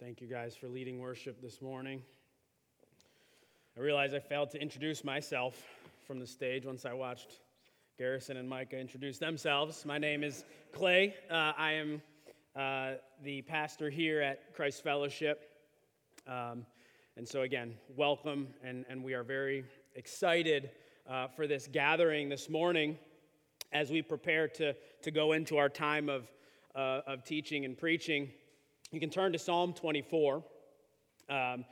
Thank 0.00 0.22
you 0.22 0.26
guys 0.26 0.56
for 0.56 0.66
leading 0.66 0.98
worship 0.98 1.42
this 1.42 1.60
morning. 1.60 2.00
I 3.76 3.80
realize 3.80 4.14
I 4.14 4.18
failed 4.18 4.50
to 4.52 4.58
introduce 4.58 5.04
myself 5.04 5.62
from 6.06 6.18
the 6.18 6.26
stage 6.26 6.64
once 6.64 6.86
I 6.86 6.94
watched 6.94 7.40
Garrison 7.98 8.38
and 8.38 8.48
Micah 8.48 8.78
introduce 8.78 9.18
themselves. 9.18 9.84
My 9.84 9.98
name 9.98 10.24
is 10.24 10.46
Clay. 10.72 11.14
Uh, 11.30 11.52
I 11.54 11.72
am 11.72 12.00
uh, 12.56 12.92
the 13.22 13.42
pastor 13.42 13.90
here 13.90 14.22
at 14.22 14.54
Christ 14.54 14.82
Fellowship. 14.82 15.50
Um, 16.26 16.64
and 17.18 17.28
so, 17.28 17.42
again, 17.42 17.74
welcome, 17.94 18.48
and, 18.64 18.86
and 18.88 19.04
we 19.04 19.12
are 19.12 19.22
very 19.22 19.66
excited 19.96 20.70
uh, 21.10 21.26
for 21.28 21.46
this 21.46 21.68
gathering 21.70 22.30
this 22.30 22.48
morning 22.48 22.96
as 23.70 23.90
we 23.90 24.00
prepare 24.00 24.48
to, 24.48 24.74
to 25.02 25.10
go 25.10 25.32
into 25.32 25.58
our 25.58 25.68
time 25.68 26.08
of, 26.08 26.26
uh, 26.74 27.02
of 27.06 27.22
teaching 27.22 27.66
and 27.66 27.76
preaching. 27.76 28.30
You 28.92 28.98
can 28.98 29.10
turn 29.10 29.32
to 29.34 29.38
Psalm 29.38 29.72
24. 29.72 30.42
Um, 31.28 31.64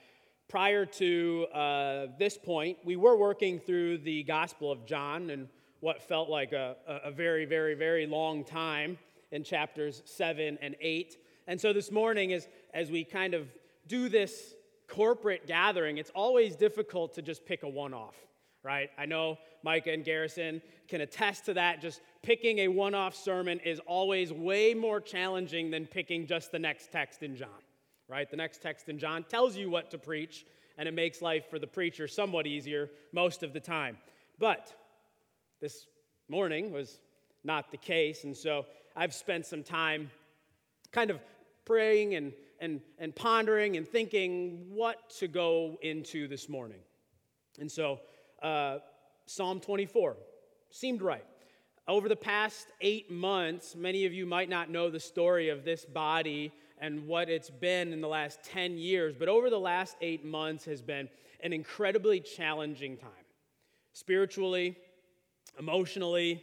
prior 0.48 0.86
to 0.86 1.46
uh, 1.52 2.06
this 2.16 2.38
point, 2.38 2.78
we 2.84 2.94
were 2.94 3.16
working 3.16 3.58
through 3.58 3.98
the 3.98 4.22
Gospel 4.22 4.70
of 4.70 4.86
John 4.86 5.30
and 5.30 5.48
what 5.80 6.00
felt 6.00 6.30
like 6.30 6.52
a, 6.52 6.76
a 6.86 7.10
very, 7.10 7.44
very, 7.44 7.74
very 7.74 8.06
long 8.06 8.44
time 8.44 8.98
in 9.32 9.42
chapters 9.42 10.00
7 10.04 10.58
and 10.62 10.76
8. 10.80 11.16
And 11.48 11.60
so 11.60 11.72
this 11.72 11.90
morning, 11.90 12.32
as, 12.32 12.46
as 12.72 12.88
we 12.88 13.02
kind 13.02 13.34
of 13.34 13.48
do 13.88 14.08
this 14.08 14.54
corporate 14.86 15.48
gathering, 15.48 15.98
it's 15.98 16.12
always 16.14 16.54
difficult 16.54 17.14
to 17.14 17.22
just 17.22 17.44
pick 17.44 17.64
a 17.64 17.68
one 17.68 17.94
off, 17.94 18.14
right? 18.62 18.90
I 18.98 19.06
know 19.06 19.38
Micah 19.62 19.92
and 19.92 20.04
Garrison 20.04 20.60
can 20.88 21.00
attest 21.00 21.46
to 21.46 21.54
that. 21.54 21.80
Just 21.80 22.00
picking 22.22 22.60
a 22.60 22.68
one 22.68 22.94
off 22.94 23.14
sermon 23.14 23.60
is 23.60 23.80
always 23.86 24.32
way 24.32 24.74
more 24.74 25.00
challenging 25.00 25.70
than 25.70 25.86
picking 25.86 26.26
just 26.26 26.52
the 26.52 26.58
next 26.58 26.90
text 26.90 27.22
in 27.22 27.36
John, 27.36 27.62
right? 28.08 28.30
The 28.30 28.36
next 28.36 28.62
text 28.62 28.88
in 28.88 28.98
John 28.98 29.24
tells 29.24 29.56
you 29.56 29.70
what 29.70 29.90
to 29.90 29.98
preach, 29.98 30.44
and 30.76 30.88
it 30.88 30.94
makes 30.94 31.22
life 31.22 31.48
for 31.48 31.58
the 31.58 31.66
preacher 31.66 32.08
somewhat 32.08 32.46
easier 32.46 32.90
most 33.12 33.42
of 33.42 33.52
the 33.52 33.60
time. 33.60 33.96
But 34.38 34.72
this 35.60 35.86
morning 36.28 36.72
was 36.72 37.00
not 37.44 37.70
the 37.70 37.76
case, 37.76 38.24
and 38.24 38.36
so 38.36 38.66
I've 38.96 39.14
spent 39.14 39.46
some 39.46 39.62
time 39.62 40.10
kind 40.92 41.10
of 41.10 41.20
praying 41.64 42.14
and, 42.14 42.32
and, 42.60 42.80
and 42.98 43.14
pondering 43.14 43.76
and 43.76 43.86
thinking 43.86 44.66
what 44.70 45.10
to 45.18 45.28
go 45.28 45.78
into 45.82 46.26
this 46.28 46.48
morning. 46.48 46.80
And 47.60 47.70
so, 47.70 48.00
uh, 48.42 48.78
Psalm 49.26 49.60
24 49.60 50.16
seemed 50.70 51.02
right. 51.02 51.24
Over 51.86 52.08
the 52.08 52.16
past 52.16 52.66
eight 52.80 53.10
months, 53.10 53.74
many 53.74 54.04
of 54.04 54.12
you 54.12 54.26
might 54.26 54.48
not 54.48 54.70
know 54.70 54.90
the 54.90 55.00
story 55.00 55.48
of 55.48 55.64
this 55.64 55.84
body 55.84 56.52
and 56.80 57.06
what 57.06 57.28
it's 57.28 57.50
been 57.50 57.92
in 57.92 58.00
the 58.00 58.08
last 58.08 58.42
10 58.44 58.76
years, 58.76 59.14
but 59.18 59.28
over 59.28 59.50
the 59.50 59.58
last 59.58 59.96
eight 60.00 60.24
months 60.24 60.64
has 60.66 60.82
been 60.82 61.08
an 61.40 61.52
incredibly 61.52 62.20
challenging 62.20 62.96
time. 62.96 63.10
Spiritually, 63.92 64.76
emotionally, 65.58 66.42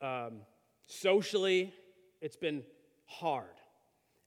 um, 0.00 0.40
socially, 0.86 1.74
it's 2.20 2.36
been 2.36 2.62
hard. 3.06 3.46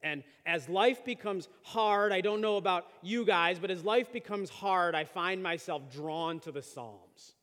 And 0.04 0.24
as 0.46 0.70
life 0.70 1.04
becomes 1.04 1.50
hard, 1.64 2.12
I 2.12 2.22
don't 2.22 2.42
know 2.42 2.58
about 2.58 2.86
you 3.02 3.26
guys, 3.26 3.60
but 3.60 3.72
as 3.72 3.84
life 3.84 4.14
becomes 4.14 4.50
hard, 4.50 4.94
I 4.96 5.04
find 5.04 5.42
myself 5.42 5.92
drawn 5.92 6.40
to 6.42 6.52
the 6.52 6.62
Psalms 6.62 7.34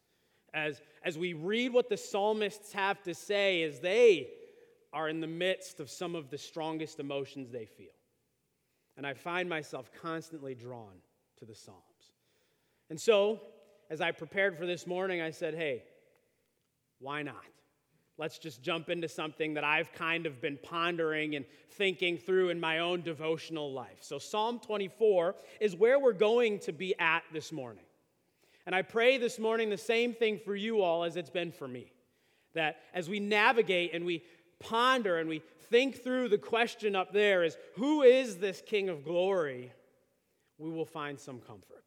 as, 0.54 0.80
as 1.04 1.18
we 1.18 1.32
read 1.32 1.72
what 1.72 1.88
the 1.88 1.96
psalmists 1.96 2.72
have 2.72 3.02
to 3.02 3.12
say 3.12 3.62
as 3.64 3.80
they 3.80 4.28
are 4.92 5.08
in 5.08 5.20
the 5.20 5.26
midst 5.26 5.80
of 5.80 5.90
some 5.90 6.14
of 6.14 6.30
the 6.30 6.38
strongest 6.38 7.00
emotions 7.00 7.50
they 7.50 7.66
feel. 7.66 7.88
And 8.96 9.04
I 9.04 9.12
find 9.12 9.48
myself 9.48 9.90
constantly 10.00 10.54
drawn 10.54 10.94
to 11.38 11.44
the 11.44 11.54
Psalms. 11.54 11.80
And 12.88 13.00
so, 13.00 13.40
as 13.90 14.00
I 14.00 14.12
prepared 14.12 14.56
for 14.56 14.66
this 14.66 14.86
morning, 14.86 15.20
I 15.20 15.30
said, 15.30 15.54
hey, 15.54 15.82
why 17.00 17.22
not? 17.22 17.34
Let's 18.16 18.38
just 18.38 18.62
jump 18.62 18.90
into 18.90 19.08
something 19.08 19.54
that 19.54 19.64
I've 19.64 19.92
kind 19.92 20.26
of 20.26 20.40
been 20.40 20.58
pondering 20.62 21.34
and 21.34 21.44
thinking 21.72 22.16
through 22.16 22.50
in 22.50 22.60
my 22.60 22.78
own 22.78 23.02
devotional 23.02 23.72
life. 23.72 23.98
So, 24.00 24.18
Psalm 24.18 24.60
24 24.60 25.34
is 25.60 25.74
where 25.74 25.98
we're 25.98 26.12
going 26.12 26.60
to 26.60 26.72
be 26.72 26.94
at 27.00 27.24
this 27.32 27.50
morning. 27.50 27.82
And 28.66 28.74
I 28.74 28.82
pray 28.82 29.18
this 29.18 29.38
morning 29.38 29.68
the 29.68 29.76
same 29.76 30.14
thing 30.14 30.38
for 30.38 30.54
you 30.54 30.80
all 30.80 31.02
as 31.04 31.16
it's 31.16 31.30
been 31.30 31.50
for 31.50 31.66
me. 31.66 31.92
That 32.54 32.76
as 32.94 33.08
we 33.08 33.18
navigate 33.18 33.92
and 33.94 34.04
we 34.04 34.22
ponder 34.60 35.18
and 35.18 35.28
we 35.28 35.42
think 35.70 36.02
through 36.02 36.28
the 36.28 36.38
question 36.38 36.94
up 36.94 37.12
there 37.12 37.42
is 37.42 37.56
who 37.74 38.02
is 38.02 38.36
this 38.36 38.62
King 38.64 38.88
of 38.88 39.04
glory? 39.04 39.72
We 40.56 40.70
will 40.70 40.86
find 40.86 41.18
some 41.18 41.40
comfort. 41.40 41.84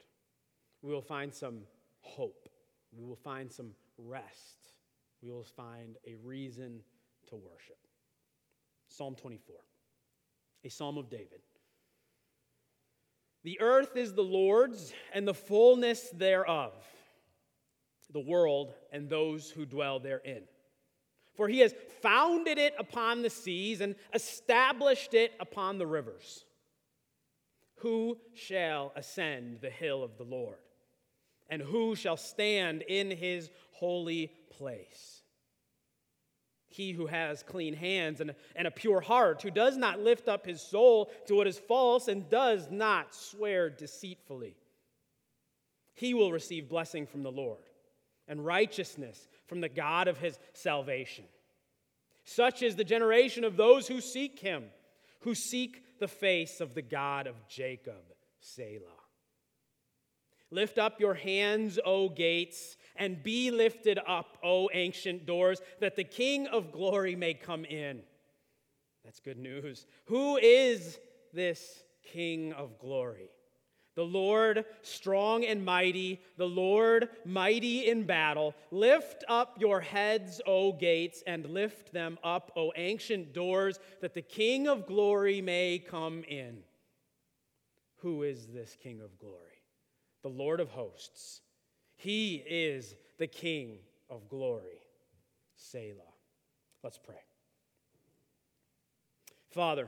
We 0.81 0.91
will 0.91 1.01
find 1.01 1.33
some 1.33 1.61
hope. 2.01 2.49
We 2.91 3.05
will 3.05 3.15
find 3.15 3.49
some 3.49 3.71
rest. 3.97 4.56
We 5.21 5.31
will 5.31 5.43
find 5.43 5.97
a 6.05 6.15
reason 6.23 6.81
to 7.29 7.35
worship. 7.35 7.77
Psalm 8.87 9.15
24, 9.15 9.55
a 10.63 10.69
psalm 10.69 10.97
of 10.97 11.09
David. 11.09 11.41
The 13.43 13.59
earth 13.61 13.95
is 13.95 14.13
the 14.13 14.23
Lord's 14.23 14.93
and 15.13 15.27
the 15.27 15.33
fullness 15.33 16.09
thereof, 16.09 16.73
the 18.11 18.19
world 18.19 18.73
and 18.91 19.09
those 19.09 19.49
who 19.49 19.65
dwell 19.65 19.99
therein. 19.99 20.43
For 21.35 21.47
he 21.47 21.59
has 21.59 21.75
founded 22.01 22.57
it 22.57 22.73
upon 22.79 23.21
the 23.21 23.29
seas 23.29 23.81
and 23.81 23.95
established 24.13 25.13
it 25.13 25.33
upon 25.39 25.77
the 25.77 25.85
rivers. 25.85 26.45
Who 27.81 28.17
shall 28.33 28.91
ascend 28.95 29.59
the 29.61 29.69
hill 29.69 30.03
of 30.03 30.17
the 30.17 30.23
Lord? 30.23 30.57
And 31.49 31.61
who 31.61 31.95
shall 31.95 32.17
stand 32.17 32.81
in 32.81 33.11
his 33.11 33.49
holy 33.71 34.31
place? 34.57 35.21
He 36.67 36.91
who 36.91 37.07
has 37.07 37.43
clean 37.43 37.73
hands 37.73 38.21
and, 38.21 38.35
and 38.55 38.67
a 38.67 38.71
pure 38.71 39.01
heart, 39.01 39.41
who 39.41 39.49
does 39.51 39.77
not 39.77 39.99
lift 39.99 40.27
up 40.27 40.45
his 40.45 40.61
soul 40.61 41.09
to 41.27 41.35
what 41.35 41.47
is 41.47 41.57
false 41.57 42.07
and 42.07 42.29
does 42.29 42.69
not 42.69 43.15
swear 43.15 43.69
deceitfully. 43.69 44.55
He 45.93 46.13
will 46.13 46.31
receive 46.31 46.69
blessing 46.69 47.07
from 47.07 47.23
the 47.23 47.31
Lord 47.31 47.63
and 48.27 48.45
righteousness 48.45 49.27
from 49.47 49.61
the 49.61 49.69
God 49.69 50.07
of 50.07 50.17
his 50.17 50.37
salvation. 50.53 51.25
Such 52.25 52.61
is 52.61 52.75
the 52.75 52.83
generation 52.83 53.43
of 53.43 53.55
those 53.55 53.87
who 53.87 54.01
seek 54.01 54.39
him, 54.39 54.65
who 55.21 55.33
seek 55.33 55.81
the 55.99 56.07
face 56.07 56.59
of 56.59 56.75
the 56.75 56.81
God 56.81 57.25
of 57.25 57.35
Jacob, 57.47 58.03
Selah. 58.41 58.91
Lift 60.51 60.77
up 60.77 60.99
your 60.99 61.13
hands, 61.13 61.79
O 61.83 62.09
gates, 62.09 62.77
and 62.97 63.21
be 63.23 63.51
lifted 63.51 63.99
up, 64.07 64.37
O 64.43 64.69
ancient 64.73 65.25
doors, 65.25 65.61
that 65.79 65.95
the 65.95 66.03
King 66.03 66.47
of 66.47 66.71
glory 66.71 67.15
may 67.15 67.33
come 67.33 67.65
in. 67.65 68.01
That's 69.03 69.19
good 69.19 69.37
news. 69.37 69.85
Who 70.05 70.37
is 70.37 70.99
this 71.33 71.83
King 72.03 72.53
of 72.53 72.77
glory? 72.79 73.29
The 73.95 74.03
Lord 74.03 74.65
strong 74.83 75.43
and 75.43 75.65
mighty, 75.65 76.21
the 76.37 76.47
Lord 76.47 77.09
mighty 77.25 77.87
in 77.89 78.03
battle. 78.03 78.53
Lift 78.69 79.23
up 79.27 79.57
your 79.59 79.81
heads, 79.81 80.39
O 80.45 80.71
gates, 80.71 81.23
and 81.25 81.47
lift 81.47 81.93
them 81.93 82.19
up, 82.23 82.51
O 82.55 82.71
ancient 82.75 83.33
doors, 83.33 83.79
that 84.01 84.13
the 84.13 84.21
King 84.21 84.67
of 84.67 84.85
glory 84.85 85.41
may 85.41 85.79
come 85.79 86.23
in. 86.25 86.59
Who 88.01 88.21
is 88.21 88.45
this 88.47 88.77
King 88.83 89.01
of 89.01 89.17
glory? 89.17 89.63
The 90.21 90.29
Lord 90.29 90.59
of 90.59 90.69
hosts. 90.69 91.41
He 91.97 92.35
is 92.47 92.95
the 93.17 93.27
King 93.27 93.79
of 94.09 94.29
glory. 94.29 94.81
Selah. 95.55 95.95
Let's 96.83 96.97
pray. 96.97 97.15
Father, 99.49 99.87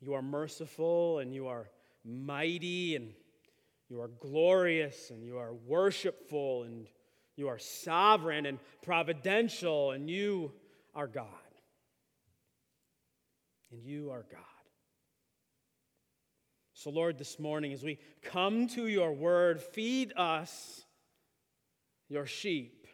you 0.00 0.14
are 0.14 0.22
merciful 0.22 1.18
and 1.18 1.34
you 1.34 1.46
are 1.48 1.68
mighty 2.04 2.96
and 2.96 3.12
you 3.88 4.00
are 4.00 4.08
glorious 4.08 5.10
and 5.10 5.22
you 5.22 5.38
are 5.38 5.52
worshipful 5.52 6.62
and 6.64 6.86
you 7.36 7.48
are 7.48 7.58
sovereign 7.58 8.46
and 8.46 8.58
providential 8.82 9.92
and 9.92 10.08
you 10.08 10.52
are 10.94 11.06
God. 11.06 11.26
And 13.70 13.84
you 13.84 14.10
are 14.10 14.24
God. 14.30 14.57
So, 16.78 16.90
Lord, 16.90 17.18
this 17.18 17.40
morning, 17.40 17.72
as 17.72 17.82
we 17.82 17.98
come 18.22 18.68
to 18.68 18.86
your 18.86 19.12
word, 19.12 19.60
feed 19.60 20.12
us, 20.16 20.84
your 22.08 22.24
sheep. 22.24 22.86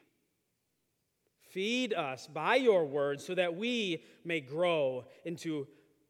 Feed 1.51 1.93
us 1.93 2.27
by 2.27 2.55
your 2.55 2.87
word 2.87 3.21
so 3.21 3.35
that 3.35 3.57
we 3.57 4.03
may 4.25 4.41
grow 4.41 5.05
into 5.27 5.69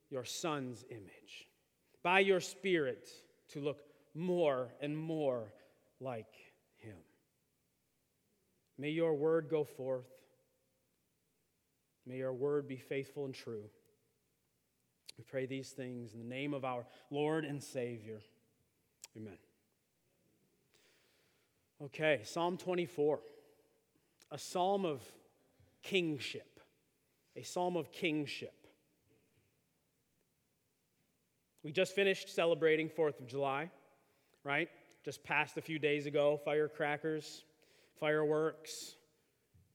your 0.08 0.24
son's 0.24 0.84
image. 0.88 1.48
By 2.04 2.20
your 2.20 2.38
spirit 2.38 3.08
to 3.48 3.58
look 3.58 3.80
more 4.14 4.72
and 4.80 4.96
more 4.96 5.52
like 5.98 6.32
him. 6.76 6.98
May 8.78 8.90
your 8.90 9.14
word 9.14 9.48
go 9.50 9.64
forth. 9.64 10.06
May 12.06 12.18
your 12.18 12.34
word 12.34 12.68
be 12.68 12.76
faithful 12.76 13.24
and 13.24 13.34
true. 13.34 13.64
We 15.18 15.24
pray 15.24 15.46
these 15.46 15.70
things 15.70 16.12
in 16.12 16.18
the 16.18 16.24
name 16.24 16.54
of 16.54 16.64
our 16.64 16.84
Lord 17.10 17.44
and 17.44 17.62
Savior. 17.62 18.20
Amen. 19.16 19.38
Okay, 21.82 22.20
Psalm 22.24 22.56
24, 22.56 23.20
a 24.30 24.38
psalm 24.38 24.84
of 24.84 25.02
kingship, 25.82 26.60
a 27.36 27.42
psalm 27.42 27.76
of 27.76 27.92
kingship. 27.92 28.54
We 31.62 31.72
just 31.72 31.94
finished 31.94 32.34
celebrating 32.34 32.88
4th 32.88 33.20
of 33.20 33.26
July, 33.26 33.70
right? 34.44 34.68
Just 35.04 35.24
passed 35.24 35.56
a 35.56 35.62
few 35.62 35.78
days 35.78 36.06
ago. 36.06 36.40
Firecrackers, 36.44 37.44
fireworks, 37.98 38.96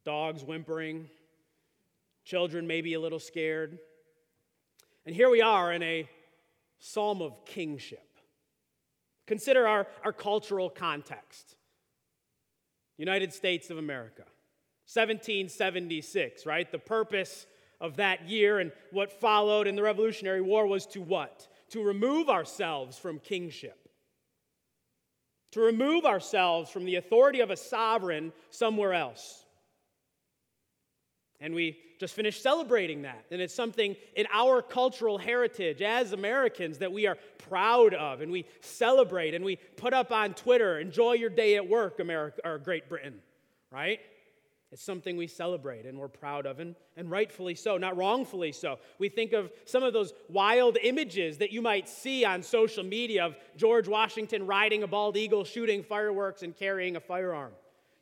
dogs 0.03 0.43
whimpering, 0.43 1.09
children 2.23 2.67
maybe 2.67 2.93
a 2.93 2.99
little 2.99 3.19
scared. 3.19 3.79
And 5.09 5.15
here 5.15 5.31
we 5.31 5.41
are 5.41 5.73
in 5.73 5.81
a 5.81 6.07
psalm 6.77 7.23
of 7.23 7.43
kingship. 7.43 8.07
Consider 9.25 9.67
our, 9.67 9.87
our 10.05 10.13
cultural 10.13 10.69
context 10.69 11.55
United 12.95 13.33
States 13.33 13.71
of 13.71 13.79
America, 13.79 14.21
1776, 14.85 16.45
right? 16.45 16.71
The 16.71 16.77
purpose 16.77 17.47
of 17.81 17.95
that 17.95 18.29
year 18.29 18.59
and 18.59 18.71
what 18.91 19.11
followed 19.11 19.65
in 19.65 19.75
the 19.75 19.81
Revolutionary 19.81 20.41
War 20.41 20.67
was 20.67 20.85
to 20.85 21.01
what? 21.01 21.47
To 21.71 21.81
remove 21.81 22.29
ourselves 22.29 22.99
from 22.99 23.17
kingship, 23.17 23.89
to 25.53 25.59
remove 25.59 26.05
ourselves 26.05 26.69
from 26.69 26.85
the 26.85 26.97
authority 26.97 27.39
of 27.39 27.49
a 27.49 27.57
sovereign 27.57 28.31
somewhere 28.51 28.93
else. 28.93 29.43
And 31.39 31.55
we 31.55 31.79
just 31.99 32.15
finished 32.15 32.41
celebrating 32.41 33.01
that. 33.01 33.25
And 33.29 33.41
it's 33.41 33.53
something 33.53 33.95
in 34.15 34.25
our 34.33 34.61
cultural 34.61 35.17
heritage 35.17 35.81
as 35.81 36.13
Americans 36.13 36.77
that 36.77 36.91
we 36.91 37.05
are 37.05 37.17
proud 37.49 37.93
of 37.93 38.21
and 38.21 38.31
we 38.31 38.45
celebrate 38.61 39.33
and 39.35 39.43
we 39.43 39.57
put 39.75 39.93
up 39.93 40.11
on 40.11 40.33
Twitter, 40.33 40.79
enjoy 40.79 41.13
your 41.13 41.29
day 41.29 41.57
at 41.57 41.67
work, 41.67 41.99
America 41.99 42.39
or 42.45 42.57
Great 42.57 42.87
Britain, 42.87 43.19
right? 43.69 43.99
It's 44.71 44.83
something 44.83 45.17
we 45.17 45.27
celebrate 45.27 45.85
and 45.85 45.97
we're 45.97 46.07
proud 46.07 46.45
of, 46.45 46.59
and, 46.59 46.75
and 46.95 47.09
rightfully 47.09 47.55
so, 47.55 47.77
not 47.77 47.97
wrongfully 47.97 48.51
so. 48.51 48.77
We 48.99 49.09
think 49.09 49.33
of 49.33 49.51
some 49.65 49.83
of 49.83 49.93
those 49.93 50.13
wild 50.29 50.77
images 50.81 51.39
that 51.39 51.51
you 51.51 51.61
might 51.61 51.89
see 51.89 52.23
on 52.23 52.43
social 52.43 52.83
media 52.83 53.25
of 53.25 53.35
George 53.57 53.87
Washington 53.87 54.45
riding 54.45 54.83
a 54.83 54.87
bald 54.87 55.17
eagle, 55.17 55.43
shooting 55.43 55.83
fireworks, 55.83 56.43
and 56.43 56.55
carrying 56.55 56.95
a 56.95 56.99
firearm. 56.99 57.51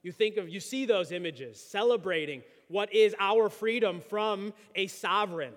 You 0.03 0.11
think 0.11 0.37
of, 0.37 0.49
you 0.49 0.59
see 0.59 0.85
those 0.85 1.11
images, 1.11 1.59
celebrating 1.59 2.43
what 2.67 2.93
is 2.93 3.15
our 3.19 3.49
freedom 3.49 4.01
from 4.01 4.53
a 4.75 4.87
sovereign. 4.87 5.53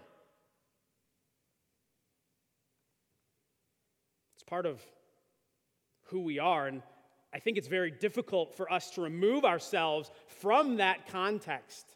It's 4.36 4.44
part 4.44 4.66
of 4.66 4.80
who 6.06 6.20
we 6.20 6.38
are, 6.38 6.66
and 6.66 6.82
I 7.32 7.38
think 7.38 7.56
it's 7.56 7.68
very 7.68 7.90
difficult 7.90 8.54
for 8.56 8.70
us 8.72 8.90
to 8.92 9.02
remove 9.02 9.44
ourselves 9.44 10.10
from 10.26 10.76
that 10.76 11.06
context. 11.08 11.86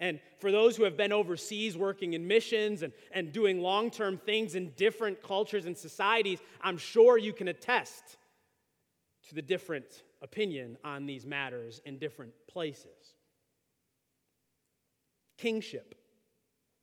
And 0.00 0.20
for 0.38 0.52
those 0.52 0.76
who 0.76 0.84
have 0.84 0.96
been 0.96 1.12
overseas 1.12 1.76
working 1.76 2.12
in 2.12 2.26
missions 2.26 2.82
and, 2.82 2.92
and 3.12 3.32
doing 3.32 3.60
long 3.60 3.90
term 3.90 4.16
things 4.16 4.54
in 4.54 4.70
different 4.76 5.22
cultures 5.22 5.66
and 5.66 5.76
societies, 5.76 6.38
I'm 6.60 6.78
sure 6.78 7.18
you 7.18 7.32
can 7.32 7.48
attest 7.48 8.16
to 9.28 9.34
the 9.34 9.42
different 9.42 10.04
opinion 10.22 10.78
on 10.84 11.06
these 11.06 11.26
matters 11.26 11.80
in 11.84 11.98
different 11.98 12.32
places. 12.48 13.14
Kingship 15.38 15.94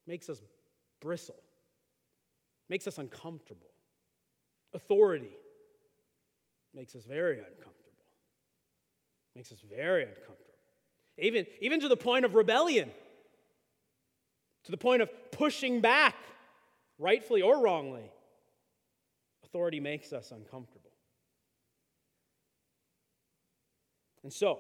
makes 0.08 0.30
us 0.30 0.42
bristle, 1.02 1.36
makes 2.70 2.88
us 2.88 2.98
uncomfortable. 2.98 3.68
Authority 4.74 5.38
makes 6.74 6.96
us 6.96 7.06
very 7.06 7.38
uncomfortable. 7.38 7.74
Makes 9.36 9.52
us 9.52 9.60
very 9.70 10.04
uncomfortable. 10.04 10.40
Even, 11.18 11.46
even 11.62 11.80
to 11.82 11.88
the 11.88 11.98
point 11.98 12.26
of 12.26 12.34
rebellion, 12.36 12.90
to 14.64 14.72
the 14.72 14.78
point 14.78 15.02
of 15.02 15.10
pushing 15.32 15.82
back, 15.82 16.16
rightfully 16.98 17.42
or 17.42 17.62
wrongly. 17.62 18.10
Authority 19.44 19.80
makes 19.80 20.12
us 20.12 20.32
uncomfortable. 20.32 20.92
And 24.24 24.34
so, 24.34 24.60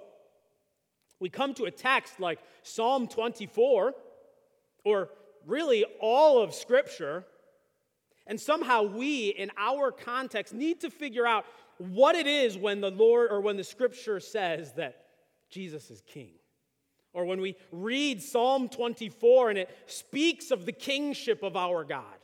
we 1.26 1.30
come 1.30 1.56
to 1.56 1.66
a 1.66 1.72
text 1.72 2.20
like 2.20 2.38
Psalm 2.62 3.08
24, 3.08 3.96
or 4.84 5.10
really 5.48 5.84
all 6.00 6.40
of 6.44 6.54
Scripture, 6.54 7.26
and 8.28 8.40
somehow 8.40 8.84
we, 8.84 9.30
in 9.30 9.50
our 9.58 9.92
context, 9.92 10.54
need 10.54 10.82
to 10.82 10.92
figure 10.92 11.26
out 11.26 11.46
what 11.80 12.14
it 12.14 12.28
is 12.28 12.60
when 12.60 12.80
the 12.80 12.92
Lord 12.92 13.32
or 13.32 13.42
when 13.42 13.58
the 13.58 13.64
Scripture 13.64 14.20
says 14.20 14.74
that 14.74 15.08
Jesus 15.50 15.90
is 15.90 16.04
King. 16.06 16.34
Or 17.12 17.26
when 17.26 17.42
we 17.42 17.56
read 17.72 18.22
Psalm 18.22 18.70
24 18.70 19.50
and 19.50 19.58
it 19.58 19.76
speaks 19.88 20.52
of 20.52 20.68
the 20.68 20.74
kingship 20.74 21.42
of 21.42 21.58
our 21.58 21.84
God. 21.84 22.20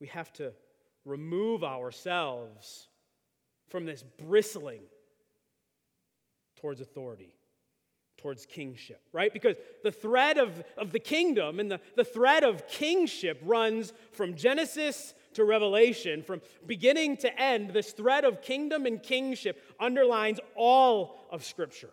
We 0.00 0.06
have 0.06 0.32
to 0.34 0.52
remove 1.04 1.64
ourselves 1.64 2.86
from 3.70 3.86
this 3.86 4.04
bristling 4.24 4.82
towards 6.60 6.80
authority, 6.80 7.34
towards 8.18 8.46
kingship, 8.46 9.00
right? 9.12 9.32
Because 9.32 9.56
the 9.82 9.92
thread 9.92 10.38
of, 10.38 10.62
of 10.76 10.92
the 10.92 10.98
kingdom 10.98 11.58
and 11.58 11.70
the, 11.70 11.80
the 11.96 12.04
thread 12.04 12.44
of 12.44 12.66
kingship 12.68 13.40
runs 13.42 13.92
from 14.12 14.34
Genesis 14.34 15.14
to 15.34 15.44
Revelation, 15.44 16.22
from 16.22 16.42
beginning 16.66 17.16
to 17.18 17.40
end. 17.40 17.70
This 17.70 17.92
thread 17.92 18.24
of 18.24 18.42
kingdom 18.42 18.86
and 18.86 19.02
kingship 19.02 19.62
underlines 19.78 20.40
all 20.54 21.26
of 21.30 21.44
Scripture. 21.44 21.90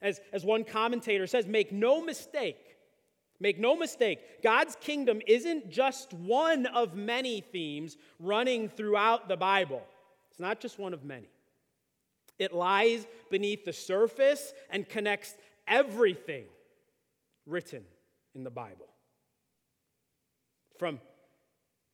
As, 0.00 0.20
as 0.32 0.44
one 0.44 0.64
commentator 0.64 1.26
says, 1.26 1.46
make 1.46 1.72
no 1.72 2.02
mistake. 2.02 2.56
Make 3.40 3.58
no 3.60 3.76
mistake, 3.76 4.42
God's 4.42 4.76
kingdom 4.80 5.20
isn't 5.24 5.70
just 5.70 6.12
one 6.12 6.66
of 6.66 6.96
many 6.96 7.40
themes 7.40 7.96
running 8.18 8.68
throughout 8.68 9.28
the 9.28 9.36
Bible. 9.36 9.80
It's 10.30 10.40
not 10.40 10.58
just 10.58 10.76
one 10.78 10.92
of 10.92 11.04
many. 11.04 11.28
It 12.38 12.52
lies 12.52 13.06
beneath 13.30 13.64
the 13.64 13.72
surface 13.72 14.52
and 14.70 14.88
connects 14.88 15.34
everything 15.66 16.44
written 17.46 17.82
in 18.34 18.44
the 18.44 18.50
Bible. 18.50 18.86
From 20.78 21.00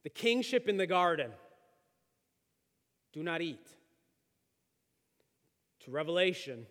the 0.02 0.11
kingship 0.11 0.68
in 0.68 0.76
the 0.76 0.87
garden, 0.87 1.30
do 3.12 3.23
not 3.23 3.40
eat, 3.40 3.66
to 5.85 5.90
Revelation, 5.90 6.66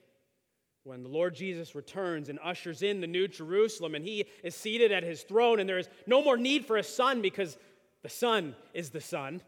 when 0.83 1.01
the 1.01 1.09
Lord 1.09 1.33
Jesus 1.33 1.75
returns 1.75 2.29
and 2.29 2.39
ushers 2.43 2.81
in 2.81 2.99
the 2.99 3.07
new 3.07 3.27
Jerusalem 3.27 3.95
and 3.95 4.03
he 4.03 4.25
is 4.43 4.53
seated 4.53 4.91
at 4.91 5.03
his 5.03 5.23
throne, 5.23 5.59
and 5.59 5.67
there 5.67 5.77
is 5.77 5.89
no 6.05 6.21
more 6.21 6.37
need 6.37 6.65
for 6.65 6.77
a 6.77 6.83
son 6.83 7.21
because 7.21 7.57
the 8.01 8.09
Son 8.09 8.55
is 8.73 8.89
the 8.89 9.01
Son. 9.01 9.41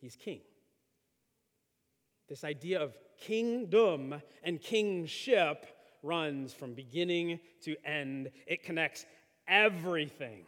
He's 0.00 0.16
king. 0.16 0.40
This 2.30 2.44
idea 2.44 2.80
of 2.80 2.96
kingdom 3.20 4.22
and 4.44 4.62
kingship 4.62 5.66
runs 6.00 6.52
from 6.54 6.74
beginning 6.74 7.40
to 7.64 7.74
end, 7.84 8.30
it 8.46 8.62
connects 8.62 9.04
everything. 9.48 10.44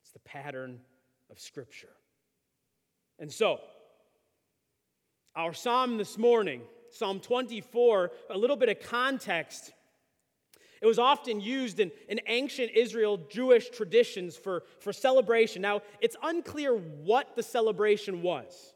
It's 0.00 0.12
the 0.12 0.20
pattern 0.20 0.78
of 1.28 1.40
Scripture. 1.40 1.90
And 3.18 3.32
so, 3.32 3.58
our 5.34 5.52
psalm 5.52 5.98
this 5.98 6.16
morning, 6.16 6.62
Psalm 6.92 7.18
24, 7.18 8.12
a 8.30 8.38
little 8.38 8.56
bit 8.56 8.68
of 8.68 8.78
context. 8.88 9.72
It 10.80 10.86
was 10.86 11.00
often 11.00 11.40
used 11.40 11.80
in, 11.80 11.90
in 12.08 12.20
ancient 12.28 12.70
Israel 12.76 13.18
Jewish 13.28 13.70
traditions 13.70 14.36
for, 14.36 14.62
for 14.78 14.92
celebration. 14.92 15.62
Now, 15.62 15.82
it's 16.00 16.14
unclear 16.22 16.76
what 16.76 17.34
the 17.34 17.42
celebration 17.42 18.22
was 18.22 18.74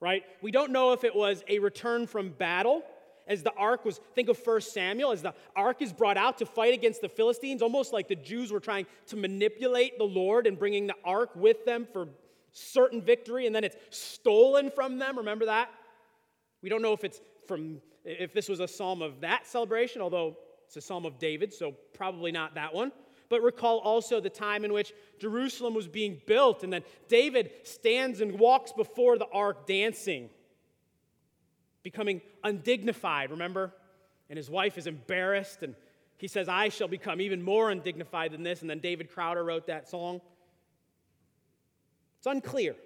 right? 0.00 0.22
We 0.42 0.50
don't 0.50 0.72
know 0.72 0.92
if 0.92 1.04
it 1.04 1.14
was 1.14 1.44
a 1.48 1.58
return 1.58 2.06
from 2.06 2.30
battle 2.30 2.82
as 3.26 3.42
the 3.42 3.52
ark 3.52 3.84
was 3.84 4.00
think 4.14 4.28
of 4.28 4.38
1 4.44 4.60
samuel 4.60 5.12
as 5.12 5.22
the 5.22 5.32
ark 5.54 5.80
is 5.80 5.92
brought 5.92 6.16
out 6.16 6.38
to 6.38 6.44
fight 6.44 6.74
against 6.74 7.00
the 7.00 7.08
philistines 7.08 7.62
almost 7.62 7.92
like 7.92 8.08
the 8.08 8.16
jews 8.16 8.50
were 8.50 8.60
trying 8.60 8.86
to 9.06 9.16
manipulate 9.16 9.96
the 9.98 10.04
lord 10.04 10.46
and 10.46 10.58
bringing 10.58 10.86
the 10.86 10.94
ark 11.04 11.30
with 11.36 11.64
them 11.64 11.86
for 11.92 12.08
certain 12.52 13.00
victory 13.00 13.46
and 13.46 13.54
then 13.54 13.62
it's 13.62 13.76
stolen 13.90 14.70
from 14.70 14.98
them 14.98 15.16
remember 15.16 15.46
that 15.46 15.70
we 16.62 16.68
don't 16.68 16.82
know 16.82 16.92
if 16.92 17.04
it's 17.04 17.20
from 17.46 17.80
if 18.04 18.32
this 18.32 18.48
was 18.48 18.58
a 18.58 18.66
psalm 18.66 19.00
of 19.00 19.20
that 19.20 19.46
celebration 19.46 20.02
although 20.02 20.36
it's 20.66 20.76
a 20.76 20.80
psalm 20.80 21.06
of 21.06 21.18
david 21.18 21.52
so 21.54 21.72
probably 21.94 22.32
not 22.32 22.54
that 22.56 22.74
one 22.74 22.90
but 23.30 23.40
recall 23.40 23.78
also 23.78 24.20
the 24.20 24.28
time 24.28 24.64
in 24.66 24.72
which 24.74 24.92
Jerusalem 25.18 25.72
was 25.72 25.88
being 25.88 26.20
built, 26.26 26.62
and 26.62 26.70
then 26.70 26.82
David 27.08 27.52
stands 27.62 28.20
and 28.20 28.38
walks 28.38 28.72
before 28.72 29.16
the 29.16 29.28
ark 29.32 29.66
dancing, 29.66 30.28
becoming 31.82 32.20
undignified, 32.44 33.30
remember? 33.30 33.72
And 34.28 34.36
his 34.36 34.50
wife 34.50 34.76
is 34.76 34.86
embarrassed, 34.86 35.62
and 35.62 35.74
he 36.18 36.28
says, 36.28 36.48
I 36.48 36.68
shall 36.68 36.88
become 36.88 37.20
even 37.20 37.40
more 37.40 37.70
undignified 37.70 38.32
than 38.32 38.42
this. 38.42 38.60
And 38.60 38.68
then 38.68 38.80
David 38.80 39.10
Crowder 39.10 39.42
wrote 39.42 39.68
that 39.68 39.88
song. 39.88 40.20
It's 42.18 42.26
unclear 42.26 42.76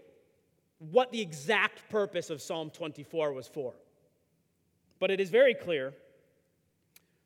what 0.79 1.11
the 1.11 1.21
exact 1.21 1.89
purpose 1.89 2.31
of 2.31 2.41
Psalm 2.41 2.71
24 2.71 3.33
was 3.33 3.49
for. 3.49 3.75
But 5.01 5.11
it 5.11 5.21
is 5.21 5.31
very 5.31 5.55
clear 5.55 5.95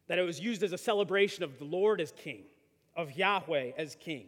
that 0.06 0.18
it 0.18 0.22
was 0.22 0.40
used 0.40 0.62
as 0.62 0.72
a 0.72 0.78
celebration 0.78 1.44
of 1.44 1.58
the 1.58 1.64
Lord 1.64 2.00
as 2.00 2.12
king, 2.12 2.44
of 2.98 3.16
Yahweh 3.16 3.70
as 3.78 3.94
king. 3.94 4.26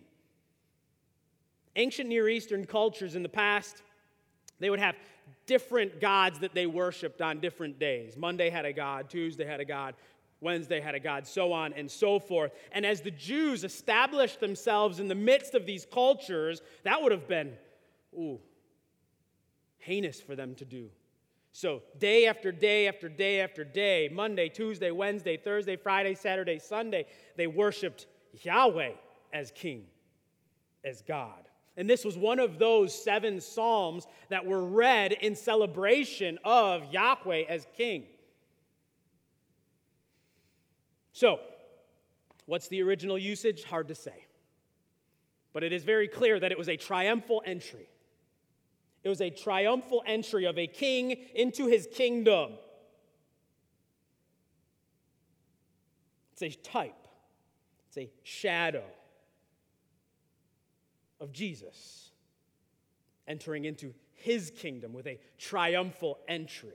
Ancient 1.77 2.09
Near 2.09 2.29
Eastern 2.29 2.65
cultures 2.65 3.17
in 3.17 3.23
the 3.23 3.29
past, 3.29 3.83
they 4.61 4.71
would 4.71 4.79
have 4.79 4.95
different 5.47 6.01
gods 6.01 6.39
that 6.39 6.55
they 6.55 6.67
worshiped 6.67 7.21
on 7.21 7.41
different 7.41 7.79
days. 7.79 8.17
Monday 8.17 8.49
had 8.49 8.65
a 8.65 8.73
god, 8.73 9.11
Tuesday 9.11 9.45
had 9.45 9.61
a 9.61 9.65
god, 9.65 9.95
Wednesday 10.41 10.81
had 10.81 10.95
a 10.95 11.01
god, 11.01 11.27
so 11.27 11.53
on 11.53 11.73
and 11.75 11.91
so 11.91 12.19
forth. 12.19 12.53
And 12.73 12.87
as 12.87 13.01
the 13.01 13.11
Jews 13.11 13.65
established 13.65 14.41
themselves 14.41 15.01
in 15.01 15.09
the 15.09 15.15
midst 15.15 15.55
of 15.55 15.67
these 15.67 15.85
cultures, 15.85 16.63
that 16.85 17.03
would 17.03 17.13
have 17.13 17.29
been, 17.29 17.53
ooh, 18.15 18.41
heinous 19.79 20.21
for 20.21 20.37
them 20.37 20.55
to 20.57 20.65
do. 20.65 20.91
So, 21.53 21.83
day 21.99 22.27
after 22.27 22.53
day 22.53 22.87
after 22.87 23.09
day 23.09 23.41
after 23.41 23.65
day, 23.65 24.09
Monday, 24.13 24.49
Tuesday, 24.49 24.93
Wednesday, 24.93 25.37
Thursday, 25.37 25.75
Friday, 25.75 26.15
Saturday, 26.15 26.61
Sunday, 26.61 27.07
they 27.37 27.49
worshiped 27.49 28.07
Yahweh 28.43 28.93
as 29.33 29.51
king, 29.53 29.85
as 30.85 31.03
God. 31.03 31.49
And 31.77 31.89
this 31.89 32.05
was 32.05 32.19
one 32.19 32.39
of 32.39 32.59
those 32.59 32.95
seven 32.95 33.41
psalms 33.41 34.07
that 34.29 34.45
were 34.45 34.65
read 34.65 35.13
in 35.13 35.35
celebration 35.35 36.39
of 36.45 36.93
Yahweh 36.93 37.45
as 37.49 37.67
king. 37.77 38.05
So, 41.13 41.41
what's 42.47 42.69
the 42.69 42.83
original 42.83 43.19
usage? 43.19 43.65
Hard 43.65 43.89
to 43.89 43.95
say. 43.95 44.27
But 45.53 45.65
it 45.65 45.73
is 45.73 45.85
very 45.85 46.09
clear 46.09 46.39
that 46.39 46.53
it 46.53 46.59
was 46.59 46.69
a 46.69 46.77
triumphal 46.77 47.43
entry. 47.45 47.89
It 49.03 49.09
was 49.09 49.21
a 49.21 49.31
triumphal 49.31 50.03
entry 50.07 50.45
of 50.45 50.59
a 50.59 50.67
king 50.67 51.13
into 51.35 51.67
his 51.67 51.89
kingdom. 51.93 52.53
It's 56.33 56.43
a 56.43 56.59
type, 56.61 57.00
it's 57.91 57.99
a 57.99 58.11
shadow 58.23 58.85
of 61.21 61.33
Jesus 61.33 62.13
entering 63.27 63.65
into 63.65 63.93
his 64.13 64.53
kingdom 64.57 64.93
with 64.93 65.09
a 65.09 65.19
triumphal 65.39 66.19
entry. 66.29 66.71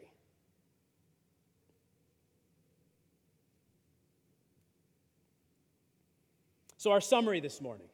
So, 6.75 6.91
our 6.91 7.01
summary 7.01 7.39
this 7.39 7.61
morning 7.61 7.87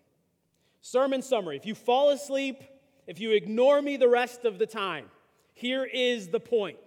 sermon 0.81 1.21
summary. 1.21 1.57
If 1.57 1.67
you 1.67 1.75
fall 1.75 2.09
asleep, 2.09 2.63
if 3.05 3.19
you 3.19 3.31
ignore 3.33 3.83
me 3.83 3.97
the 3.97 4.09
rest 4.09 4.45
of 4.45 4.57
the 4.57 4.65
time, 4.65 5.05
here 5.53 5.85
is 5.85 6.29
the 6.29 6.39
point 6.39 6.77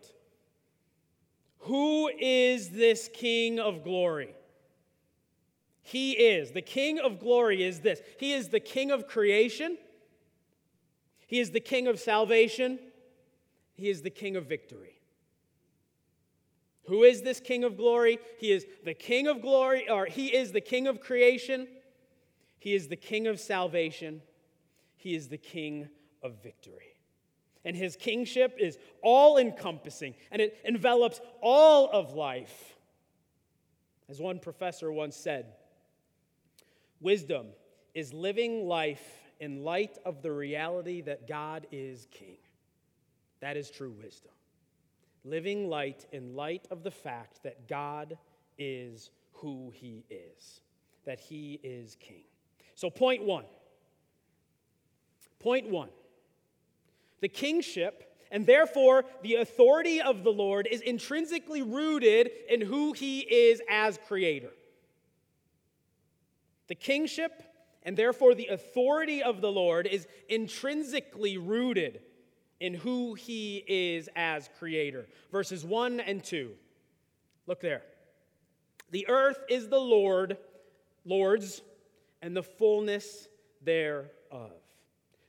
Who 1.58 2.08
is 2.08 2.70
this 2.70 3.08
King 3.12 3.60
of 3.60 3.84
glory? 3.84 4.34
He 5.84 6.12
is. 6.12 6.52
The 6.52 6.62
King 6.62 6.98
of 6.98 7.20
glory 7.20 7.62
is 7.62 7.80
this 7.80 8.00
He 8.18 8.32
is 8.32 8.48
the 8.48 8.58
King 8.58 8.90
of 8.90 9.06
creation, 9.06 9.76
He 11.26 11.38
is 11.38 11.50
the 11.50 11.60
King 11.60 11.86
of 11.86 12.00
salvation, 12.00 12.78
He 13.74 13.90
is 13.90 14.02
the 14.02 14.10
King 14.10 14.34
of 14.34 14.46
victory. 14.46 14.98
Who 16.86 17.02
is 17.02 17.22
this 17.22 17.38
King 17.38 17.64
of 17.64 17.76
glory? 17.76 18.18
He 18.38 18.50
is 18.50 18.66
the 18.84 18.94
King 18.94 19.26
of 19.26 19.40
glory, 19.40 19.88
or 19.88 20.06
He 20.06 20.34
is 20.34 20.52
the 20.52 20.60
King 20.60 20.86
of 20.86 21.00
creation, 21.00 21.68
He 22.58 22.74
is 22.74 22.88
the 22.88 22.96
King 22.96 23.26
of 23.26 23.38
salvation, 23.38 24.22
He 24.96 25.14
is 25.14 25.28
the 25.28 25.38
King 25.38 25.88
of 26.22 26.42
victory. 26.42 26.94
And 27.66 27.74
his 27.74 27.96
kingship 27.96 28.56
is 28.58 28.78
all 29.02 29.38
encompassing 29.38 30.14
and 30.30 30.42
it 30.42 30.58
envelops 30.64 31.20
all 31.40 31.90
of 31.90 32.12
life. 32.12 32.74
As 34.06 34.20
one 34.20 34.38
professor 34.38 34.92
once 34.92 35.16
said, 35.16 35.46
wisdom 37.04 37.48
is 37.94 38.12
living 38.12 38.66
life 38.66 39.04
in 39.38 39.62
light 39.62 39.98
of 40.04 40.22
the 40.22 40.32
reality 40.32 41.02
that 41.02 41.28
God 41.28 41.66
is 41.70 42.08
king. 42.10 42.38
That 43.40 43.56
is 43.56 43.70
true 43.70 43.94
wisdom. 44.02 44.32
Living 45.24 45.68
light 45.68 46.06
in 46.12 46.34
light 46.34 46.66
of 46.70 46.82
the 46.82 46.90
fact 46.90 47.42
that 47.42 47.68
God 47.68 48.16
is 48.58 49.10
who 49.32 49.70
he 49.74 50.04
is, 50.08 50.60
that 51.04 51.20
he 51.20 51.60
is 51.62 51.96
king. 52.00 52.24
So, 52.74 52.90
point 52.90 53.22
one. 53.22 53.44
Point 55.38 55.68
one 55.68 55.90
the 57.20 57.28
kingship, 57.28 58.18
and 58.30 58.46
therefore 58.46 59.04
the 59.22 59.36
authority 59.36 60.00
of 60.00 60.24
the 60.24 60.32
Lord 60.32 60.66
is 60.70 60.80
intrinsically 60.80 61.62
rooted 61.62 62.30
in 62.48 62.60
who 62.60 62.92
he 62.92 63.20
is 63.20 63.62
as 63.70 63.98
creator. 64.06 64.50
The 66.68 66.74
kingship 66.74 67.42
and 67.82 67.96
therefore 67.96 68.34
the 68.34 68.48
authority 68.48 69.22
of 69.22 69.40
the 69.40 69.52
Lord 69.52 69.86
is 69.86 70.06
intrinsically 70.28 71.36
rooted 71.36 72.00
in 72.60 72.74
who 72.74 73.14
he 73.14 73.62
is 73.66 74.08
as 74.16 74.48
creator. 74.58 75.06
Verses 75.30 75.64
1 75.64 76.00
and 76.00 76.24
2. 76.24 76.52
Look 77.46 77.60
there. 77.60 77.82
The 78.90 79.06
earth 79.08 79.38
is 79.50 79.68
the 79.68 79.80
Lord, 79.80 80.38
Lord's, 81.04 81.60
and 82.22 82.34
the 82.34 82.42
fullness 82.42 83.28
thereof 83.62 84.52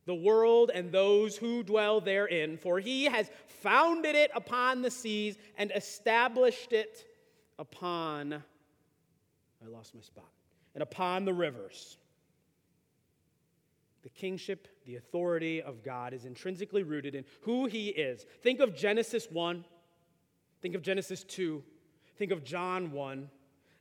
the 0.05 0.15
world 0.15 0.71
and 0.73 0.91
those 0.91 1.35
who 1.35 1.63
dwell 1.63 1.99
therein, 1.99 2.57
for 2.57 2.79
he 2.79 3.05
has 3.05 3.29
founded 3.47 4.15
it 4.15 4.31
upon 4.35 4.81
the 4.81 4.91
seas 4.91 5.37
and 5.57 5.71
established 5.75 6.73
it 6.73 7.05
upon, 7.57 8.33
I 8.33 9.67
lost 9.67 9.95
my 9.95 10.01
spot, 10.01 10.29
and 10.75 10.83
upon 10.83 11.25
the 11.25 11.33
rivers. 11.33 11.97
The 14.03 14.09
kingship, 14.09 14.67
the 14.85 14.97
authority 14.97 15.63
of 15.63 15.83
God 15.83 16.13
is 16.13 16.25
intrinsically 16.25 16.83
rooted 16.83 17.15
in 17.15 17.25
who 17.41 17.65
he 17.65 17.87
is. 17.87 18.23
Think 18.43 18.59
of 18.59 18.75
Genesis 18.75 19.27
1, 19.31 19.65
think 20.61 20.75
of 20.75 20.83
Genesis 20.83 21.23
2, 21.23 21.63
think 22.17 22.31
of 22.31 22.43
John 22.43 22.91
1 22.91 23.29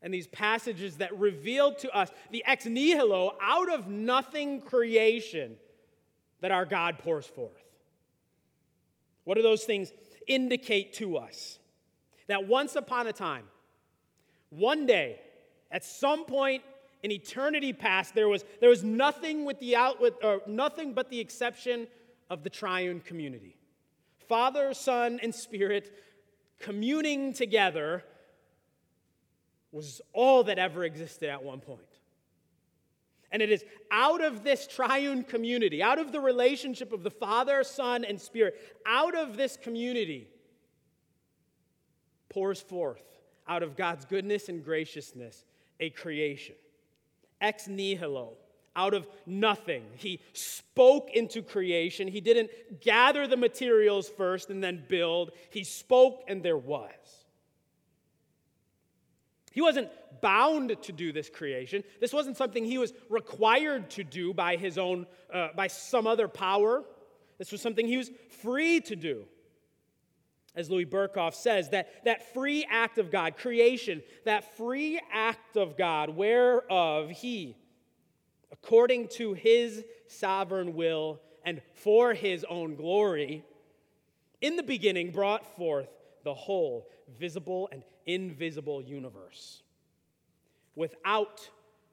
and 0.01 0.13
these 0.13 0.27
passages 0.29 0.99
that 0.99 1.19
reveal 1.19 1.75
to 1.75 1.91
us 1.95 2.11
the 2.31 2.45
ex 2.47 2.67
nihilo, 2.67 3.37
out 3.41 3.73
of 3.73 3.89
nothing 3.89 4.61
creation 4.61 5.57
that 6.41 6.51
our 6.51 6.67
God 6.67 6.99
pours 6.99 7.27
forth? 7.27 7.65
What 9.25 9.37
do 9.37 9.43
those 9.43 9.65
things 9.65 9.93
indicate 10.27 10.93
to 10.95 11.17
us? 11.17 11.59
That 12.27 12.47
once 12.47 12.77
upon 12.77 13.07
a 13.07 13.13
time, 13.15 13.45
one 14.51 14.87
day, 14.87 15.21
at 15.71 15.85
some 15.85 16.27
point 16.27 16.63
in 17.05 17.13
eternity 17.13 17.75
past, 17.75 18.15
there 18.15 18.29
was, 18.29 18.47
there 18.61 18.71
was 18.71 18.83
nothing 18.83 19.45
with 19.45 19.61
the 19.61 19.77
out 19.77 20.01
with, 20.01 20.15
or 20.25 20.41
nothing 20.47 20.95
but 20.95 21.11
the 21.11 21.21
exception 21.21 21.87
of 22.31 22.43
the 22.43 22.49
triune 22.49 23.01
community. 23.01 23.59
Father, 24.27 24.73
Son, 24.73 25.21
and 25.23 25.35
Spirit 25.35 25.95
communing 26.59 27.35
together 27.35 28.03
was 29.71 30.01
all 30.15 30.45
that 30.45 30.59
ever 30.59 30.83
existed 30.83 31.29
at 31.29 31.45
one 31.45 31.61
point. 31.61 31.83
And 33.31 33.43
it 33.43 33.51
is 33.51 33.67
out 33.91 34.25
of 34.25 34.43
this 34.43 34.67
triune 34.67 35.25
community, 35.25 35.83
out 35.83 35.99
of 35.99 36.11
the 36.11 36.21
relationship 36.21 36.91
of 36.91 37.03
the 37.03 37.11
Father, 37.11 37.63
Son, 37.65 38.07
and 38.07 38.19
Spirit, 38.19 38.55
out 38.87 39.15
of 39.15 39.37
this 39.37 39.59
community 39.59 40.27
pours 42.31 42.63
forth, 42.63 43.05
out 43.47 43.63
of 43.63 43.77
God's 43.77 44.07
goodness 44.07 44.49
and 44.49 44.65
graciousness, 44.65 45.45
a 45.81 45.91
creation. 45.91 46.55
Ex 47.41 47.69
nihilo, 47.69 48.35
out 48.77 48.95
of 48.95 49.07
nothing. 49.27 49.85
He 49.97 50.21
spoke 50.33 51.11
into 51.13 51.43
creation. 51.43 52.09
He 52.09 52.21
didn't 52.21 52.51
gather 52.81 53.27
the 53.27 53.37
materials 53.37 54.09
first 54.09 54.51
and 54.51 54.63
then 54.63 54.85
build. 54.89 55.33
He 55.51 55.65
spoke 55.65 56.25
and 56.29 56.43
there 56.43 56.59
was. 56.59 56.91
He 59.53 59.61
wasn't 59.61 59.89
bound 60.21 60.77
to 60.83 60.93
do 60.93 61.13
this 61.13 61.31
creation. 61.31 61.85
This 62.01 62.13
wasn't 62.13 62.37
something 62.37 62.65
he 62.65 62.79
was 62.79 62.93
required 63.09 63.89
to 63.91 64.03
do 64.03 64.35
by 64.35 64.57
his 64.57 64.79
own, 64.79 65.07
uh, 65.33 65.49
by 65.55 65.69
some 65.69 66.09
other 66.09 66.27
power. 66.27 66.83
This 67.39 67.53
was 67.53 67.61
something 67.61 67.87
he 67.87 67.97
was 67.97 68.11
free 68.43 68.81
to 68.81 68.97
do. 68.97 69.27
As 70.57 70.71
Louis 70.71 70.87
Berkhof 70.87 71.35
says, 71.35 71.71
that, 71.71 72.05
that 72.05 72.33
free 72.33 72.65
act 72.71 72.99
of 72.99 73.11
God, 73.11 73.37
creation, 73.37 74.03
that 74.25 74.57
free 74.57 75.01
act 75.13 75.57
of 75.57 75.77
God, 75.77 76.11
whereof 76.11 77.11
he, 77.11 77.57
according 78.53 79.09
to 79.09 79.35
his 79.35 79.85
sovereign 80.07 80.75
will 80.75 81.21
and 81.45 81.61
for 81.75 82.15
his 82.15 82.45
own 82.49 82.77
glory, 82.77 83.45
in 84.41 84.57
the 84.57 84.63
beginning 84.63 85.11
brought 85.11 85.57
forth 85.57 85.89
the 86.23 86.35
whole 86.35 86.89
visible 87.19 87.69
and 87.73 87.83
invisible 88.07 88.83
universe. 88.83 89.63
without 90.77 91.49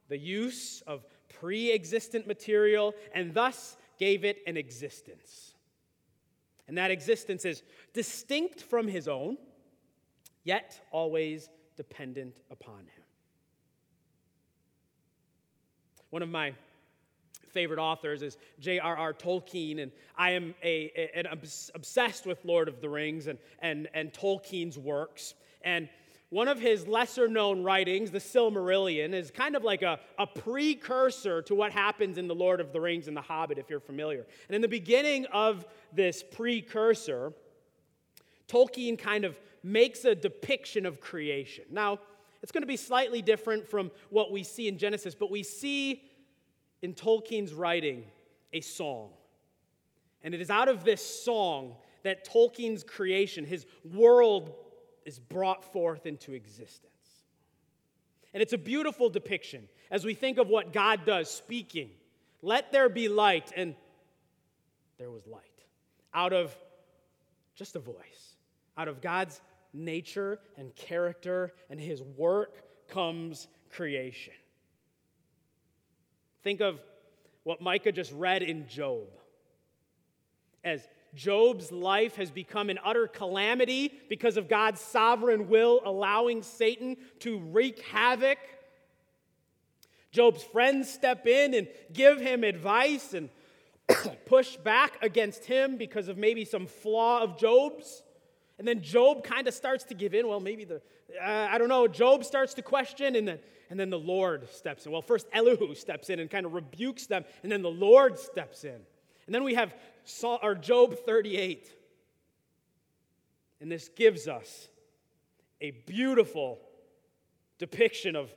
the 0.09 0.17
use 0.17 0.81
of 0.87 1.05
pre 1.29 1.71
existent 1.71 2.27
material 2.27 2.93
and 3.13 3.33
thus 3.33 3.77
gave 3.97 4.25
it 4.25 4.39
an 4.47 4.57
existence. 4.57 5.50
And 6.71 6.77
that 6.77 6.89
existence 6.89 7.43
is 7.43 7.63
distinct 7.91 8.61
from 8.61 8.87
his 8.87 9.09
own, 9.09 9.37
yet 10.45 10.79
always 10.89 11.49
dependent 11.75 12.39
upon 12.49 12.79
him. 12.79 13.03
One 16.11 16.21
of 16.21 16.29
my 16.29 16.53
favorite 17.49 17.77
authors 17.77 18.21
is 18.21 18.37
J.R.R. 18.61 19.13
Tolkien, 19.13 19.83
and 19.83 19.91
I 20.15 20.31
am 20.31 20.55
a, 20.63 20.89
a, 20.95 21.19
an 21.19 21.25
obsessed 21.75 22.25
with 22.25 22.45
Lord 22.45 22.69
of 22.69 22.79
the 22.79 22.87
Rings 22.87 23.27
and, 23.27 23.37
and, 23.59 23.89
and 23.93 24.13
Tolkien's 24.13 24.77
works. 24.77 25.33
And 25.63 25.89
one 26.31 26.47
of 26.47 26.61
his 26.61 26.87
lesser 26.87 27.27
known 27.27 27.61
writings, 27.61 28.09
the 28.09 28.19
Silmarillion, 28.19 29.13
is 29.13 29.31
kind 29.31 29.53
of 29.53 29.65
like 29.65 29.81
a, 29.81 29.99
a 30.17 30.25
precursor 30.25 31.41
to 31.41 31.53
what 31.53 31.73
happens 31.73 32.17
in 32.17 32.29
The 32.29 32.33
Lord 32.33 32.61
of 32.61 32.71
the 32.71 32.79
Rings 32.79 33.09
and 33.09 33.17
The 33.17 33.21
Hobbit, 33.21 33.57
if 33.57 33.69
you're 33.69 33.81
familiar. 33.81 34.25
And 34.47 34.55
in 34.55 34.61
the 34.61 34.69
beginning 34.69 35.25
of 35.33 35.65
this 35.91 36.23
precursor, 36.23 37.33
Tolkien 38.47 38.97
kind 38.97 39.25
of 39.25 39.37
makes 39.61 40.05
a 40.05 40.15
depiction 40.15 40.85
of 40.85 41.01
creation. 41.01 41.65
Now, 41.69 41.99
it's 42.41 42.53
going 42.53 42.63
to 42.63 42.67
be 42.67 42.77
slightly 42.77 43.21
different 43.21 43.67
from 43.67 43.91
what 44.09 44.31
we 44.31 44.43
see 44.43 44.69
in 44.69 44.77
Genesis, 44.77 45.13
but 45.13 45.29
we 45.29 45.43
see 45.43 46.01
in 46.81 46.93
Tolkien's 46.93 47.53
writing 47.53 48.05
a 48.53 48.61
song. 48.61 49.09
And 50.23 50.33
it 50.33 50.39
is 50.39 50.49
out 50.49 50.69
of 50.69 50.85
this 50.85 51.05
song 51.05 51.75
that 52.03 52.25
Tolkien's 52.25 52.85
creation, 52.85 53.43
his 53.43 53.65
world 53.83 54.53
is 55.05 55.19
brought 55.19 55.63
forth 55.71 56.05
into 56.05 56.33
existence. 56.33 56.91
And 58.33 58.41
it's 58.41 58.53
a 58.53 58.57
beautiful 58.57 59.09
depiction 59.09 59.67
as 59.89 60.05
we 60.05 60.13
think 60.13 60.37
of 60.37 60.47
what 60.47 60.71
God 60.73 61.05
does 61.05 61.29
speaking. 61.29 61.89
Let 62.41 62.71
there 62.71 62.89
be 62.89 63.07
light, 63.07 63.51
and 63.55 63.75
there 64.97 65.11
was 65.11 65.27
light. 65.27 65.41
Out 66.13 66.33
of 66.33 66.55
just 67.55 67.75
a 67.75 67.79
voice, 67.79 68.35
out 68.77 68.87
of 68.87 69.01
God's 69.01 69.41
nature 69.73 70.39
and 70.57 70.75
character 70.75 71.53
and 71.69 71.79
his 71.79 72.01
work 72.01 72.87
comes 72.87 73.47
creation. 73.69 74.33
Think 76.43 76.61
of 76.61 76.79
what 77.43 77.61
Micah 77.61 77.91
just 77.91 78.11
read 78.13 78.43
in 78.43 78.67
Job. 78.67 79.07
As 80.63 80.87
Job's 81.13 81.71
life 81.71 82.15
has 82.15 82.31
become 82.31 82.69
an 82.69 82.79
utter 82.83 83.07
calamity 83.07 83.93
because 84.09 84.37
of 84.37 84.47
God's 84.47 84.79
sovereign 84.79 85.49
will, 85.49 85.81
allowing 85.83 86.41
Satan 86.41 86.97
to 87.19 87.39
wreak 87.39 87.81
havoc. 87.81 88.37
Job's 90.11 90.43
friends 90.43 90.91
step 90.91 91.27
in 91.27 91.53
and 91.53 91.67
give 91.93 92.19
him 92.19 92.43
advice 92.43 93.13
and 93.13 93.29
push 94.25 94.55
back 94.57 94.97
against 95.01 95.45
him 95.45 95.77
because 95.77 96.07
of 96.07 96.17
maybe 96.17 96.45
some 96.45 96.67
flaw 96.67 97.21
of 97.21 97.37
Job's. 97.37 98.03
And 98.57 98.67
then 98.67 98.81
Job 98.81 99.23
kind 99.23 99.47
of 99.47 99.53
starts 99.53 99.85
to 99.85 99.93
give 99.93 100.13
in. 100.13 100.27
Well, 100.27 100.39
maybe 100.39 100.65
the, 100.65 100.81
uh, 101.21 101.47
I 101.49 101.57
don't 101.57 101.69
know, 101.69 101.87
Job 101.87 102.23
starts 102.23 102.53
to 102.55 102.61
question, 102.61 103.15
and 103.15 103.27
then, 103.27 103.39
and 103.69 103.79
then 103.79 103.89
the 103.89 103.99
Lord 103.99 104.49
steps 104.49 104.85
in. 104.85 104.91
Well, 104.91 105.01
first 105.01 105.27
Elihu 105.33 105.73
steps 105.75 106.09
in 106.09 106.19
and 106.19 106.29
kind 106.29 106.45
of 106.45 106.53
rebukes 106.53 107.07
them, 107.07 107.25
and 107.43 107.51
then 107.51 107.61
the 107.61 107.71
Lord 107.71 108.19
steps 108.19 108.63
in. 108.63 108.79
And 109.25 109.35
then 109.35 109.43
we 109.43 109.53
have 109.55 109.73
Saul, 110.03 110.39
or 110.41 110.55
Job 110.55 110.95
38. 111.05 111.71
And 113.59 113.71
this 113.71 113.89
gives 113.89 114.27
us 114.27 114.67
a 115.59 115.71
beautiful 115.71 116.59
depiction 117.59 118.15
of 118.15 118.33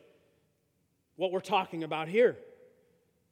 what 1.16 1.32
we're 1.32 1.40
talking 1.40 1.82
about 1.82 2.08
here. 2.08 2.36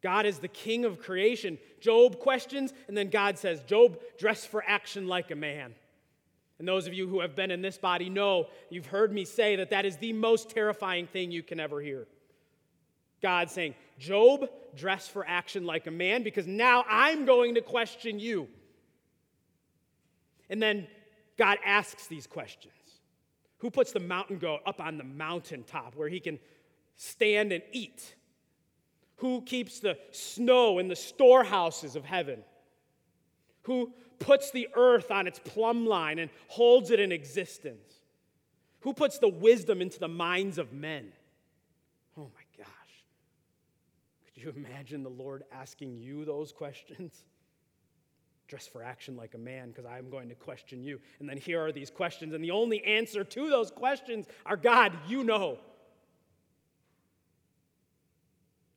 God 0.02 0.26
is 0.26 0.38
the 0.38 0.48
king 0.48 0.84
of 0.84 0.98
creation. 0.98 1.58
Job 1.80 2.18
questions, 2.18 2.72
and 2.88 2.96
then 2.96 3.08
God 3.08 3.38
says, 3.38 3.62
Job, 3.62 3.98
dress 4.18 4.44
for 4.44 4.64
action 4.66 5.06
like 5.06 5.30
a 5.30 5.36
man. 5.36 5.74
And 6.58 6.66
those 6.66 6.86
of 6.86 6.94
you 6.94 7.08
who 7.08 7.20
have 7.20 7.34
been 7.34 7.50
in 7.50 7.60
this 7.60 7.78
body 7.78 8.08
know, 8.08 8.46
you've 8.70 8.86
heard 8.86 9.12
me 9.12 9.24
say 9.24 9.56
that 9.56 9.70
that 9.70 9.84
is 9.84 9.96
the 9.96 10.12
most 10.12 10.50
terrifying 10.50 11.06
thing 11.06 11.30
you 11.30 11.42
can 11.42 11.60
ever 11.60 11.80
hear. 11.80 12.06
God 13.22 13.50
saying, 13.50 13.74
Job, 13.98 14.48
dress 14.76 15.06
for 15.08 15.24
action 15.26 15.64
like 15.64 15.86
a 15.86 15.90
man 15.90 16.22
because 16.22 16.46
now 16.46 16.84
I'm 16.88 17.24
going 17.24 17.54
to 17.54 17.60
question 17.62 18.18
you. 18.18 18.48
And 20.50 20.60
then 20.60 20.88
God 21.38 21.58
asks 21.64 22.08
these 22.08 22.26
questions 22.26 22.74
Who 23.58 23.70
puts 23.70 23.92
the 23.92 24.00
mountain 24.00 24.38
goat 24.38 24.60
up 24.66 24.80
on 24.80 24.98
the 24.98 25.04
mountaintop 25.04 25.94
where 25.94 26.08
he 26.08 26.20
can 26.20 26.38
stand 26.96 27.52
and 27.52 27.62
eat? 27.72 28.16
Who 29.16 29.42
keeps 29.42 29.78
the 29.78 29.96
snow 30.10 30.80
in 30.80 30.88
the 30.88 30.96
storehouses 30.96 31.94
of 31.94 32.04
heaven? 32.04 32.42
Who 33.62 33.92
puts 34.18 34.50
the 34.50 34.68
earth 34.74 35.12
on 35.12 35.28
its 35.28 35.38
plumb 35.38 35.86
line 35.86 36.18
and 36.18 36.28
holds 36.48 36.90
it 36.90 36.98
in 36.98 37.12
existence? 37.12 37.94
Who 38.80 38.92
puts 38.92 39.18
the 39.18 39.28
wisdom 39.28 39.80
into 39.80 40.00
the 40.00 40.08
minds 40.08 40.58
of 40.58 40.72
men? 40.72 41.12
Oh 42.18 42.28
my 42.34 42.42
you 44.42 44.52
imagine 44.56 45.02
the 45.02 45.10
Lord 45.10 45.44
asking 45.52 45.96
you 45.96 46.24
those 46.24 46.52
questions? 46.52 47.24
Dress 48.48 48.66
for 48.66 48.82
action 48.82 49.16
like 49.16 49.34
a 49.34 49.38
man, 49.38 49.68
because 49.68 49.86
I'm 49.86 50.10
going 50.10 50.28
to 50.28 50.34
question 50.34 50.82
you. 50.82 51.00
And 51.20 51.28
then 51.28 51.38
here 51.38 51.64
are 51.64 51.72
these 51.72 51.90
questions, 51.90 52.34
and 52.34 52.42
the 52.44 52.50
only 52.50 52.84
answer 52.84 53.24
to 53.24 53.48
those 53.48 53.70
questions 53.70 54.26
are 54.44 54.56
God, 54.56 54.92
you 55.08 55.24
know. 55.24 55.58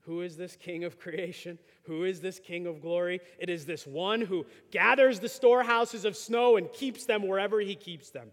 Who 0.01 0.21
is 0.21 0.37
this 0.37 0.55
King 0.55 0.83
of 0.83 0.99
creation? 0.99 1.57
Who 1.83 2.03
is 2.03 2.21
this 2.21 2.39
King 2.39 2.67
of 2.67 2.79
glory? 2.79 3.21
It 3.39 3.49
is 3.49 3.65
this 3.65 3.87
one 3.87 4.21
who 4.21 4.45
gathers 4.71 5.19
the 5.19 5.29
storehouses 5.29 6.05
of 6.05 6.15
snow 6.15 6.57
and 6.57 6.71
keeps 6.71 7.05
them 7.05 7.27
wherever 7.27 7.59
he 7.59 7.75
keeps 7.75 8.11
them. 8.11 8.29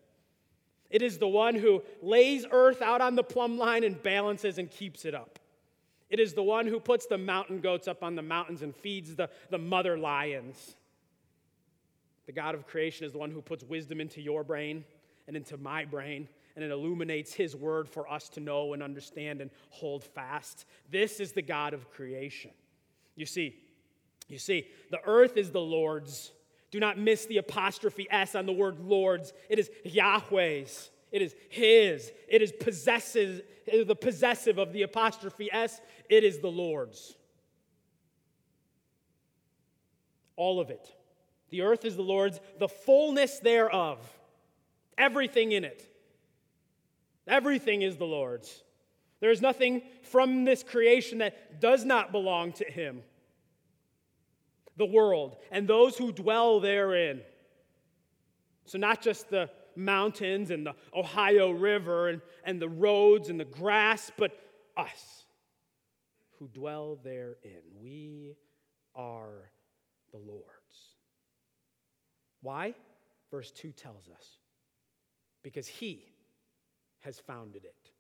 It 0.91 1.01
is 1.01 1.17
the 1.17 1.29
one 1.29 1.55
who 1.55 1.83
lays 2.03 2.45
earth 2.51 2.83
out 2.83 3.01
on 3.01 3.17
the 3.17 3.23
plumb 3.23 3.57
line 3.57 3.85
and 3.85 4.01
balances 4.03 4.59
and 4.59 4.71
keeps 4.71 5.07
it 5.07 5.15
up. 5.15 5.39
It 6.13 6.21
is 6.21 6.35
the 6.35 6.43
one 6.43 6.67
who 6.67 6.79
puts 6.79 7.07
the 7.07 7.17
mountain 7.17 7.61
goats 7.61 7.89
up 7.89 8.05
on 8.05 8.17
the 8.17 8.23
mountains 8.23 8.61
and 8.61 8.77
feeds 8.77 9.17
the, 9.17 9.31
the 9.49 9.57
mother 9.57 9.97
lions. 9.97 10.77
The 12.27 12.33
God 12.33 12.55
of 12.55 12.67
creation 12.67 13.07
is 13.07 13.13
the 13.13 13.19
one 13.19 13.31
who 13.31 13.41
puts 13.41 13.65
wisdom 13.65 13.99
into 13.99 14.21
your 14.21 14.45
brain 14.45 14.85
and 15.27 15.39
into 15.39 15.57
my 15.57 15.87
brain, 15.87 16.29
and 16.55 16.63
it 16.63 16.71
illuminates 16.71 17.33
His 17.33 17.57
word 17.57 17.89
for 17.89 18.07
us 18.13 18.29
to 18.31 18.41
know 18.41 18.75
and 18.75 18.83
understand 18.83 19.41
and 19.41 19.51
hold 19.71 20.05
fast. 20.05 20.67
This 20.91 21.19
is 21.19 21.33
the 21.33 21.41
God 21.41 21.73
of 21.73 21.91
creation. 21.91 22.51
You 23.17 23.25
see, 23.25 23.57
you 24.29 24.37
see, 24.37 24.69
the 24.91 25.01
earth 25.07 25.39
is 25.39 25.51
the 25.51 25.63
Lord's. 25.63 26.31
Do 26.71 26.79
not 26.79 26.99
miss 26.99 27.25
the 27.25 27.39
apostrophe 27.39 28.07
S 28.11 28.35
on 28.35 28.45
the 28.45 28.53
word 28.53 28.81
Lord's. 28.81 29.33
It 29.49 29.59
is 29.59 29.71
Yahweh's. 29.83 30.91
It 31.13 31.21
is 31.23 31.37
his. 31.51 32.11
It 32.27 32.43
is 32.43 32.51
possessive, 32.53 33.43
the 33.67 33.95
possessive 33.95 34.59
of 34.59 34.73
the 34.73 34.83
apostrophe 34.83 35.51
S. 35.53 35.81
It 36.09 36.25
is 36.25 36.39
the 36.41 36.51
Lord's. 36.51 37.15
All 40.37 40.59
of 40.59 40.71
it. 40.71 40.91
The 41.51 41.61
earth 41.61 41.85
is 41.85 41.97
the 41.97 42.03
Lord's, 42.03 42.41
the 42.59 42.69
fullness 42.69 43.39
thereof. 43.39 43.99
Everything 44.97 45.53
in 45.53 45.65
it. 45.65 45.87
Everything 47.29 47.83
is 47.83 47.99
the 47.99 48.07
Lord's. 48.07 48.63
There 49.21 49.31
is 49.31 49.43
nothing 49.43 49.83
from 50.03 50.45
this 50.45 50.63
creation 50.63 51.19
that 51.19 51.61
does 51.61 51.85
not 51.85 52.11
belong 52.11 52.53
to 52.55 52.65
him. 52.65 53.03
The 54.79 54.87
world 54.87 55.37
and 55.51 55.69
those 55.69 55.97
who 55.97 56.11
dwell 56.11 56.59
therein. 56.59 57.21
So, 58.65 58.79
not 58.79 59.03
just 59.03 59.29
the 59.29 59.51
mountains 59.77 60.51
and 60.51 60.67
the 60.67 60.75
Ohio 60.95 61.51
River 61.51 62.09
and, 62.09 62.21
and 62.45 62.61
the 62.61 62.69
roads 62.69 63.29
and 63.29 63.39
the 63.39 63.45
grass, 63.45 64.11
but 64.17 64.33
us 64.77 65.25
who 66.39 66.49
dwell 66.49 66.99
therein. 67.05 67.63
We 67.81 68.37
are 68.95 69.51
the 70.13 70.19
Lord's. 70.19 70.47
Why? 72.41 72.75
Verse 73.31 73.51
2 73.53 73.73
tells 73.73 74.09
us 74.09 74.39
because 75.43 75.67
He 75.67 76.05
has 77.01 77.19
founded 77.19 77.65
it. 77.65 77.91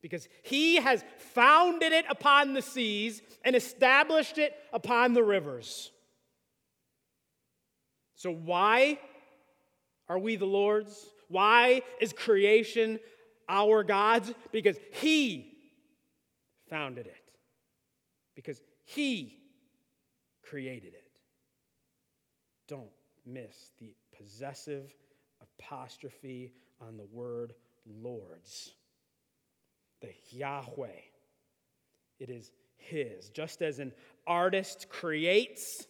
Because 0.00 0.28
He 0.42 0.76
has 0.76 1.04
founded 1.34 1.92
it 1.92 2.04
upon 2.08 2.54
the 2.54 2.62
seas 2.62 3.22
and 3.44 3.56
established 3.56 4.38
it 4.38 4.54
upon 4.72 5.12
the 5.12 5.22
rivers. 5.22 5.90
So, 8.14 8.30
why 8.30 8.98
are 10.08 10.18
we 10.18 10.36
the 10.36 10.44
Lord's? 10.44 11.06
Why 11.28 11.82
is 12.00 12.12
creation 12.12 12.98
our 13.48 13.82
God's? 13.82 14.32
Because 14.52 14.76
He 14.92 15.56
founded 16.68 17.06
it, 17.06 17.32
because 18.34 18.60
He 18.84 19.38
created 20.42 20.94
it. 20.94 21.10
Don't 22.68 22.90
miss 23.26 23.70
the 23.78 23.94
possessive 24.16 24.92
apostrophe 25.40 26.52
on 26.80 26.96
the 26.96 27.06
word 27.12 27.54
Lord's. 27.86 28.72
the 30.00 30.12
Yahweh. 30.30 30.88
It 32.20 32.30
is 32.30 32.50
His. 32.76 33.30
Just 33.30 33.62
as 33.62 33.78
an 33.78 33.92
artist 34.26 34.88
creates 34.88 35.86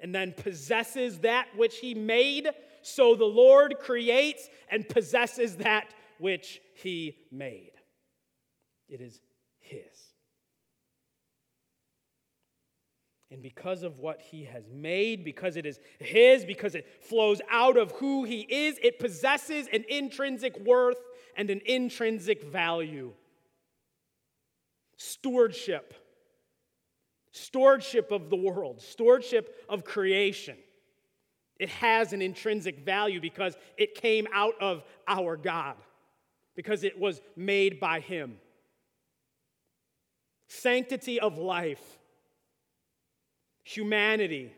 and 0.00 0.14
then 0.14 0.32
possesses 0.32 1.20
that 1.20 1.46
which 1.56 1.78
he 1.78 1.94
made, 1.94 2.50
so 2.84 3.14
the 3.14 3.24
Lord 3.24 3.76
creates 3.80 4.48
and 4.70 4.88
possesses 4.88 5.56
that 5.56 5.86
which 6.18 6.60
he 6.74 7.16
made. 7.32 7.72
It 8.88 9.00
is 9.00 9.20
his. 9.58 9.80
And 13.30 13.42
because 13.42 13.82
of 13.82 13.98
what 13.98 14.20
he 14.20 14.44
has 14.44 14.64
made, 14.70 15.24
because 15.24 15.56
it 15.56 15.66
is 15.66 15.80
his, 15.98 16.44
because 16.44 16.74
it 16.74 16.86
flows 17.02 17.40
out 17.50 17.76
of 17.76 17.90
who 17.92 18.24
he 18.24 18.42
is, 18.42 18.78
it 18.82 18.98
possesses 18.98 19.66
an 19.72 19.84
intrinsic 19.88 20.56
worth 20.60 20.98
and 21.36 21.50
an 21.50 21.60
intrinsic 21.66 22.44
value. 22.44 23.12
Stewardship. 24.96 25.94
Stewardship 27.32 28.12
of 28.12 28.30
the 28.30 28.36
world, 28.36 28.80
stewardship 28.80 29.64
of 29.68 29.84
creation. 29.84 30.56
It 31.58 31.68
has 31.68 32.12
an 32.12 32.20
intrinsic 32.20 32.80
value 32.80 33.20
because 33.20 33.56
it 33.76 33.94
came 33.94 34.26
out 34.32 34.54
of 34.60 34.82
our 35.06 35.36
God, 35.36 35.76
because 36.56 36.82
it 36.82 36.98
was 36.98 37.20
made 37.36 37.78
by 37.78 38.00
Him. 38.00 38.38
Sanctity 40.48 41.20
of 41.20 41.38
life, 41.38 41.82
humanity, 43.62 44.52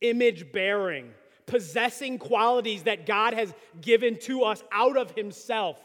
image 0.00 0.52
bearing, 0.52 1.10
possessing 1.46 2.18
qualities 2.18 2.84
that 2.84 3.04
God 3.04 3.34
has 3.34 3.52
given 3.80 4.18
to 4.20 4.44
us 4.44 4.62
out 4.72 4.96
of 4.96 5.10
Himself. 5.12 5.76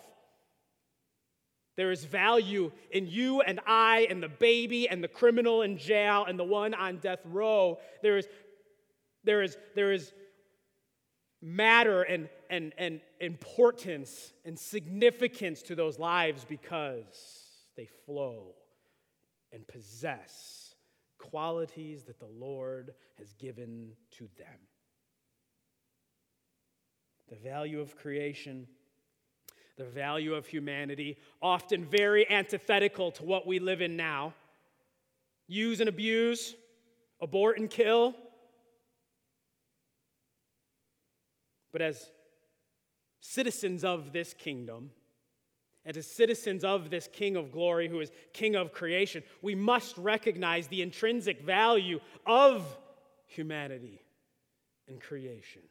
There 1.78 1.92
is 1.92 2.06
value 2.06 2.72
in 2.92 3.08
you 3.08 3.42
and 3.42 3.60
I 3.68 4.08
and 4.10 4.22
the 4.22 4.30
baby 4.30 4.90
and 4.90 5.04
the 5.04 5.08
criminal 5.08 5.62
in 5.62 5.78
jail 5.78 6.26
and 6.28 6.38
the 6.38 6.44
one 6.44 6.74
on 6.74 6.98
death 6.98 7.20
row. 7.26 7.78
There 8.02 8.18
is, 8.18 8.28
there 9.24 9.44
is, 9.44 9.58
there 9.76 9.92
is 9.94 10.12
matter 11.42 12.02
and, 12.02 12.30
and, 12.50 12.74
and 12.78 13.02
importance 13.20 14.34
and 14.46 14.58
significance 14.58 15.62
to 15.64 15.76
those 15.76 16.00
lives 16.00 16.46
because 16.46 17.48
they 17.76 17.88
flow 18.06 18.56
and 19.52 19.68
possess 19.68 20.76
qualities 21.18 22.04
that 22.04 22.20
the 22.20 22.28
Lord 22.28 22.94
has 23.18 23.34
given 23.34 23.92
to 24.18 24.28
them. 24.38 24.60
The 27.30 27.36
value 27.36 27.82
of 27.82 27.96
creation, 27.96 28.68
the 29.78 29.86
value 29.86 30.34
of 30.34 30.48
humanity, 30.48 31.18
often 31.42 31.86
very 31.86 32.30
antithetical 32.30 33.12
to 33.12 33.24
what 33.24 33.46
we 33.46 33.60
live 33.60 33.82
in 33.82 33.98
now. 33.98 34.34
Use 35.48 35.80
and 35.80 35.90
abuse, 35.90 36.56
abort 37.22 37.58
and 37.58 37.70
kill, 37.70 38.16
But 41.78 41.86
as 41.86 42.10
citizens 43.20 43.84
of 43.84 44.12
this 44.12 44.34
kingdom, 44.34 44.90
and 45.86 45.96
as 45.96 46.08
citizens 46.08 46.64
of 46.64 46.90
this 46.90 47.08
King 47.14 47.36
of 47.36 47.52
glory, 47.52 47.88
who 47.88 48.00
is 48.00 48.10
King 48.34 48.56
of 48.56 48.74
creation, 48.74 49.22
we 49.44 49.54
must 49.54 49.96
recognize 49.96 50.66
the 50.70 50.82
intrinsic 50.82 51.40
value 51.40 52.00
of 52.26 52.66
humanity 53.28 54.02
and 54.88 55.00
creation 55.00 55.62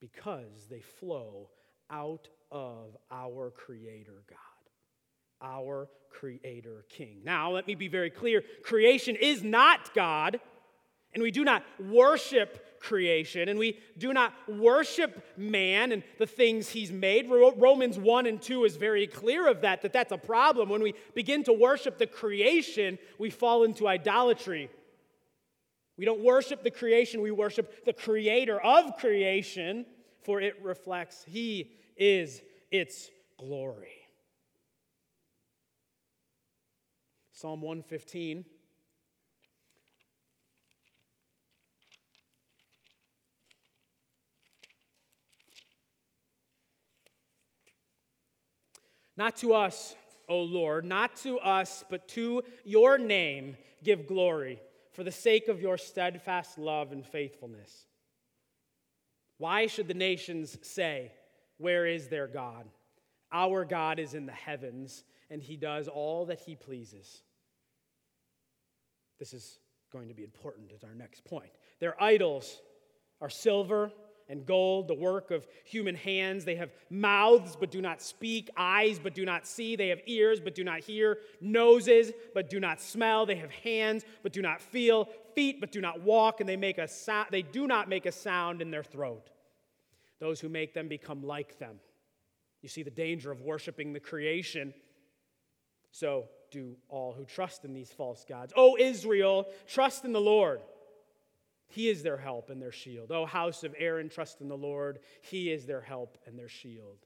because 0.00 0.66
they 0.68 0.80
flow 0.80 1.50
out 1.88 2.26
of 2.50 2.96
our 3.12 3.52
Creator 3.52 4.24
God, 4.28 5.40
our 5.40 5.88
Creator 6.10 6.84
King. 6.88 7.20
Now, 7.22 7.52
let 7.52 7.68
me 7.68 7.76
be 7.76 7.86
very 7.86 8.10
clear 8.10 8.42
creation 8.64 9.14
is 9.14 9.44
not 9.44 9.94
God, 9.94 10.40
and 11.14 11.22
we 11.22 11.30
do 11.30 11.44
not 11.44 11.62
worship 11.78 12.80
creation 12.80 13.48
and 13.48 13.58
we 13.58 13.78
do 13.96 14.12
not 14.12 14.32
worship 14.48 15.24
man 15.36 15.92
and 15.92 16.02
the 16.18 16.26
things 16.26 16.68
he's 16.68 16.90
made. 16.90 17.30
Romans 17.30 17.98
1 17.98 18.26
and 18.26 18.42
2 18.42 18.64
is 18.64 18.76
very 18.76 19.06
clear 19.06 19.48
of 19.48 19.60
that 19.60 19.82
that 19.82 19.92
that's 19.92 20.12
a 20.12 20.18
problem. 20.18 20.68
When 20.68 20.82
we 20.82 20.94
begin 21.14 21.44
to 21.44 21.52
worship 21.52 21.98
the 21.98 22.06
creation 22.06 22.98
we 23.18 23.30
fall 23.30 23.64
into 23.64 23.86
idolatry. 23.86 24.68
We 25.96 26.04
don't 26.04 26.24
worship 26.24 26.62
the 26.62 26.70
creation 26.70 27.20
we 27.20 27.30
worship 27.30 27.84
the 27.84 27.92
creator 27.92 28.60
of 28.60 28.96
creation 28.96 29.86
for 30.22 30.40
it 30.40 30.54
reflects 30.62 31.24
he 31.26 31.72
is 31.96 32.42
its 32.70 33.10
glory. 33.38 33.92
Psalm 37.32 37.60
115 37.60 38.44
Not 49.16 49.36
to 49.38 49.54
us, 49.54 49.94
O 50.28 50.40
Lord, 50.40 50.84
not 50.84 51.16
to 51.16 51.38
us, 51.38 51.84
but 51.90 52.08
to 52.08 52.42
your 52.64 52.98
name 52.98 53.56
give 53.84 54.06
glory 54.06 54.60
for 54.92 55.04
the 55.04 55.12
sake 55.12 55.48
of 55.48 55.60
your 55.60 55.76
steadfast 55.76 56.58
love 56.58 56.92
and 56.92 57.04
faithfulness. 57.04 57.86
Why 59.38 59.66
should 59.66 59.88
the 59.88 59.94
nations 59.94 60.56
say, 60.62 61.12
Where 61.58 61.86
is 61.86 62.08
their 62.08 62.28
God? 62.28 62.66
Our 63.32 63.64
God 63.64 63.98
is 63.98 64.14
in 64.14 64.26
the 64.26 64.32
heavens, 64.32 65.04
and 65.30 65.42
he 65.42 65.56
does 65.56 65.88
all 65.88 66.26
that 66.26 66.40
he 66.40 66.54
pleases. 66.54 67.22
This 69.18 69.32
is 69.32 69.58
going 69.90 70.08
to 70.08 70.14
be 70.14 70.24
important 70.24 70.72
as 70.74 70.84
our 70.84 70.94
next 70.94 71.24
point. 71.24 71.50
Their 71.80 72.00
idols 72.02 72.60
are 73.20 73.30
silver 73.30 73.92
and 74.32 74.46
gold, 74.46 74.88
the 74.88 74.94
work 74.94 75.30
of 75.30 75.46
human 75.64 75.94
hands. 75.94 76.46
They 76.46 76.56
have 76.56 76.72
mouths 76.88 77.54
but 77.54 77.70
do 77.70 77.82
not 77.82 78.00
speak, 78.00 78.48
eyes 78.56 78.98
but 78.98 79.14
do 79.14 79.26
not 79.26 79.46
see. 79.46 79.76
They 79.76 79.88
have 79.88 80.00
ears 80.06 80.40
but 80.40 80.54
do 80.54 80.64
not 80.64 80.80
hear, 80.80 81.18
noses 81.42 82.12
but 82.34 82.48
do 82.48 82.58
not 82.58 82.80
smell. 82.80 83.26
They 83.26 83.36
have 83.36 83.50
hands 83.50 84.04
but 84.22 84.32
do 84.32 84.40
not 84.40 84.62
feel, 84.62 85.10
feet 85.34 85.60
but 85.60 85.70
do 85.70 85.82
not 85.82 86.00
walk, 86.00 86.40
and 86.40 86.48
they 86.48 86.56
make 86.56 86.78
a 86.78 86.88
sound, 86.88 87.28
they 87.30 87.42
do 87.42 87.66
not 87.66 87.90
make 87.90 88.06
a 88.06 88.12
sound 88.12 88.62
in 88.62 88.70
their 88.70 88.82
throat. 88.82 89.28
Those 90.18 90.40
who 90.40 90.48
make 90.48 90.72
them 90.72 90.88
become 90.88 91.22
like 91.22 91.58
them. 91.58 91.78
You 92.62 92.70
see 92.70 92.82
the 92.82 92.90
danger 92.90 93.30
of 93.30 93.42
worshiping 93.42 93.92
the 93.92 94.00
creation. 94.00 94.72
So 95.90 96.24
do 96.50 96.76
all 96.88 97.12
who 97.12 97.26
trust 97.26 97.66
in 97.66 97.74
these 97.74 97.90
false 97.90 98.24
gods. 98.26 98.54
O 98.56 98.78
Israel, 98.78 99.46
trust 99.66 100.06
in 100.06 100.12
the 100.12 100.20
Lord. 100.20 100.62
He 101.72 101.88
is 101.88 102.02
their 102.02 102.18
help 102.18 102.50
and 102.50 102.60
their 102.60 102.70
shield. 102.70 103.10
O 103.10 103.24
house 103.24 103.64
of 103.64 103.74
Aaron, 103.78 104.10
trust 104.10 104.42
in 104.42 104.48
the 104.48 104.56
Lord. 104.56 104.98
He 105.22 105.50
is 105.50 105.64
their 105.64 105.80
help 105.80 106.18
and 106.26 106.38
their 106.38 106.48
shield. 106.48 106.98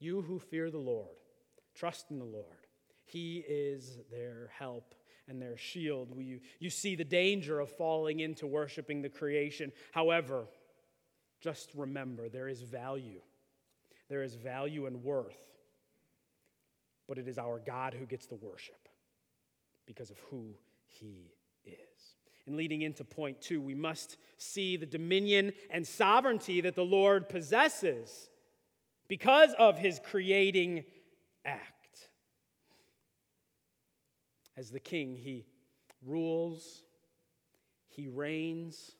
You 0.00 0.22
who 0.22 0.40
fear 0.40 0.72
the 0.72 0.78
Lord, 0.78 1.14
trust 1.72 2.10
in 2.10 2.18
the 2.18 2.24
Lord. 2.24 2.66
He 3.04 3.44
is 3.46 3.98
their 4.10 4.50
help 4.58 4.96
and 5.28 5.40
their 5.40 5.56
shield. 5.56 6.08
You, 6.18 6.40
you 6.58 6.68
see 6.68 6.96
the 6.96 7.04
danger 7.04 7.60
of 7.60 7.70
falling 7.70 8.18
into 8.18 8.48
worshiping 8.48 9.02
the 9.02 9.08
creation. 9.08 9.70
However, 9.92 10.46
just 11.40 11.70
remember 11.76 12.28
there 12.28 12.48
is 12.48 12.62
value. 12.62 13.20
There 14.08 14.24
is 14.24 14.34
value 14.34 14.86
and 14.86 15.04
worth. 15.04 15.38
But 17.06 17.18
it 17.18 17.28
is 17.28 17.38
our 17.38 17.60
God 17.64 17.94
who 17.94 18.04
gets 18.04 18.26
the 18.26 18.34
worship 18.34 18.88
because 19.86 20.10
of 20.10 20.18
who 20.28 20.56
He 20.88 21.30
and 22.46 22.56
leading 22.56 22.82
into 22.82 23.04
point 23.04 23.40
two, 23.40 23.60
we 23.60 23.74
must 23.74 24.16
see 24.36 24.76
the 24.76 24.86
dominion 24.86 25.52
and 25.70 25.86
sovereignty 25.86 26.60
that 26.60 26.74
the 26.74 26.84
Lord 26.84 27.28
possesses 27.28 28.28
because 29.08 29.54
of 29.58 29.78
his 29.78 30.00
creating 30.02 30.84
act. 31.44 32.08
As 34.56 34.70
the 34.70 34.80
king, 34.80 35.16
he 35.16 35.46
rules, 36.04 36.82
he 37.88 38.08
reigns, 38.08 38.96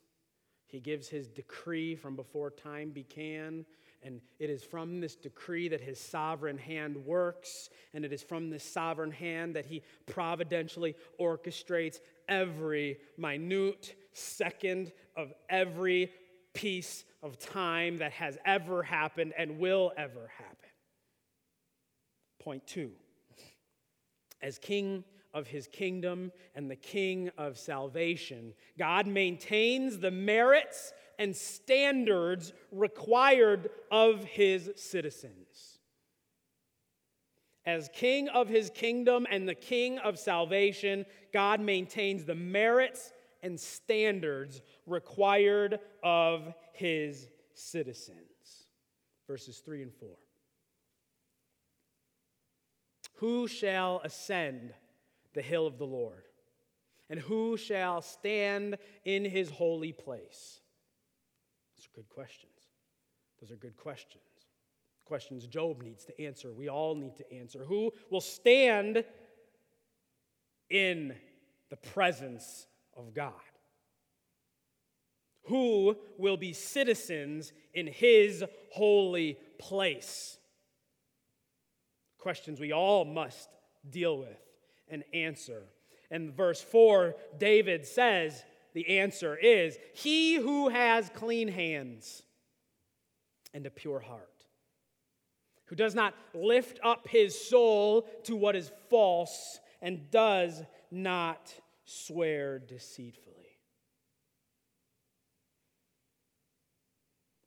he 0.67 0.81
gives 0.81 1.09
his 1.09 1.29
decree 1.29 1.95
from 1.95 2.17
before 2.17 2.51
time 2.51 2.91
began. 2.91 3.67
And 4.05 4.21
it 4.39 4.51
is 4.51 4.65
from 4.65 5.01
this 5.01 5.15
decree 5.15 5.69
that 5.69 5.81
his 5.81 5.99
sovereign 5.99 6.59
hand 6.59 6.97
works, 7.07 7.71
and 7.95 8.05
it 8.05 8.13
is 8.13 8.23
from 8.23 8.51
this 8.51 8.65
sovereign 8.65 9.13
hand 9.13 9.55
that 9.55 9.67
he 9.67 9.83
providentially 10.07 10.97
orchestrates 11.21 12.01
every 12.29 12.99
minute 13.17 13.95
second 14.13 14.93
of 15.17 15.33
every 15.49 16.11
piece 16.53 17.05
of 17.23 17.39
time 17.39 17.99
that 17.99 18.13
has 18.13 18.37
ever 18.45 18.83
happened 18.83 19.33
and 19.39 19.59
will 19.59 19.93
ever 19.97 20.31
happen. 20.37 20.71
Point 22.41 22.67
two 22.67 22.91
as 24.43 24.59
king 24.59 25.05
of 25.33 25.47
his 25.47 25.67
kingdom 25.69 26.33
and 26.55 26.71
the 26.71 26.77
king 26.77 27.31
of 27.39 27.57
salvation, 27.57 28.53
God 28.77 29.07
maintains 29.07 29.99
the 29.99 30.11
merits 30.11 30.93
and 31.19 31.35
standards 31.35 32.53
required 32.71 33.71
of 33.91 34.25
his 34.25 34.71
citizens. 34.77 35.79
As 37.65 37.89
king 37.93 38.29
of 38.29 38.49
his 38.49 38.71
kingdom 38.71 39.27
and 39.31 39.49
the 39.49 39.55
king 39.55 39.99
of 39.99 40.19
salvation, 40.19 41.07
God 41.33 41.61
maintains 41.61 42.25
the 42.25 42.35
merits 42.35 43.13
and 43.43 43.59
standards 43.59 44.63
required 44.87 45.79
of 46.03 46.53
his 46.73 47.29
citizens. 47.55 48.67
Verses 49.29 49.59
3 49.59 49.83
and 49.83 49.95
4. 49.95 50.09
Who 53.17 53.47
shall 53.47 54.01
ascend 54.03 54.75
the 55.35 55.43
hill 55.43 55.67
of 55.67 55.79
the 55.79 55.87
Lord? 55.87 56.25
And 57.09 57.21
who 57.21 57.57
shall 57.57 58.03
stand 58.03 58.79
in 59.05 59.25
his 59.25 59.51
holy 59.51 59.93
place? 59.93 60.62
Good 61.95 62.09
questions. 62.09 62.53
Those 63.41 63.51
are 63.51 63.57
good 63.57 63.77
questions. 63.77 64.23
Questions 65.05 65.47
Job 65.47 65.83
needs 65.83 66.05
to 66.07 66.21
answer. 66.23 66.53
We 66.53 66.69
all 66.69 66.95
need 66.95 67.17
to 67.17 67.33
answer. 67.33 67.65
Who 67.65 67.93
will 68.11 68.21
stand 68.21 69.05
in 70.71 71.15
the 71.71 71.77
presence 71.77 72.67
of 72.97 73.13
God? 73.13 73.33
Who 75.47 75.97
will 76.19 76.37
be 76.37 76.53
citizens 76.53 77.53
in 77.75 77.87
his 77.89 78.45
holy 78.71 79.39
place? 79.59 80.39
Questions 82.19 82.61
we 82.61 82.73
all 82.73 83.05
must 83.05 83.49
deal 83.91 84.19
with 84.19 84.39
and 84.89 85.03
answer. 85.13 85.65
And 86.11 86.33
verse 86.33 86.63
4, 86.63 87.17
David 87.39 87.85
says 87.85 88.45
the 88.75 88.99
answer 88.99 89.37
is 89.37 89.79
He 89.95 90.37
who 90.37 90.69
has 90.69 91.11
clean 91.15 91.49
hands 91.49 92.23
and 93.55 93.67
a 93.67 93.71
pure 93.71 94.01
heart 94.01 94.29
who 95.67 95.77
does 95.77 95.95
not 95.95 96.15
lift 96.35 96.79
up 96.85 97.09
his 97.09 97.49
soul 97.49 98.03
to 98.25 98.37
what 98.37 98.55
is 98.55 98.71
false 98.91 99.59
and 99.81 100.11
does 100.11 100.63
not 100.91 101.55
swear 101.87 102.59
deceitfully. 102.59 103.37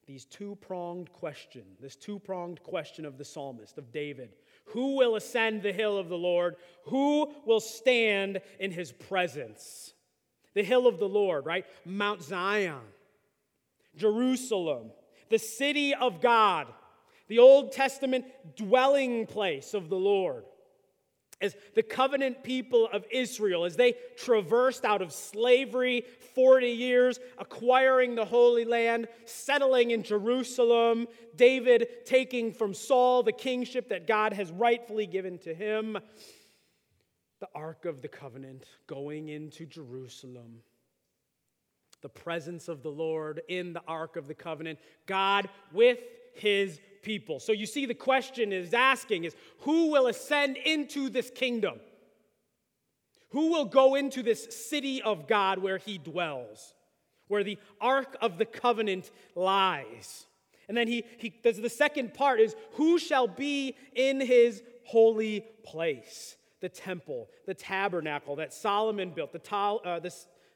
These 0.07 0.25
two 0.25 0.55
pronged 0.55 1.11
question, 1.13 1.63
this 1.79 1.95
two 1.95 2.17
pronged 2.17 2.63
question 2.63 3.05
of 3.05 3.19
the 3.19 3.25
psalmist, 3.25 3.77
of 3.77 3.91
David 3.91 4.33
who 4.65 4.95
will 4.95 5.15
ascend 5.15 5.61
the 5.61 5.73
hill 5.73 5.97
of 5.97 6.09
the 6.09 6.17
Lord? 6.17 6.55
Who 6.85 7.33
will 7.45 7.59
stand 7.59 8.41
in 8.59 8.71
his 8.71 8.91
presence? 8.91 9.93
The 10.55 10.63
hill 10.63 10.87
of 10.87 10.97
the 10.97 11.07
Lord, 11.07 11.45
right? 11.45 11.65
Mount 11.85 12.23
Zion, 12.23 12.81
Jerusalem, 13.95 14.91
the 15.29 15.37
city 15.37 15.93
of 15.93 16.21
God 16.21 16.67
the 17.27 17.39
Old 17.39 17.71
Testament 17.71 18.25
dwelling 18.55 19.25
place 19.25 19.73
of 19.73 19.89
the 19.89 19.97
Lord. 19.97 20.45
As 21.41 21.55
the 21.73 21.83
covenant 21.83 22.43
people 22.43 22.87
of 22.93 23.05
Israel, 23.11 23.65
as 23.65 23.75
they 23.75 23.95
traversed 24.15 24.85
out 24.85 25.01
of 25.01 25.11
slavery 25.11 26.05
40 26.33 26.67
years, 26.67 27.19
acquiring 27.37 28.15
the 28.15 28.23
Holy 28.23 28.63
Land, 28.63 29.09
settling 29.25 29.91
in 29.91 30.01
Jerusalem, 30.01 31.07
David 31.35 32.05
taking 32.05 32.53
from 32.53 32.73
Saul 32.73 33.21
the 33.21 33.33
kingship 33.33 33.89
that 33.89 34.07
God 34.07 34.31
has 34.31 34.49
rightfully 34.49 35.07
given 35.07 35.37
to 35.39 35.53
him, 35.53 35.97
the 37.39 37.49
Ark 37.53 37.85
of 37.85 38.01
the 38.01 38.07
Covenant 38.07 38.65
going 38.87 39.29
into 39.29 39.65
Jerusalem 39.65 40.61
the 42.05 42.09
presence 42.09 42.67
of 42.67 42.83
the 42.83 42.91
Lord 42.91 43.41
in 43.47 43.73
the 43.73 43.81
Ark 43.87 44.15
of 44.15 44.27
the 44.27 44.35
Covenant, 44.35 44.77
God 45.07 45.49
with 45.73 45.97
his 46.35 46.79
people. 47.01 47.39
So 47.39 47.51
you 47.51 47.65
see, 47.65 47.87
the 47.87 47.95
question 47.95 48.53
is 48.53 48.75
asking 48.75 49.23
is 49.23 49.35
who 49.61 49.89
will 49.89 50.05
ascend 50.05 50.55
into 50.57 51.09
this 51.09 51.31
kingdom? 51.31 51.79
Who 53.29 53.49
will 53.49 53.65
go 53.65 53.95
into 53.95 54.21
this 54.21 54.67
city 54.67 55.01
of 55.01 55.27
God 55.27 55.57
where 55.57 55.79
he 55.79 55.97
dwells, 55.97 56.75
where 57.27 57.43
the 57.43 57.57
ark 57.81 58.15
of 58.21 58.37
the 58.37 58.45
covenant 58.45 59.09
lies? 59.33 60.27
And 60.67 60.77
then 60.77 60.87
he, 60.87 61.05
he 61.17 61.29
does 61.43 61.57
the 61.59 61.71
second 61.71 62.13
part 62.13 62.39
is 62.39 62.55
who 62.73 62.99
shall 62.99 63.27
be 63.27 63.75
in 63.95 64.21
his 64.21 64.61
holy 64.83 65.43
place? 65.63 66.37
The 66.65 66.69
temple, 66.69 67.29
the 67.45 67.53
tabernacle 67.53 68.37
that 68.37 68.51
Solomon 68.51 69.11
built, 69.11 69.31
the, 69.31 69.55
uh, 69.55 69.99
the, 69.99 70.11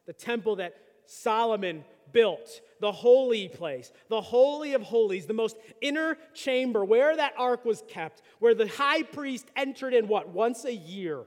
the 0.07 0.13
temple 0.13 0.55
that 0.55 0.73
Solomon 1.05 1.85
built, 2.11 2.61
the 2.79 2.91
holy 2.91 3.47
place, 3.47 3.91
the 4.07 4.19
holy 4.19 4.73
of 4.73 4.81
holies, 4.81 5.27
the 5.27 5.35
most 5.35 5.55
inner 5.81 6.17
chamber 6.33 6.83
where 6.83 7.15
that 7.15 7.33
ark 7.37 7.63
was 7.63 7.83
kept, 7.87 8.23
where 8.39 8.55
the 8.55 8.67
high 8.69 9.03
priest 9.03 9.45
entered 9.55 9.93
in 9.93 10.07
what? 10.07 10.29
Once 10.29 10.65
a 10.65 10.73
year 10.73 11.25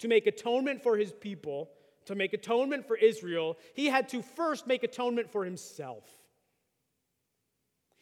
to 0.00 0.08
make 0.08 0.26
atonement 0.26 0.82
for 0.82 0.96
his 0.96 1.12
people, 1.12 1.70
to 2.06 2.16
make 2.16 2.32
atonement 2.32 2.84
for 2.84 2.96
Israel, 2.96 3.56
he 3.74 3.86
had 3.86 4.08
to 4.08 4.22
first 4.22 4.66
make 4.66 4.82
atonement 4.82 5.30
for 5.30 5.44
himself. 5.44 6.02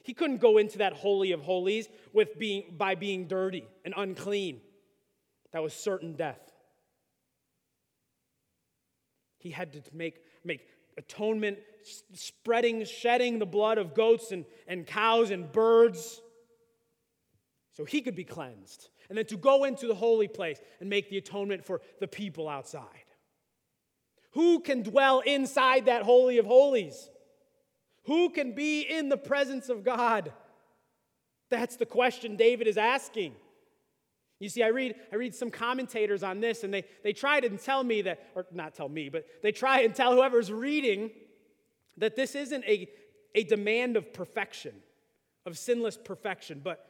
He 0.02 0.14
couldn't 0.14 0.40
go 0.40 0.56
into 0.56 0.78
that 0.78 0.94
holy 0.94 1.32
of 1.32 1.42
holies 1.42 1.87
with 2.14 2.38
being, 2.38 2.76
by 2.78 2.94
being 2.94 3.26
dirty 3.26 3.66
and 3.84 3.92
unclean. 3.94 4.62
That 5.55 5.62
was 5.62 5.73
certain 5.73 6.14
death. 6.14 6.40
He 9.38 9.51
had 9.51 9.73
to 9.75 9.83
make, 9.93 10.17
make 10.45 10.67
atonement, 10.99 11.59
spreading, 12.12 12.85
shedding 12.85 13.38
the 13.38 13.47
blood 13.47 13.79
of 13.79 13.95
goats 13.95 14.33
and, 14.33 14.47
and 14.67 14.85
cows 14.85 15.31
and 15.31 15.51
birds 15.53 16.21
so 17.73 17.85
he 17.85 18.01
could 18.01 18.17
be 18.17 18.25
cleansed. 18.25 18.88
And 19.09 19.17
then 19.17 19.27
to 19.27 19.37
go 19.37 19.62
into 19.62 19.87
the 19.87 19.95
holy 19.95 20.27
place 20.27 20.61
and 20.81 20.90
make 20.90 21.09
the 21.09 21.19
atonement 21.19 21.64
for 21.64 21.81
the 22.01 22.09
people 22.09 22.49
outside. 22.49 22.88
Who 24.33 24.59
can 24.59 24.83
dwell 24.83 25.21
inside 25.21 25.87
that 25.87 26.03
Holy 26.03 26.38
of 26.38 26.47
Holies? 26.47 27.11
Who 28.07 28.31
can 28.31 28.57
be 28.57 28.81
in 28.81 29.09
the 29.09 29.17
presence 29.17 29.69
of 29.69 29.85
God? 29.85 30.33
That's 31.49 31.77
the 31.77 31.87
question 31.87 32.35
David 32.35 32.67
is 32.67 32.77
asking. 32.77 33.37
You 34.44 34.50
see, 34.50 34.62
I 34.62 34.68
read, 34.68 34.96
I 35.11 35.16
read 35.16 35.35
some 35.35 35.50
commentators 35.50 36.22
on 36.22 36.40
this, 36.42 36.64
and 36.64 36.74
they, 36.74 36.85
they 37.02 37.14
try 37.14 37.40
to 37.40 37.48
tell 37.57 37.83
me 37.83 38.02
that, 38.02 38.26
or 38.35 38.44
not 38.52 38.74
tell 38.74 38.90
me, 38.90 39.09
but 39.09 39.24
they 39.42 39.52
try 39.52 39.80
and 39.80 39.94
tell 39.94 40.14
whoever's 40.14 40.52
reading 40.52 41.12
that 41.96 42.14
this 42.14 42.35
isn't 42.35 42.62
a, 42.66 42.87
a 43.35 43.44
demand 43.44 43.96
of 43.96 44.12
perfection, 44.12 44.74
of 45.46 45.57
sinless 45.57 45.96
perfection. 45.96 46.61
But 46.62 46.87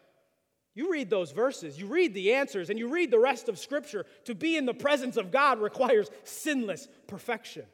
you 0.75 0.91
read 0.91 1.11
those 1.11 1.31
verses, 1.31 1.79
you 1.79 1.87
read 1.87 2.13
the 2.13 2.35
answers, 2.35 2.71
and 2.71 2.79
you 2.79 2.89
read 2.89 3.13
the 3.13 3.21
rest 3.21 3.49
of 3.49 3.57
Scripture. 3.57 4.05
To 4.25 4.35
be 4.35 4.57
in 4.57 4.67
the 4.67 4.75
presence 4.75 5.17
of 5.17 5.31
God 5.31 5.61
requires 5.61 6.11
sinless 6.25 6.89
perfection. 7.07 7.67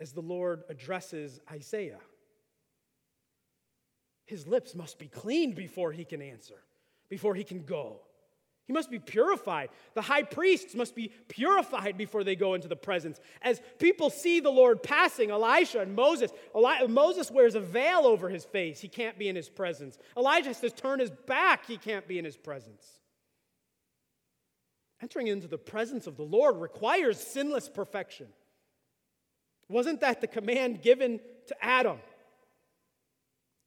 As 0.00 0.12
the 0.12 0.22
Lord 0.22 0.62
addresses 0.70 1.40
Isaiah. 1.52 2.00
His 4.26 4.46
lips 4.46 4.74
must 4.74 4.98
be 4.98 5.08
cleaned 5.08 5.54
before 5.54 5.92
he 5.92 6.04
can 6.04 6.22
answer, 6.22 6.56
before 7.08 7.34
he 7.34 7.44
can 7.44 7.64
go. 7.64 8.00
He 8.66 8.72
must 8.72 8.90
be 8.90 8.98
purified. 8.98 9.68
The 9.92 10.00
high 10.00 10.22
priests 10.22 10.74
must 10.74 10.94
be 10.94 11.12
purified 11.28 11.98
before 11.98 12.24
they 12.24 12.34
go 12.34 12.54
into 12.54 12.66
the 12.66 12.76
presence. 12.76 13.20
As 13.42 13.60
people 13.78 14.08
see 14.08 14.40
the 14.40 14.50
Lord 14.50 14.82
passing, 14.82 15.30
Elisha 15.30 15.80
and 15.80 15.94
Moses, 15.94 16.30
Eli- 16.56 16.86
Moses 16.86 17.30
wears 17.30 17.54
a 17.54 17.60
veil 17.60 18.06
over 18.06 18.30
his 18.30 18.46
face. 18.46 18.80
He 18.80 18.88
can't 18.88 19.18
be 19.18 19.28
in 19.28 19.36
his 19.36 19.50
presence. 19.50 19.98
Elijah 20.16 20.48
has 20.48 20.60
to 20.60 20.70
turn 20.70 20.98
his 20.98 21.10
back. 21.10 21.66
He 21.66 21.76
can't 21.76 22.08
be 22.08 22.18
in 22.18 22.24
his 22.24 22.38
presence. 22.38 23.00
Entering 25.02 25.26
into 25.26 25.46
the 25.46 25.58
presence 25.58 26.06
of 26.06 26.16
the 26.16 26.22
Lord 26.22 26.56
requires 26.56 27.18
sinless 27.18 27.68
perfection. 27.68 28.28
Wasn't 29.68 30.00
that 30.00 30.22
the 30.22 30.26
command 30.26 30.80
given 30.80 31.20
to 31.48 31.56
Adam? 31.62 31.98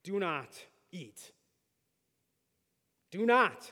Do 0.03 0.19
not 0.19 0.49
eat. 0.91 1.31
Do 3.11 3.25
not. 3.25 3.71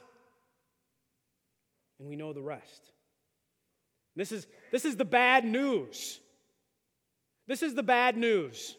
And 1.99 2.07
we 2.07 2.15
know 2.15 2.33
the 2.33 2.41
rest. 2.41 2.91
This 4.15 4.31
is, 4.31 4.47
this 4.71 4.85
is 4.85 4.95
the 4.95 5.05
bad 5.05 5.45
news. 5.45 6.19
This 7.47 7.61
is 7.61 7.75
the 7.75 7.83
bad 7.83 8.17
news. 8.17 8.75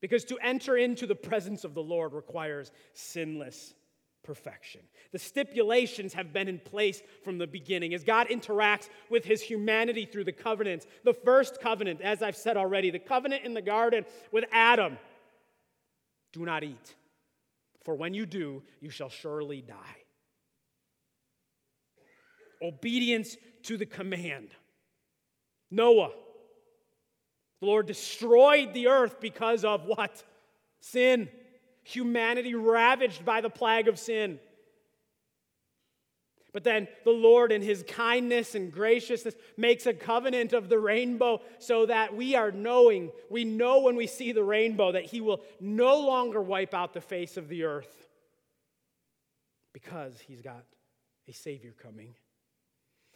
Because 0.00 0.24
to 0.24 0.38
enter 0.38 0.76
into 0.76 1.06
the 1.06 1.14
presence 1.14 1.64
of 1.64 1.74
the 1.74 1.82
Lord 1.82 2.12
requires 2.12 2.72
sinless 2.94 3.74
perfection. 4.22 4.80
The 5.12 5.18
stipulations 5.18 6.14
have 6.14 6.32
been 6.32 6.48
in 6.48 6.58
place 6.58 7.02
from 7.24 7.38
the 7.38 7.46
beginning 7.46 7.92
as 7.92 8.04
God 8.04 8.28
interacts 8.28 8.88
with 9.10 9.24
his 9.24 9.42
humanity 9.42 10.04
through 10.04 10.24
the 10.24 10.32
covenants. 10.32 10.86
The 11.04 11.14
first 11.14 11.60
covenant, 11.60 12.00
as 12.00 12.22
I've 12.22 12.36
said 12.36 12.56
already, 12.56 12.90
the 12.90 12.98
covenant 12.98 13.44
in 13.44 13.54
the 13.54 13.62
garden 13.62 14.04
with 14.30 14.44
Adam 14.52 14.98
do 16.32 16.44
not 16.44 16.64
eat, 16.64 16.94
for 17.84 17.94
when 17.94 18.14
you 18.14 18.26
do, 18.26 18.62
you 18.80 18.90
shall 18.90 19.10
surely 19.10 19.60
die. 19.60 19.76
Obedience 22.62 23.36
to 23.64 23.76
the 23.76 23.86
command. 23.86 24.50
Noah, 25.70 26.12
the 27.60 27.66
Lord 27.66 27.86
destroyed 27.86 28.72
the 28.74 28.88
earth 28.88 29.20
because 29.20 29.64
of 29.64 29.84
what? 29.84 30.22
Sin. 30.80 31.28
humanity 31.84 32.54
ravaged 32.54 33.24
by 33.24 33.40
the 33.40 33.50
plague 33.50 33.88
of 33.88 33.98
sin. 33.98 34.38
But 36.52 36.64
then 36.64 36.86
the 37.04 37.12
Lord, 37.12 37.50
in 37.50 37.62
his 37.62 37.82
kindness 37.88 38.54
and 38.54 38.70
graciousness, 38.70 39.34
makes 39.56 39.86
a 39.86 39.94
covenant 39.94 40.52
of 40.52 40.68
the 40.68 40.78
rainbow 40.78 41.40
so 41.58 41.86
that 41.86 42.14
we 42.14 42.34
are 42.34 42.52
knowing, 42.52 43.10
we 43.30 43.44
know 43.44 43.80
when 43.80 43.96
we 43.96 44.06
see 44.06 44.32
the 44.32 44.44
rainbow 44.44 44.92
that 44.92 45.06
he 45.06 45.22
will 45.22 45.40
no 45.60 45.98
longer 46.00 46.42
wipe 46.42 46.74
out 46.74 46.92
the 46.92 47.00
face 47.00 47.38
of 47.38 47.48
the 47.48 47.64
earth 47.64 48.08
because 49.72 50.20
he's 50.20 50.42
got 50.42 50.64
a 51.26 51.32
Savior 51.32 51.74
coming. 51.82 52.14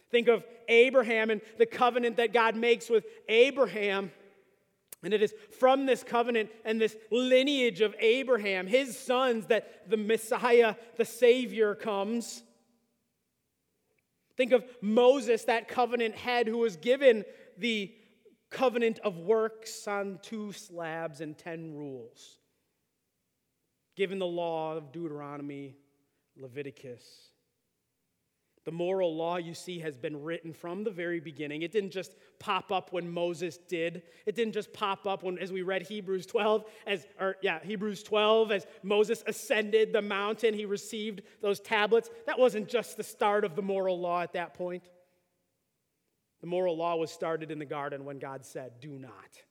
Think 0.09 0.27
of 0.29 0.43
Abraham 0.67 1.29
and 1.29 1.41
the 1.57 1.65
covenant 1.65 2.17
that 2.17 2.33
God 2.33 2.55
makes 2.55 2.89
with 2.89 3.05
Abraham. 3.27 4.11
And 5.03 5.13
it 5.13 5.21
is 5.21 5.33
from 5.59 5.85
this 5.85 6.03
covenant 6.03 6.49
and 6.65 6.81
this 6.81 6.95
lineage 7.11 7.81
of 7.81 7.93
Abraham, 7.99 8.65
his 8.65 8.97
sons, 8.97 9.45
that 9.47 9.89
the 9.89 9.97
Messiah, 9.97 10.75
the 10.95 11.05
Savior, 11.05 11.75
comes. 11.75 12.41
Think 14.37 14.51
of 14.51 14.63
Moses, 14.81 15.43
that 15.45 15.67
covenant 15.67 16.15
head 16.15 16.47
who 16.47 16.59
was 16.59 16.77
given 16.77 17.25
the 17.57 17.91
covenant 18.49 18.99
of 18.99 19.17
works 19.17 19.87
on 19.87 20.19
two 20.21 20.53
slabs 20.53 21.19
and 21.21 21.37
ten 21.37 21.73
rules, 21.75 22.37
given 23.95 24.19
the 24.19 24.27
law 24.27 24.77
of 24.77 24.91
Deuteronomy, 24.91 25.75
Leviticus. 26.37 27.31
The 28.67 28.73
moral 28.73 29.15
law, 29.15 29.37
you 29.37 29.53
see, 29.53 29.79
has 29.79 29.95
been 29.95 30.21
written 30.21 30.51
from 30.51 30.83
the 30.83 30.91
very 30.91 31.21
beginning. 31.21 31.61
It 31.61 31.71
didn't 31.71 31.91
just 31.91 32.17
pop 32.37 32.69
up 32.69 32.91
when 32.91 33.09
Moses 33.09 33.57
did. 33.57 34.03
It 34.25 34.35
didn't 34.35 34.51
just 34.51 34.73
pop 34.73 35.07
up 35.07 35.23
when, 35.23 35.39
as 35.39 35.53
we 35.53 35.61
read 35.61 35.83
Hebrews 35.83 36.25
12, 36.25 36.65
as, 36.85 37.07
or 37.17 37.37
yeah, 37.41 37.59
Hebrews 37.63 38.03
12, 38.03 38.51
as 38.51 38.67
Moses 38.83 39.23
ascended 39.25 39.93
the 39.93 40.01
mountain, 40.01 40.53
he 40.53 40.65
received 40.65 41.21
those 41.41 41.61
tablets. 41.61 42.09
That 42.25 42.37
wasn't 42.37 42.67
just 42.67 42.97
the 42.97 43.03
start 43.03 43.45
of 43.45 43.55
the 43.55 43.61
moral 43.61 44.01
law 44.01 44.21
at 44.21 44.33
that 44.33 44.53
point. 44.53 44.83
The 46.41 46.47
moral 46.47 46.75
law 46.75 46.97
was 46.97 47.09
started 47.09 47.51
in 47.51 47.59
the 47.59 47.65
garden 47.65 48.03
when 48.03 48.19
God 48.19 48.43
said, 48.43 48.81
Do 48.81 48.99
not. 48.99 49.41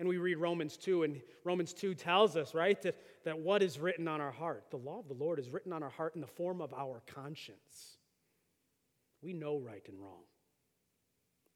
And 0.00 0.08
we 0.08 0.16
read 0.16 0.38
Romans 0.38 0.76
2, 0.76 1.04
and 1.04 1.22
Romans 1.44 1.72
2 1.72 1.94
tells 1.94 2.36
us, 2.36 2.54
right, 2.56 2.82
that, 2.82 2.96
that 3.22 3.38
what 3.38 3.62
is 3.62 3.78
written 3.78 4.08
on 4.08 4.20
our 4.20 4.32
heart, 4.32 4.64
the 4.70 4.78
law 4.78 4.98
of 4.98 5.06
the 5.06 5.14
Lord 5.14 5.38
is 5.38 5.48
written 5.48 5.72
on 5.72 5.84
our 5.84 5.90
heart 5.90 6.16
in 6.16 6.20
the 6.20 6.26
form 6.26 6.60
of 6.60 6.74
our 6.74 7.02
conscience. 7.06 7.95
We 9.26 9.32
know 9.32 9.58
right 9.58 9.82
and 9.88 10.00
wrong. 10.00 10.22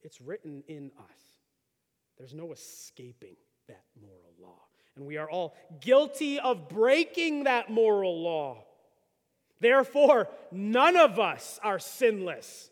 It's 0.02 0.20
written 0.20 0.64
in 0.66 0.90
us. 0.98 1.20
There's 2.18 2.35
no 2.35 2.50
escaping 2.50 3.37
that 3.68 3.85
moral 4.02 4.33
law. 4.42 4.59
And 4.96 5.06
we 5.06 5.18
are 5.18 5.30
all 5.30 5.54
guilty 5.80 6.40
of 6.40 6.68
breaking 6.68 7.44
that 7.44 7.70
moral 7.70 8.20
law. 8.24 8.64
Therefore, 9.61 10.26
none 10.50 10.96
of 10.96 11.20
us 11.20 11.61
are 11.62 11.78
sinless. 11.78 12.70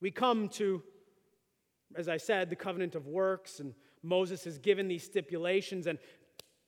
We 0.00 0.10
come 0.10 0.48
to, 0.48 0.82
as 1.94 2.08
I 2.08 2.16
said, 2.16 2.50
the 2.50 2.56
covenant 2.56 2.96
of 2.96 3.06
works, 3.06 3.60
and 3.60 3.74
Moses 4.02 4.42
has 4.42 4.58
given 4.58 4.88
these 4.88 5.04
stipulations, 5.04 5.86
and 5.86 6.00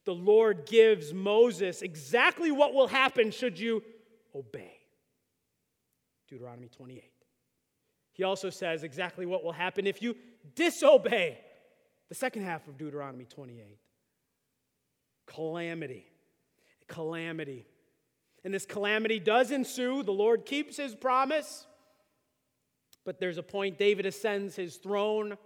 the 0.05 0.15
Lord 0.15 0.65
gives 0.65 1.13
Moses 1.13 1.83
exactly 1.83 2.53
what 2.53 2.73
will 2.73 2.87
happen 2.87 3.33
should 3.33 3.59
you 3.59 3.83
obey. 4.33 4.82
Deuteronomy 6.33 6.69
28. 6.69 7.05
He 8.15 8.25
also 8.25 8.49
says 8.49 8.85
exactly 8.85 9.27
what 9.27 9.45
will 9.45 9.53
happen 9.53 9.87
if 9.87 10.01
you 10.01 10.17
disobey. 10.55 11.39
The 12.09 12.15
second 12.15 12.45
half 12.45 12.67
of 12.67 12.79
Deuteronomy 12.79 13.27
28. 13.27 13.79
Calamity. 15.27 16.07
Calamity. 16.89 17.67
And 18.45 18.53
this 18.53 18.65
calamity 18.65 19.21
does 19.21 19.51
ensue. 19.51 20.03
The 20.03 20.11
Lord 20.11 20.47
keeps 20.47 20.79
his 20.79 20.95
promise. 20.95 21.67
But 23.05 23.21
there's 23.21 23.37
a 23.37 23.43
point 23.43 23.77
David 23.77 24.07
ascends 24.07 24.57
his 24.57 24.77
throne. 24.77 25.37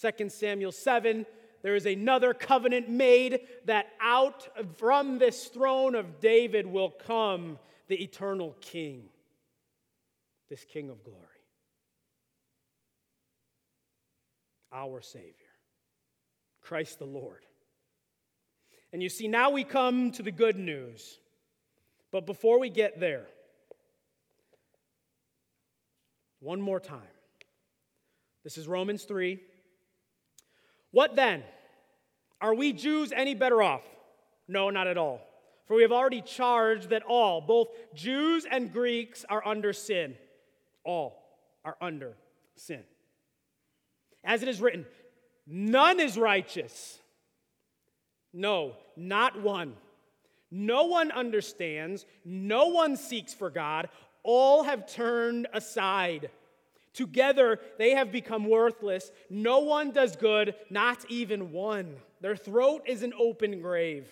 2 0.00 0.30
Samuel 0.30 0.72
7, 0.72 1.26
there 1.62 1.76
is 1.76 1.86
another 1.86 2.34
covenant 2.34 2.88
made 2.88 3.38
that 3.66 3.86
out 4.00 4.48
from 4.78 5.18
this 5.18 5.46
throne 5.46 5.94
of 5.94 6.18
David 6.18 6.66
will 6.66 6.90
come 6.90 7.60
the 7.86 8.02
eternal 8.02 8.56
king 8.60 9.10
this 10.48 10.64
King 10.64 10.90
of 10.90 11.02
glory, 11.04 11.20
our 14.72 15.00
Savior, 15.00 15.32
Christ 16.60 16.98
the 16.98 17.06
Lord. 17.06 17.44
And 18.92 19.02
you 19.02 19.08
see, 19.08 19.26
now 19.26 19.50
we 19.50 19.64
come 19.64 20.12
to 20.12 20.22
the 20.22 20.30
good 20.30 20.56
news. 20.56 21.18
But 22.12 22.26
before 22.26 22.60
we 22.60 22.70
get 22.70 23.00
there, 23.00 23.26
one 26.38 26.60
more 26.60 26.78
time. 26.78 27.00
This 28.44 28.56
is 28.56 28.68
Romans 28.68 29.02
3. 29.04 29.40
What 30.92 31.16
then? 31.16 31.42
Are 32.40 32.54
we 32.54 32.72
Jews 32.72 33.10
any 33.10 33.34
better 33.34 33.62
off? 33.62 33.82
No, 34.46 34.70
not 34.70 34.86
at 34.86 34.98
all. 34.98 35.20
For 35.66 35.74
we 35.74 35.82
have 35.82 35.90
already 35.90 36.20
charged 36.20 36.90
that 36.90 37.02
all, 37.02 37.40
both 37.40 37.68
Jews 37.94 38.46
and 38.48 38.72
Greeks, 38.72 39.24
are 39.28 39.44
under 39.44 39.72
sin. 39.72 40.14
All 40.84 41.22
are 41.64 41.76
under 41.80 42.14
sin. 42.56 42.82
As 44.22 44.42
it 44.42 44.48
is 44.48 44.60
written, 44.60 44.86
none 45.46 46.00
is 46.00 46.16
righteous. 46.16 46.98
No, 48.32 48.74
not 48.96 49.40
one. 49.40 49.74
No 50.50 50.84
one 50.84 51.10
understands. 51.10 52.06
No 52.24 52.66
one 52.66 52.96
seeks 52.96 53.34
for 53.34 53.50
God. 53.50 53.88
All 54.22 54.62
have 54.64 54.86
turned 54.92 55.46
aside. 55.52 56.30
Together 56.92 57.58
they 57.76 57.90
have 57.90 58.12
become 58.12 58.48
worthless. 58.48 59.10
No 59.28 59.58
one 59.60 59.90
does 59.90 60.16
good, 60.16 60.54
not 60.70 61.04
even 61.10 61.52
one. 61.52 61.96
Their 62.20 62.36
throat 62.36 62.82
is 62.86 63.02
an 63.02 63.12
open 63.18 63.60
grave. 63.60 64.08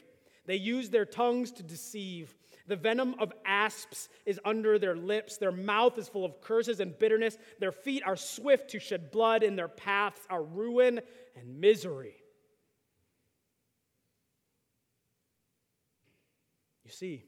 They 0.47 0.57
use 0.57 0.91
their 0.91 1.07
tongues 1.07 1.53
to 1.53 1.63
deceive. 1.63 2.35
The 2.67 2.77
venom 2.77 3.17
of 3.19 3.33
asps 3.45 4.09
is 4.25 4.41
under 4.45 4.79
their 4.79 4.97
lips. 4.97 5.37
Their 5.37 5.53
mouth 5.53 5.99
is 5.99 6.09
full 6.09 6.25
of 6.25 6.41
curses 6.41 6.81
and 6.81 6.99
bitterness. 6.99 7.37
Their 7.59 7.73
feet 7.73 8.03
are 8.05 8.17
swift 8.17 8.71
to 8.71 8.79
shed 8.79 9.11
blood, 9.11 9.43
and 9.43 9.59
their 9.59 9.69
paths 9.69 10.21
are 10.31 10.43
ruin 10.43 11.01
and 11.37 11.61
misery. 11.61 12.15
You 16.85 16.91
see, 16.91 17.25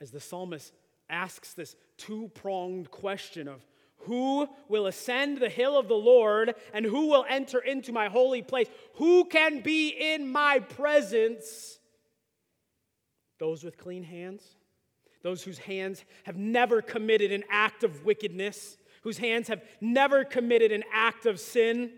as 0.00 0.10
the 0.10 0.20
psalmist 0.20 0.72
asks 1.08 1.52
this 1.52 1.76
two 1.96 2.30
pronged 2.34 2.90
question 2.90 3.48
of 3.48 3.66
who 4.04 4.48
will 4.68 4.86
ascend 4.86 5.38
the 5.38 5.48
hill 5.48 5.78
of 5.78 5.88
the 5.88 5.94
Lord 5.94 6.54
and 6.72 6.86
who 6.86 7.08
will 7.08 7.26
enter 7.28 7.58
into 7.58 7.92
my 7.92 8.08
holy 8.08 8.40
place? 8.40 8.68
Who 8.94 9.26
can 9.26 9.60
be 9.60 9.88
in 9.88 10.30
my 10.30 10.60
presence? 10.60 11.79
Those 13.40 13.64
with 13.64 13.78
clean 13.78 14.04
hands, 14.04 14.44
those 15.22 15.42
whose 15.42 15.58
hands 15.58 16.04
have 16.24 16.36
never 16.36 16.82
committed 16.82 17.32
an 17.32 17.42
act 17.50 17.82
of 17.82 18.04
wickedness, 18.04 18.76
whose 19.00 19.16
hands 19.16 19.48
have 19.48 19.62
never 19.80 20.24
committed 20.24 20.70
an 20.70 20.84
act 20.92 21.24
of 21.24 21.40
sin, 21.40 21.90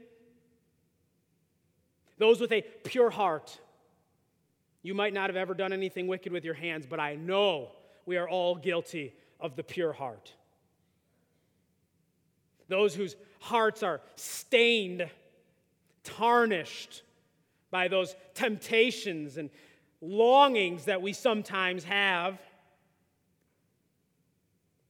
those 2.16 2.40
with 2.40 2.52
a 2.52 2.62
pure 2.84 3.10
heart. 3.10 3.60
You 4.82 4.94
might 4.94 5.12
not 5.12 5.28
have 5.28 5.36
ever 5.36 5.54
done 5.54 5.72
anything 5.72 6.06
wicked 6.06 6.32
with 6.32 6.44
your 6.44 6.54
hands, 6.54 6.86
but 6.86 7.00
I 7.00 7.16
know 7.16 7.72
we 8.06 8.16
are 8.16 8.28
all 8.28 8.54
guilty 8.54 9.12
of 9.40 9.56
the 9.56 9.64
pure 9.64 9.92
heart. 9.92 10.32
Those 12.68 12.94
whose 12.94 13.16
hearts 13.40 13.82
are 13.82 14.00
stained, 14.14 15.10
tarnished 16.04 17.02
by 17.72 17.88
those 17.88 18.14
temptations 18.34 19.36
and 19.38 19.50
longings 20.02 20.86
that 20.86 21.00
we 21.00 21.12
sometimes 21.12 21.84
have. 21.84 22.38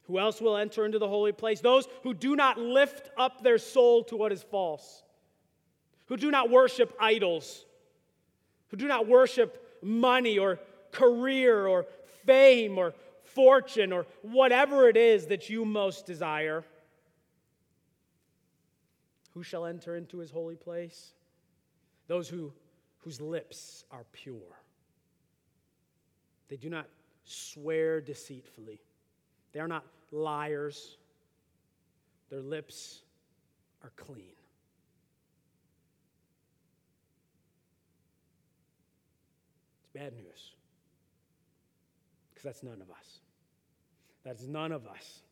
Who 0.07 0.19
else 0.19 0.41
will 0.41 0.57
enter 0.57 0.85
into 0.85 0.99
the 0.99 1.07
holy 1.07 1.33
place? 1.33 1.61
Those 1.61 1.87
who 2.03 2.15
do 2.15 2.35
not 2.35 2.59
lift 2.59 3.11
up 3.17 3.43
their 3.43 3.59
soul 3.59 4.03
to 4.05 4.17
what 4.17 4.33
is 4.33 4.43
false, 4.43 5.05
who 6.07 6.17
do 6.17 6.31
not 6.31 6.51
worship 6.51 6.97
idols, 6.99 7.65
who 8.69 8.77
do 8.77 8.89
not 8.89 9.07
worship 9.07 9.79
money 9.83 10.39
or 10.39 10.59
career 10.91 11.67
or 11.67 11.87
fame 12.27 12.79
or 12.79 12.95
fortune 13.25 13.93
or 13.93 14.07
whatever 14.23 14.89
it 14.89 14.97
is 14.97 15.27
that 15.27 15.49
you 15.49 15.65
most 15.65 16.07
desire. 16.07 16.65
Who 19.35 19.43
shall 19.43 19.65
enter 19.67 19.97
into 19.97 20.19
his 20.19 20.31
holy 20.31 20.57
place? 20.57 21.13
Those 22.07 22.29
who, 22.29 22.53
whose 22.99 23.21
lips 23.21 23.85
are 23.91 24.05
pure. 24.13 24.62
They 26.53 26.59
do 26.59 26.69
not 26.69 26.87
swear 27.25 28.03
deceitfully. 28.03 28.79
They 29.55 29.61
are 29.61 29.67
not 29.67 29.87
liars. 30.11 30.99
Their 32.29 32.43
lips 32.43 33.01
are 33.83 33.91
clean. 33.97 34.35
It's 39.81 39.89
bad 39.95 40.13
news. 40.13 40.53
Because 42.29 42.45
that's 42.45 42.63
none 42.63 42.83
of 42.83 42.91
us. 42.91 43.21
That's 44.23 44.43
none 44.43 44.73
of 44.73 44.87
us. 44.87 45.23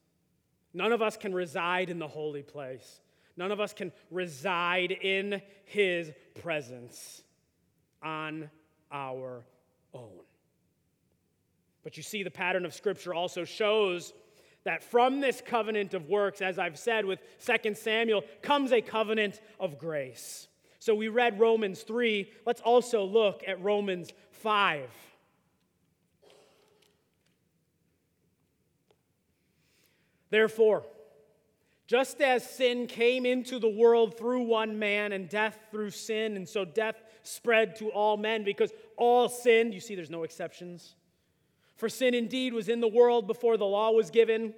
None 0.72 0.90
of 0.90 1.02
us 1.02 1.18
can 1.18 1.34
reside 1.34 1.90
in 1.90 1.98
the 1.98 2.08
holy 2.08 2.42
place. 2.42 3.02
None 3.36 3.52
of 3.52 3.60
us 3.60 3.74
can 3.74 3.92
reside 4.10 4.90
in 4.90 5.42
his 5.66 6.12
presence 6.40 7.22
on 8.02 8.48
our 8.90 9.44
own. 9.92 10.20
But 11.82 11.96
you 11.96 12.02
see, 12.02 12.22
the 12.22 12.30
pattern 12.30 12.64
of 12.64 12.74
Scripture 12.74 13.14
also 13.14 13.44
shows 13.44 14.12
that 14.64 14.82
from 14.82 15.20
this 15.20 15.42
covenant 15.44 15.94
of 15.94 16.08
works, 16.08 16.42
as 16.42 16.58
I've 16.58 16.78
said 16.78 17.04
with 17.04 17.20
2 17.44 17.74
Samuel, 17.74 18.22
comes 18.42 18.72
a 18.72 18.82
covenant 18.82 19.40
of 19.58 19.78
grace. 19.78 20.48
So 20.78 20.94
we 20.94 21.08
read 21.08 21.40
Romans 21.40 21.82
3. 21.82 22.30
Let's 22.46 22.60
also 22.60 23.04
look 23.04 23.42
at 23.46 23.62
Romans 23.62 24.12
5. 24.32 24.88
Therefore, 30.30 30.84
just 31.86 32.20
as 32.20 32.48
sin 32.48 32.86
came 32.86 33.26
into 33.26 33.58
the 33.58 33.68
world 33.68 34.16
through 34.16 34.42
one 34.42 34.78
man 34.78 35.12
and 35.12 35.28
death 35.28 35.58
through 35.72 35.90
sin, 35.90 36.36
and 36.36 36.48
so 36.48 36.64
death 36.64 37.02
spread 37.24 37.74
to 37.76 37.88
all 37.88 38.16
men 38.16 38.44
because 38.44 38.70
all 38.96 39.28
sinned, 39.28 39.74
you 39.74 39.80
see 39.80 39.94
there's 39.94 40.10
no 40.10 40.22
exceptions. 40.22 40.94
For 41.80 41.88
sin 41.88 42.12
indeed 42.12 42.52
was 42.52 42.68
in 42.68 42.80
the 42.80 42.88
world 42.88 43.26
before 43.26 43.56
the 43.56 43.64
law 43.64 43.90
was 43.92 44.10
given, 44.10 44.52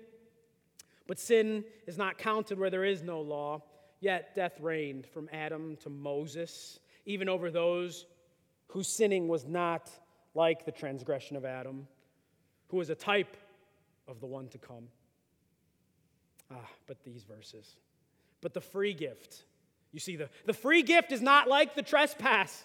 but 1.06 1.20
sin 1.20 1.64
is 1.86 1.96
not 1.96 2.18
counted 2.18 2.58
where 2.58 2.68
there 2.68 2.84
is 2.84 3.00
no 3.00 3.20
law. 3.20 3.62
Yet 4.00 4.34
death 4.34 4.58
reigned 4.60 5.06
from 5.06 5.28
Adam 5.32 5.76
to 5.84 5.88
Moses, 5.88 6.80
even 7.06 7.28
over 7.28 7.48
those 7.48 8.06
whose 8.66 8.88
sinning 8.88 9.28
was 9.28 9.46
not 9.46 9.88
like 10.34 10.64
the 10.64 10.72
transgression 10.72 11.36
of 11.36 11.44
Adam, 11.44 11.86
who 12.66 12.78
was 12.78 12.90
a 12.90 12.96
type 12.96 13.36
of 14.08 14.18
the 14.18 14.26
one 14.26 14.48
to 14.48 14.58
come. 14.58 14.88
Ah, 16.50 16.68
but 16.88 17.04
these 17.04 17.22
verses. 17.22 17.76
But 18.40 18.52
the 18.52 18.60
free 18.60 18.94
gift. 18.94 19.44
You 19.92 20.00
see, 20.00 20.16
the, 20.16 20.28
the 20.44 20.54
free 20.54 20.82
gift 20.82 21.12
is 21.12 21.22
not 21.22 21.48
like 21.48 21.76
the 21.76 21.82
trespass. 21.82 22.64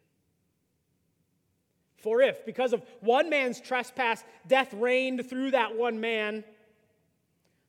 For 2.01 2.21
if, 2.21 2.45
because 2.45 2.73
of 2.73 2.83
one 2.99 3.29
man's 3.29 3.59
trespass, 3.59 4.23
death 4.47 4.73
reigned 4.73 5.29
through 5.29 5.51
that 5.51 5.75
one 5.75 5.99
man, 5.99 6.43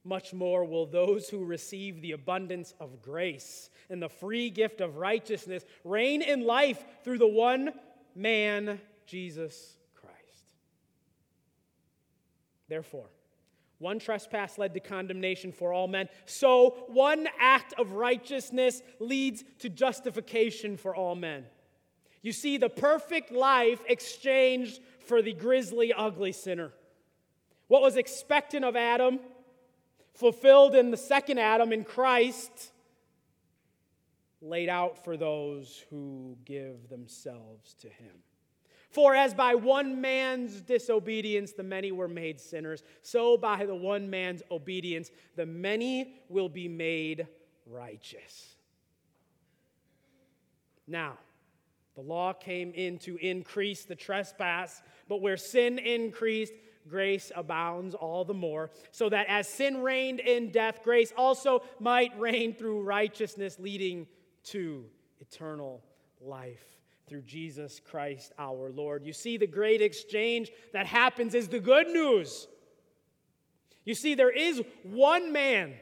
much 0.05 0.33
more 0.33 0.65
will 0.65 0.87
those 0.87 1.29
who 1.29 1.45
receive 1.45 2.01
the 2.01 2.13
abundance 2.13 2.75
of 2.81 3.03
grace 3.03 3.71
and 3.89 4.03
the 4.03 4.09
free 4.09 4.51
gift 4.51 4.81
of 4.81 4.97
righteousness 4.97 5.65
reign 5.85 6.23
in 6.23 6.45
life 6.45 6.83
through 7.05 7.19
the 7.19 7.27
one 7.27 7.73
man, 8.15 8.81
Jesus 9.07 9.77
Christ. 9.95 10.47
Therefore, 12.69 13.11
one 13.79 13.99
trespass 13.99 14.59
led 14.59 14.75
to 14.75 14.81
condemnation 14.81 15.53
for 15.53 15.73
all 15.73 15.89
men. 15.89 16.09
So 16.25 16.85
one 16.89 17.29
act 17.39 17.75
of 17.79 17.93
righteousness 17.93 18.81
leads 19.01 19.45
to 19.59 19.69
justification 19.69 20.77
for 20.77 20.95
all 20.95 21.17
men. 21.17 21.45
You 22.23 22.33
see, 22.33 22.57
the 22.57 22.71
perfect 22.71 23.33
life 23.33 23.81
exchanged 23.89 24.81
for 25.07 25.21
the 25.21 25.33
grisly, 25.33 25.93
ugly 25.93 26.33
sinner. 26.33 26.73
What 27.67 27.83
was 27.83 27.97
expected 27.97 28.63
of 28.63 28.77
Adam, 28.77 29.19
fulfilled 30.15 30.75
in 30.75 30.91
the 30.91 30.97
second 30.97 31.39
Adam 31.39 31.73
in 31.73 31.85
Christ, 31.85 32.73
laid 34.41 34.69
out 34.69 35.05
for 35.05 35.17
those 35.17 35.85
who 35.91 36.37
give 36.45 36.89
themselves 36.89 37.75
to 37.81 37.89
him. 37.89 38.13
For 38.91 39.15
as 39.15 39.33
by 39.33 39.55
one 39.55 40.01
man's 40.01 40.61
disobedience 40.61 41.53
the 41.53 41.63
many 41.63 41.93
were 41.93 42.09
made 42.09 42.39
sinners, 42.39 42.83
so 43.01 43.39
by 43.39 43.65
the 43.65 43.75
one 43.75 44.11
man's 44.11 44.43
obedience 44.51 45.11
the 45.35 45.47
many 45.47 46.17
will 46.29 46.51
be 46.51 46.69
made 46.69 47.27
righteous. 47.67 48.57
Now, 50.87 51.17
the 51.95 52.01
law 52.01 52.33
came 52.33 52.73
in 52.73 52.99
to 53.01 53.17
increase 53.17 53.85
the 53.85 53.95
trespass, 53.95 54.83
but 55.09 55.21
where 55.21 55.37
sin 55.37 55.79
increased, 55.79 56.55
grace 56.89 57.31
abounds 57.35 57.95
all 57.95 58.25
the 58.25 58.35
more, 58.35 58.71
so 58.91 59.09
that 59.09 59.27
as 59.29 59.47
sin 59.47 59.83
reigned 59.83 60.21
in 60.21 60.51
death, 60.51 60.83
grace 60.83 61.13
also 61.17 61.63
might 61.79 62.19
reign 62.19 62.55
through 62.55 62.83
righteousness, 62.83 63.59
leading 63.59 64.07
to 64.45 64.85
eternal 65.21 65.83
life 66.21 66.65
through 67.07 67.23
Jesus 67.23 67.81
Christ 67.81 68.33
our 68.39 68.71
Lord. 68.71 69.05
You 69.05 69.13
see, 69.13 69.37
the 69.37 69.47
great 69.47 69.83
exchange 69.83 70.51
that 70.73 70.87
happens 70.87 71.35
is 71.35 71.49
the 71.49 71.61
good 71.61 71.89
news. 71.89 72.49
You 73.85 73.95
see, 73.95 74.15
there 74.15 74.31
is 74.31 74.63
one 74.83 75.33
man 75.33 75.75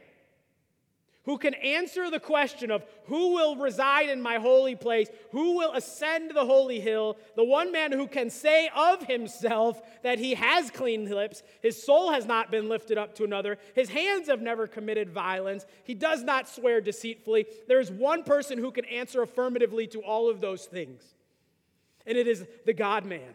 who 1.25 1.39
can 1.39 1.55
answer 1.55 2.11
the 2.11 2.21
question 2.21 2.71
of 2.71 2.85
who 3.05 3.35
will 3.35 3.57
reside 3.57 4.09
in 4.09 4.23
my 4.23 4.37
holy 4.39 4.75
place, 4.75 5.09
who 5.33 5.57
will 5.57 5.73
ascend 5.73 6.31
the 6.31 6.45
holy 6.45 6.81
hill, 6.81 7.17
the 7.37 7.45
one 7.45 7.71
man 7.71 7.93
who 7.93 8.07
can 8.07 8.31
say 8.31 8.71
of 8.75 9.05
himself 9.05 9.81
that 10.03 10.19
he 10.19 10.35
has 10.35 10.71
clean 10.71 11.09
lips, 11.09 11.43
his 11.63 11.83
soul 11.83 12.13
has 12.13 12.27
not 12.27 12.51
been 12.51 12.69
lifted 12.69 12.99
up 12.99 13.15
to 13.15 13.25
another, 13.25 13.59
his 13.75 13.91
hands 13.91 14.29
have 14.29 14.41
never 14.41 14.67
committed 14.67 15.11
violence, 15.11 15.67
he 15.85 15.95
does 15.95 16.23
not 16.23 16.49
swear 16.49 16.81
deceitfully. 16.81 17.47
There 17.69 17.81
is 17.81 17.91
one 17.91 18.25
person 18.25 18.59
who 18.59 18.73
can 18.73 18.87
answer 18.87 19.23
affirmatively 19.23 19.87
to 19.89 20.01
all 20.01 20.31
of 20.31 20.41
those 20.41 20.65
things 20.65 21.03
and 22.07 22.19
it 22.19 22.27
is 22.27 22.45
the 22.67 22.73
God 22.73 23.05
man, 23.05 23.35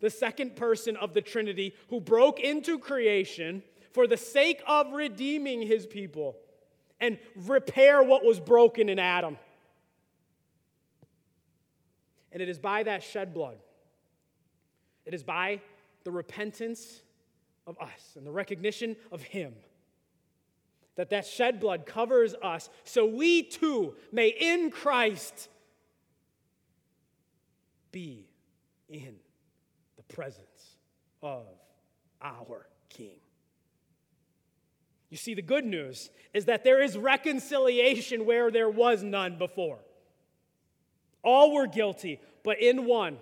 the 0.00 0.10
second 0.10 0.56
person 0.56 0.96
of 0.96 1.14
the 1.14 1.20
Trinity, 1.20 1.74
who 1.90 2.00
broke 2.00 2.40
into 2.40 2.78
creation 2.78 3.62
for 3.92 4.06
the 4.06 4.16
sake 4.16 4.60
of 4.66 4.92
redeeming 4.92 5.62
his 5.62 5.86
people 5.86 6.36
and 7.00 7.18
repair 7.34 8.02
what 8.02 8.24
was 8.24 8.38
broken 8.38 8.88
in 8.88 8.98
Adam. 8.98 9.38
And 12.32 12.42
it 12.42 12.48
is 12.48 12.58
by 12.58 12.82
that 12.84 13.02
shed 13.02 13.34
blood, 13.34 13.58
it 15.04 15.14
is 15.14 15.22
by 15.22 15.60
the 16.04 16.10
repentance 16.10 17.02
of 17.66 17.78
us 17.78 18.14
and 18.16 18.26
the 18.26 18.30
recognition 18.30 18.96
of 19.12 19.22
him 19.22 19.54
that 20.96 21.10
that 21.10 21.26
shed 21.26 21.60
blood 21.60 21.86
covers 21.86 22.34
us 22.42 22.68
so 22.84 23.06
we 23.06 23.42
too 23.42 23.94
may 24.12 24.28
in 24.28 24.70
Christ 24.70 25.48
be 27.90 28.26
in 28.88 29.16
the 29.96 30.14
presence 30.14 30.76
of 31.22 31.46
our 32.20 32.66
King. 32.88 33.18
You 35.10 35.16
see, 35.16 35.34
the 35.34 35.42
good 35.42 35.64
news 35.64 36.10
is 36.32 36.44
that 36.46 36.62
there 36.64 36.82
is 36.82 36.96
reconciliation 36.96 38.24
where 38.24 38.50
there 38.50 38.70
was 38.70 39.02
none 39.02 39.36
before. 39.38 39.78
All 41.22 41.52
were 41.52 41.66
guilty, 41.66 42.20
but 42.44 42.60
in 42.62 42.86
one, 42.86 43.18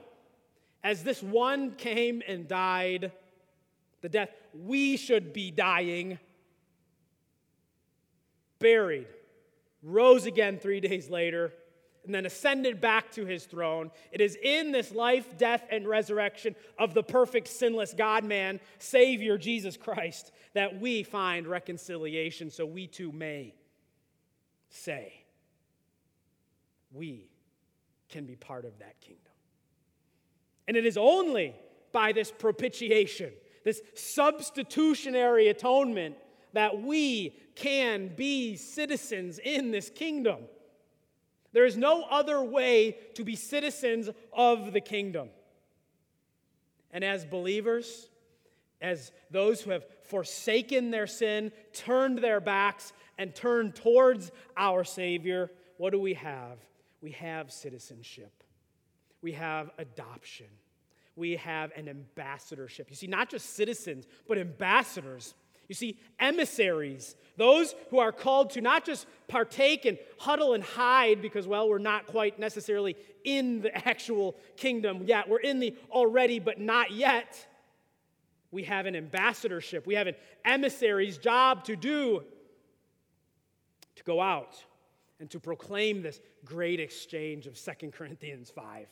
as 0.84 1.02
this 1.02 1.22
one 1.22 1.72
came 1.72 2.22
and 2.28 2.46
died, 2.46 3.10
the 4.02 4.08
death 4.08 4.30
we 4.54 4.96
should 4.96 5.32
be 5.32 5.50
dying, 5.50 6.18
buried, 8.58 9.06
rose 9.82 10.26
again 10.26 10.58
three 10.58 10.80
days 10.80 11.08
later 11.08 11.52
and 12.08 12.14
then 12.14 12.24
ascended 12.24 12.80
back 12.80 13.12
to 13.12 13.26
his 13.26 13.44
throne. 13.44 13.90
It 14.12 14.22
is 14.22 14.34
in 14.42 14.72
this 14.72 14.92
life, 14.92 15.36
death, 15.36 15.62
and 15.70 15.86
resurrection 15.86 16.56
of 16.78 16.94
the 16.94 17.02
perfect, 17.02 17.48
sinless 17.48 17.92
God 17.92 18.24
man, 18.24 18.60
Savior 18.78 19.36
Jesus 19.36 19.76
Christ, 19.76 20.32
that 20.54 20.80
we 20.80 21.02
find 21.02 21.46
reconciliation 21.46 22.50
so 22.50 22.64
we 22.64 22.86
too 22.86 23.12
may 23.12 23.54
say, 24.70 25.12
we 26.92 27.28
can 28.08 28.24
be 28.24 28.36
part 28.36 28.64
of 28.64 28.78
that 28.78 28.98
kingdom. 29.02 29.20
And 30.66 30.78
it 30.78 30.86
is 30.86 30.96
only 30.96 31.54
by 31.92 32.12
this 32.12 32.30
propitiation, 32.30 33.32
this 33.66 33.82
substitutionary 33.94 35.48
atonement, 35.48 36.16
that 36.54 36.80
we 36.80 37.36
can 37.54 38.08
be 38.16 38.56
citizens 38.56 39.38
in 39.38 39.72
this 39.72 39.90
kingdom. 39.90 40.38
There 41.58 41.66
is 41.66 41.76
no 41.76 42.04
other 42.04 42.40
way 42.40 42.98
to 43.14 43.24
be 43.24 43.34
citizens 43.34 44.08
of 44.32 44.72
the 44.72 44.80
kingdom. 44.80 45.28
And 46.92 47.02
as 47.02 47.24
believers, 47.24 48.10
as 48.80 49.10
those 49.32 49.60
who 49.60 49.72
have 49.72 49.84
forsaken 50.04 50.92
their 50.92 51.08
sin, 51.08 51.50
turned 51.72 52.18
their 52.18 52.38
backs, 52.38 52.92
and 53.18 53.34
turned 53.34 53.74
towards 53.74 54.30
our 54.56 54.84
Savior, 54.84 55.50
what 55.78 55.90
do 55.90 55.98
we 55.98 56.14
have? 56.14 56.58
We 57.02 57.10
have 57.10 57.50
citizenship, 57.50 58.44
we 59.20 59.32
have 59.32 59.72
adoption, 59.78 60.46
we 61.16 61.34
have 61.38 61.72
an 61.74 61.88
ambassadorship. 61.88 62.86
You 62.88 62.94
see, 62.94 63.08
not 63.08 63.30
just 63.30 63.56
citizens, 63.56 64.06
but 64.28 64.38
ambassadors. 64.38 65.34
You 65.68 65.74
see, 65.74 65.98
emissaries, 66.18 67.14
those 67.36 67.74
who 67.90 67.98
are 67.98 68.10
called 68.10 68.50
to 68.50 68.60
not 68.60 68.84
just 68.84 69.06
partake 69.28 69.84
and 69.84 69.98
huddle 70.18 70.54
and 70.54 70.64
hide 70.64 71.20
because, 71.20 71.46
well, 71.46 71.68
we're 71.68 71.78
not 71.78 72.06
quite 72.06 72.38
necessarily 72.38 72.96
in 73.24 73.60
the 73.60 73.88
actual 73.88 74.34
kingdom 74.56 75.02
yet. 75.04 75.28
We're 75.28 75.40
in 75.40 75.60
the 75.60 75.76
already, 75.90 76.38
but 76.38 76.58
not 76.58 76.90
yet. 76.90 77.46
We 78.50 78.64
have 78.64 78.86
an 78.86 78.96
ambassadorship, 78.96 79.86
we 79.86 79.94
have 79.94 80.06
an 80.06 80.16
emissary's 80.44 81.18
job 81.18 81.64
to 81.64 81.76
do 81.76 82.24
to 83.96 84.04
go 84.04 84.20
out 84.20 84.56
and 85.20 85.28
to 85.30 85.40
proclaim 85.40 86.02
this 86.02 86.20
great 86.44 86.80
exchange 86.80 87.46
of 87.46 87.58
Second 87.58 87.92
Corinthians 87.92 88.50
5. 88.50 88.86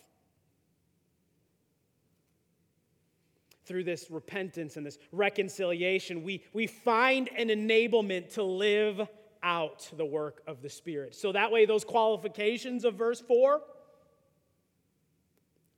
Through 3.66 3.84
this 3.84 4.10
repentance 4.10 4.76
and 4.76 4.86
this 4.86 4.98
reconciliation, 5.12 6.22
we, 6.22 6.42
we 6.52 6.66
find 6.66 7.28
an 7.36 7.48
enablement 7.48 8.34
to 8.34 8.42
live 8.42 9.06
out 9.42 9.90
the 9.96 10.04
work 10.04 10.42
of 10.46 10.62
the 10.62 10.70
Spirit. 10.70 11.14
So 11.14 11.32
that 11.32 11.52
way, 11.52 11.66
those 11.66 11.84
qualifications 11.84 12.84
of 12.84 12.94
verse 12.94 13.20
4, 13.20 13.60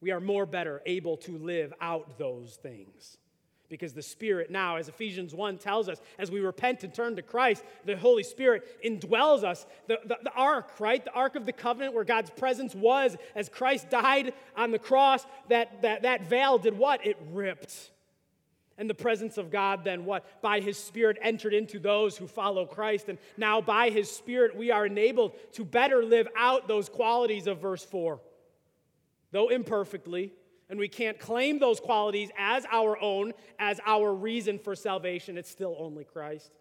we 0.00 0.10
are 0.10 0.20
more 0.20 0.46
better 0.46 0.80
able 0.86 1.16
to 1.18 1.38
live 1.38 1.72
out 1.80 2.18
those 2.18 2.56
things 2.62 3.18
because 3.68 3.92
the 3.92 4.02
Spirit 4.02 4.50
now, 4.50 4.76
as 4.76 4.88
Ephesians 4.88 5.34
1 5.34 5.58
tells 5.58 5.88
us, 5.88 6.00
as 6.18 6.30
we 6.30 6.40
repent 6.40 6.84
and 6.84 6.94
turn 6.94 7.16
to 7.16 7.22
Christ, 7.22 7.64
the 7.84 7.96
Holy 7.96 8.22
Spirit 8.22 8.82
indwells 8.84 9.44
us. 9.44 9.66
The, 9.86 10.00
the, 10.04 10.18
the, 10.22 10.32
ark, 10.32 10.80
right? 10.80 11.04
The 11.04 11.12
ark 11.12 11.36
of 11.36 11.46
the 11.46 11.52
covenant 11.52 11.94
where 11.94 12.04
God's 12.04 12.30
presence 12.30 12.74
was 12.74 13.16
as 13.34 13.48
Christ 13.48 13.90
died 13.90 14.32
on 14.56 14.70
the 14.70 14.78
cross, 14.78 15.26
that, 15.48 15.82
that, 15.82 16.02
that 16.02 16.28
veil 16.28 16.58
did 16.58 16.76
what? 16.76 17.06
It 17.06 17.18
ripped. 17.30 17.90
And 18.78 18.88
the 18.88 18.94
presence 18.94 19.38
of 19.38 19.50
God 19.50 19.82
then 19.84 20.04
what? 20.04 20.40
By 20.40 20.60
his 20.60 20.78
Spirit 20.78 21.18
entered 21.20 21.52
into 21.52 21.80
those 21.80 22.16
who 22.16 22.28
follow 22.28 22.64
Christ. 22.64 23.08
And 23.08 23.18
now 23.36 23.60
by 23.60 23.90
his 23.90 24.10
Spirit 24.10 24.56
we 24.56 24.70
are 24.70 24.86
enabled 24.86 25.32
to 25.54 25.64
better 25.64 26.02
live 26.04 26.28
out 26.36 26.68
those 26.68 26.88
qualities 26.88 27.48
of 27.48 27.58
verse 27.58 27.84
4. 27.84 28.20
Though 29.32 29.48
imperfectly, 29.48 30.32
and 30.70 30.78
we 30.78 30.88
can't 30.88 31.18
claim 31.18 31.58
those 31.58 31.80
qualities 31.80 32.30
as 32.38 32.66
our 32.70 33.00
own, 33.00 33.32
as 33.58 33.80
our 33.86 34.14
reason 34.14 34.58
for 34.58 34.74
salvation. 34.74 35.38
It's 35.38 35.50
still 35.50 35.76
only 35.78 36.04
Christ. 36.04 36.52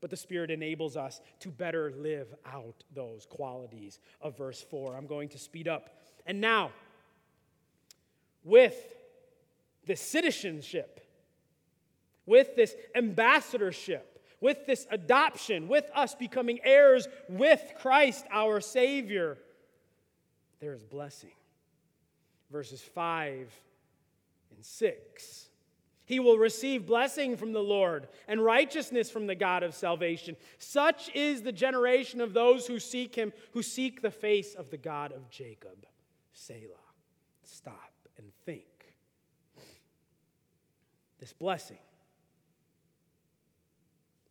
But 0.00 0.10
the 0.10 0.16
Spirit 0.16 0.50
enables 0.50 0.96
us 0.96 1.20
to 1.40 1.48
better 1.48 1.92
live 1.96 2.34
out 2.44 2.82
those 2.94 3.26
qualities 3.26 4.00
of 4.20 4.36
verse 4.36 4.62
4. 4.70 4.96
I'm 4.96 5.06
going 5.06 5.28
to 5.30 5.38
speed 5.38 5.68
up. 5.68 5.98
And 6.26 6.40
now, 6.40 6.72
with 8.42 8.76
this 9.86 10.00
citizenship, 10.00 11.00
with 12.26 12.56
this 12.56 12.74
ambassadorship, 12.94 14.22
with 14.40 14.66
this 14.66 14.86
adoption, 14.90 15.68
with 15.68 15.88
us 15.94 16.14
becoming 16.14 16.58
heirs 16.64 17.08
with 17.28 17.62
Christ 17.80 18.26
our 18.30 18.60
Savior, 18.60 19.38
there 20.60 20.74
is 20.74 20.82
blessing 20.82 21.32
verses 22.50 22.80
5 22.80 23.52
and 24.54 24.64
6. 24.64 25.48
He 26.06 26.20
will 26.20 26.36
receive 26.36 26.86
blessing 26.86 27.36
from 27.36 27.52
the 27.52 27.62
Lord 27.62 28.08
and 28.28 28.44
righteousness 28.44 29.10
from 29.10 29.26
the 29.26 29.34
God 29.34 29.62
of 29.62 29.74
salvation. 29.74 30.36
Such 30.58 31.10
is 31.14 31.42
the 31.42 31.52
generation 31.52 32.20
of 32.20 32.34
those 32.34 32.66
who 32.66 32.78
seek 32.78 33.14
him, 33.14 33.32
who 33.52 33.62
seek 33.62 34.02
the 34.02 34.10
face 34.10 34.54
of 34.54 34.70
the 34.70 34.76
God 34.76 35.12
of 35.12 35.30
Jacob. 35.30 35.86
Selah. 36.34 36.60
Stop 37.42 37.92
and 38.18 38.26
think. 38.44 38.64
This 41.20 41.32
blessing. 41.32 41.78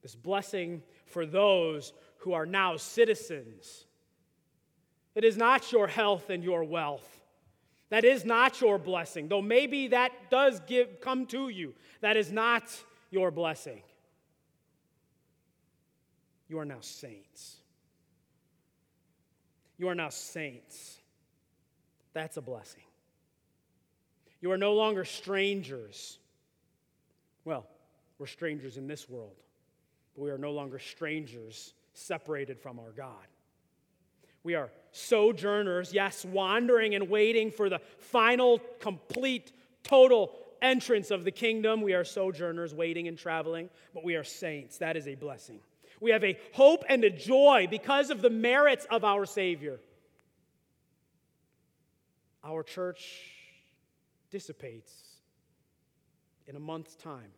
This 0.03 0.15
blessing 0.15 0.83
for 1.05 1.25
those 1.25 1.93
who 2.17 2.33
are 2.33 2.45
now 2.45 2.77
citizens. 2.77 3.85
It 5.15 5.23
is 5.23 5.37
not 5.37 5.71
your 5.71 5.87
health 5.87 6.29
and 6.29 6.43
your 6.43 6.63
wealth. 6.63 7.22
That 7.93 8.05
is 8.05 8.25
not 8.25 8.59
your 8.59 8.79
blessing. 8.79 9.27
Though 9.27 9.43
maybe 9.43 9.89
that 9.89 10.31
does 10.31 10.59
give 10.61 10.99
come 10.99 11.27
to 11.27 11.49
you. 11.49 11.75
That 12.01 12.17
is 12.17 12.31
not 12.31 12.63
your 13.11 13.29
blessing. 13.29 13.83
You 16.49 16.57
are 16.57 16.65
now 16.65 16.79
saints. 16.81 17.57
You 19.77 19.89
are 19.89 19.93
now 19.93 20.09
saints. 20.09 20.97
That's 22.13 22.37
a 22.37 22.41
blessing. 22.41 22.81
You 24.41 24.51
are 24.51 24.57
no 24.57 24.73
longer 24.73 25.05
strangers. 25.05 26.17
Well, 27.45 27.67
we're 28.17 28.25
strangers 28.25 28.77
in 28.77 28.87
this 28.87 29.07
world, 29.07 29.35
but 30.15 30.23
we 30.23 30.31
are 30.31 30.39
no 30.39 30.51
longer 30.51 30.79
strangers 30.79 31.75
separated 31.93 32.59
from 32.59 32.79
our 32.79 32.91
God. 32.91 33.27
We 34.43 34.55
are 34.55 34.69
sojourners, 34.91 35.93
yes, 35.93 36.25
wandering 36.25 36.95
and 36.95 37.09
waiting 37.09 37.51
for 37.51 37.69
the 37.69 37.79
final, 37.97 38.59
complete, 38.79 39.51
total 39.83 40.31
entrance 40.61 41.11
of 41.11 41.23
the 41.23 41.31
kingdom. 41.31 41.81
We 41.81 41.93
are 41.93 42.03
sojourners, 42.03 42.73
waiting 42.73 43.07
and 43.07 43.17
traveling, 43.17 43.69
but 43.93 44.03
we 44.03 44.15
are 44.15 44.23
saints. 44.23 44.77
That 44.77 44.97
is 44.97 45.07
a 45.07 45.15
blessing. 45.15 45.59
We 45.99 46.11
have 46.11 46.23
a 46.23 46.37
hope 46.53 46.83
and 46.89 47.03
a 47.03 47.09
joy 47.09 47.67
because 47.69 48.09
of 48.09 48.21
the 48.21 48.29
merits 48.29 48.85
of 48.89 49.03
our 49.03 49.25
Savior. 49.25 49.79
Our 52.43 52.63
church 52.63 53.31
dissipates 54.29 54.91
in 56.45 56.55
a 56.55 56.59
month's 56.59 56.95
time. 56.95 57.31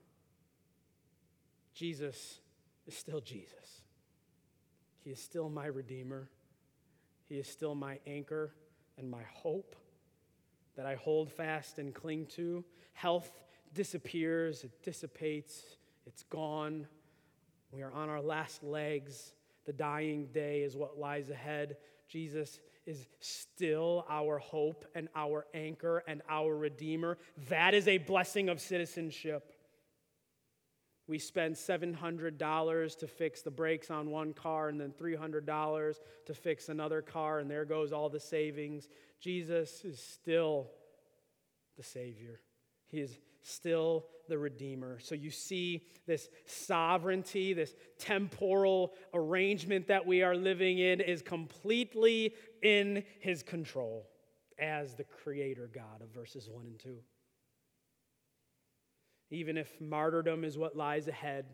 Jesus 1.76 2.40
is 2.88 2.96
still 2.96 3.22
Jesus. 3.22 3.82
He 5.04 5.12
is 5.12 5.20
still 5.20 5.50
my 5.50 5.68
Redeemer. 5.68 6.30
He 7.28 7.36
is 7.36 7.48
still 7.48 7.76
my 7.76 8.00
anchor 8.06 8.54
and 8.98 9.10
my 9.10 9.24
hope 9.34 9.76
that 10.76 10.86
I 10.86 10.96
hold 10.96 11.32
fast 11.32 11.80
and 11.80 11.94
cling 11.94 12.28
to. 12.36 12.64
Health 12.94 13.32
disappears, 13.74 14.64
it 14.64 14.72
dissipates, 14.84 15.78
it's 16.06 16.24
gone. 16.24 16.88
We 17.72 17.82
are 17.82 17.92
on 17.92 18.10
our 18.10 18.22
last 18.22 18.64
legs. 18.64 19.34
The 19.66 19.74
dying 19.74 20.28
day 20.28 20.62
is 20.62 20.78
what 20.78 20.98
lies 21.00 21.30
ahead. 21.30 21.78
Jesus 22.08 22.60
is 22.86 23.08
still 23.20 24.06
our 24.08 24.38
hope 24.38 24.86
and 24.94 25.10
our 25.16 25.48
anchor 25.54 26.04
and 26.08 26.22
our 26.30 26.56
Redeemer. 26.56 27.18
That 27.50 27.74
is 27.74 27.88
a 27.88 27.98
blessing 27.98 28.48
of 28.48 28.62
citizenship. 28.62 29.52
We 31.08 31.20
spend 31.20 31.56
$700 31.56 32.98
to 32.98 33.08
fix 33.08 33.42
the 33.42 33.52
brakes 33.52 33.92
on 33.92 34.10
one 34.10 34.34
car 34.34 34.70
and 34.70 34.82
then 34.82 34.92
$300 34.92 35.96
to 36.26 36.34
fix 36.34 36.70
another 36.70 37.02
car, 37.02 37.40
and 37.40 37.50
there 37.50 37.66
goes 37.66 37.94
all 37.94 38.10
the 38.10 38.20
savings. 38.20 38.88
Jesus 39.20 39.86
is 39.86 40.00
still 40.00 40.72
the 41.78 41.84
Savior. 41.84 42.40
He 42.88 43.02
is 43.02 43.20
still 43.44 44.08
the 44.28 44.38
Redeemer. 44.38 44.98
So 45.00 45.14
you 45.14 45.30
see 45.30 45.86
this 46.08 46.30
sovereignty, 46.46 47.54
this 47.54 47.76
temporal 48.00 48.94
arrangement 49.14 49.88
that 49.88 50.08
we 50.08 50.24
are 50.24 50.36
living 50.36 50.80
in 50.80 51.02
is 51.02 51.22
completely 51.22 52.34
in 52.64 53.04
His 53.20 53.44
control 53.44 54.10
as 54.58 54.96
the 54.96 55.04
Creator 55.04 55.70
God 55.74 56.02
of 56.02 56.10
verses 56.10 56.50
1 56.50 56.66
and 56.66 56.80
2 56.80 56.98
even 59.32 59.58
if 59.58 59.80
martyrdom 59.82 60.44
is 60.44 60.58
what 60.58 60.76
lies 60.76 61.08
ahead 61.08 61.46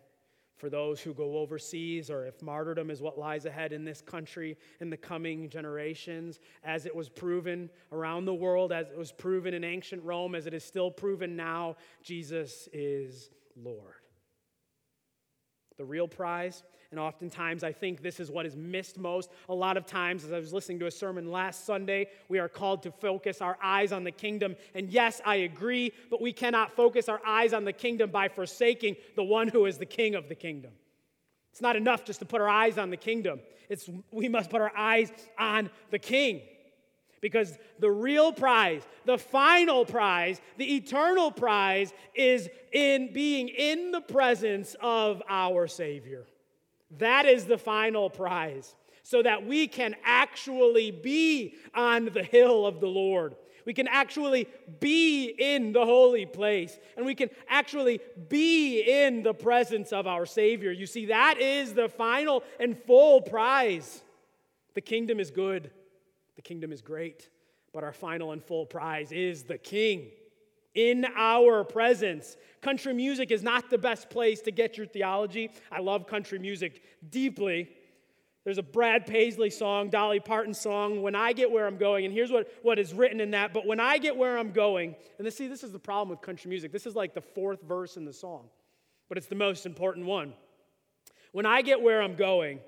for 0.58 0.70
those 0.70 1.02
who 1.02 1.14
go 1.14 1.38
overseas, 1.38 2.12
or 2.12 2.28
if 2.28 2.40
martyrdom 2.42 2.92
is 2.92 3.02
what 3.02 3.18
lies 3.18 3.46
ahead 3.46 3.74
in 3.74 3.84
this 3.84 4.00
country 4.00 4.56
in 4.80 4.92
the 4.92 4.98
coming 4.98 5.50
generations, 5.50 6.40
as 6.64 6.86
it 6.86 6.96
was 6.96 7.10
proven 7.10 7.68
around 7.92 8.26
the 8.26 8.34
world, 8.34 8.72
as 8.72 8.90
it 8.90 8.98
was 8.98 9.12
proven 9.12 9.56
in 9.56 9.64
ancient 9.64 10.04
Rome, 10.04 10.36
as 10.36 10.46
it 10.46 10.54
is 10.54 10.64
still 10.64 10.92
proven 10.92 11.36
now, 11.36 11.78
Jesus 12.04 12.70
is 12.74 13.32
Lord. 13.56 13.96
The 15.78 15.86
real 15.86 16.08
prize 16.08 16.64
and 16.92 17.00
oftentimes, 17.00 17.64
I 17.64 17.72
think 17.72 18.02
this 18.02 18.20
is 18.20 18.30
what 18.30 18.46
is 18.46 18.58
missed 18.58 18.98
most. 18.98 19.32
A 19.48 19.54
lot 19.54 19.78
of 19.78 19.86
times, 19.86 20.26
as 20.26 20.34
I 20.34 20.40
was 20.40 20.52
listening 20.52 20.78
to 20.80 20.88
a 20.88 20.92
sermon 20.92 21.32
last 21.32 21.66
Sunday, 21.66 22.08
we 22.28 22.38
are 22.38 22.50
called 22.50 22.84
to 22.84 22.92
focus 22.92 23.42
our 23.42 23.58
eyes 23.64 23.94
on 23.94 24.04
the 24.04 24.12
kingdom. 24.12 24.58
And 24.76 24.90
yes, 24.90 25.22
I 25.26 25.36
agree, 25.38 25.94
but 26.10 26.22
we 26.22 26.34
cannot 26.34 26.74
focus 26.74 27.08
our 27.08 27.22
eyes 27.26 27.54
on 27.54 27.64
the 27.64 27.72
kingdom 27.72 28.12
by 28.12 28.28
forsaking 28.28 28.98
the 29.16 29.24
one 29.24 29.48
who 29.48 29.68
is 29.68 29.78
the 29.78 29.86
king 29.86 30.16
of 30.16 30.28
the 30.28 30.36
kingdom. 30.36 30.72
It's 31.54 31.62
not 31.62 31.78
enough 31.78 32.04
just 32.04 32.20
to 32.20 32.26
put 32.26 32.42
our 32.42 32.50
eyes 32.50 32.78
on 32.78 32.90
the 32.90 32.98
kingdom, 32.98 33.40
it's, 33.70 33.90
we 34.12 34.28
must 34.28 34.50
put 34.50 34.60
our 34.60 34.76
eyes 34.76 35.14
on 35.40 35.70
the 35.92 36.00
king. 36.00 36.42
Because 37.22 37.58
the 37.80 37.92
real 37.92 38.34
prize, 38.34 38.82
the 39.06 39.18
final 39.18 39.86
prize, 39.86 40.42
the 40.58 40.76
eternal 40.76 41.32
prize 41.32 41.94
is 42.16 42.50
in 42.74 43.14
being 43.14 43.48
in 43.48 43.92
the 43.92 44.02
presence 44.02 44.76
of 44.82 45.22
our 45.30 45.68
Savior. 45.68 46.26
That 46.98 47.26
is 47.26 47.46
the 47.46 47.58
final 47.58 48.10
prize, 48.10 48.76
so 49.04 49.24
that 49.24 49.46
we 49.46 49.68
can 49.68 49.96
actually 50.04 50.92
be 50.92 51.56
on 51.74 52.06
the 52.06 52.24
hill 52.24 52.66
of 52.66 52.80
the 52.80 52.88
Lord. 52.88 53.36
We 53.66 53.74
can 53.74 53.88
actually 53.88 54.48
be 54.80 55.28
in 55.28 55.72
the 55.72 55.86
holy 55.86 56.26
place, 56.26 56.78
and 56.98 57.06
we 57.06 57.16
can 57.16 57.30
actually 57.48 58.00
be 58.28 58.82
in 58.82 59.24
the 59.24 59.34
presence 59.34 59.94
of 59.94 60.08
our 60.08 60.26
Savior. 60.26 60.72
You 60.72 60.88
see, 60.88 61.06
that 61.08 61.40
is 61.40 61.74
the 61.74 61.88
final 61.88 62.44
and 62.60 62.78
full 62.78 63.22
prize. 63.22 64.02
The 64.74 64.82
kingdom 64.82 65.20
is 65.20 65.32
good. 65.32 65.72
The 66.36 66.42
kingdom 66.42 66.72
is 66.72 66.82
great, 66.82 67.30
but 67.72 67.84
our 67.84 67.94
final 67.94 68.32
and 68.32 68.44
full 68.44 68.66
prize 68.66 69.12
is 69.12 69.44
the 69.44 69.58
King 69.58 70.12
in 70.74 71.06
our 71.16 71.64
presence. 71.64 72.38
Country 72.62 72.94
music 72.94 73.32
is 73.32 73.44
not 73.44 73.70
the 73.70 73.78
best 73.78 74.10
place 74.10 74.42
to 74.42 74.52
get 74.52 74.78
your 74.78 74.86
theology. 74.86 75.52
I 75.72 75.80
love 75.80 76.08
country 76.08 76.40
music 76.40 76.82
deeply. 77.10 77.70
There's 78.44 78.58
a 78.58 78.64
Brad 78.64 79.06
Paisley 79.06 79.52
song, 79.52 79.90
Dolly 79.90 80.20
Parton 80.20 80.54
song, 80.54 81.04
When 81.04 81.14
I 81.14 81.34
Get 81.34 81.52
Where 81.52 81.68
I'm 81.68 81.78
Going. 81.78 82.06
And 82.06 82.14
here's 82.14 82.32
what, 82.32 82.52
what 82.64 82.80
is 82.80 82.94
written 82.94 83.20
in 83.20 83.32
that. 83.32 83.54
But 83.54 83.68
when 83.68 83.80
I 83.80 84.00
get 84.00 84.18
where 84.18 84.38
I'm 84.38 84.52
going, 84.52 84.96
and 85.18 85.28
this, 85.28 85.38
see, 85.38 85.48
this 85.48 85.64
is 85.64 85.72
the 85.72 85.80
problem 85.80 86.10
with 86.10 86.22
country 86.22 86.50
music. 86.50 86.72
This 86.72 86.88
is 86.88 86.96
like 86.96 87.14
the 87.14 87.22
fourth 87.22 87.62
verse 87.62 87.98
in 87.98 88.06
the 88.06 88.14
song, 88.14 88.50
but 89.10 89.18
it's 89.18 89.28
the 89.28 89.36
most 89.36 89.68
important 89.68 90.08
one. 90.08 90.34
When 91.34 91.46
I 91.46 91.62
get 91.62 91.82
where 91.82 92.02
I'm 92.02 92.16
going, 92.16 92.60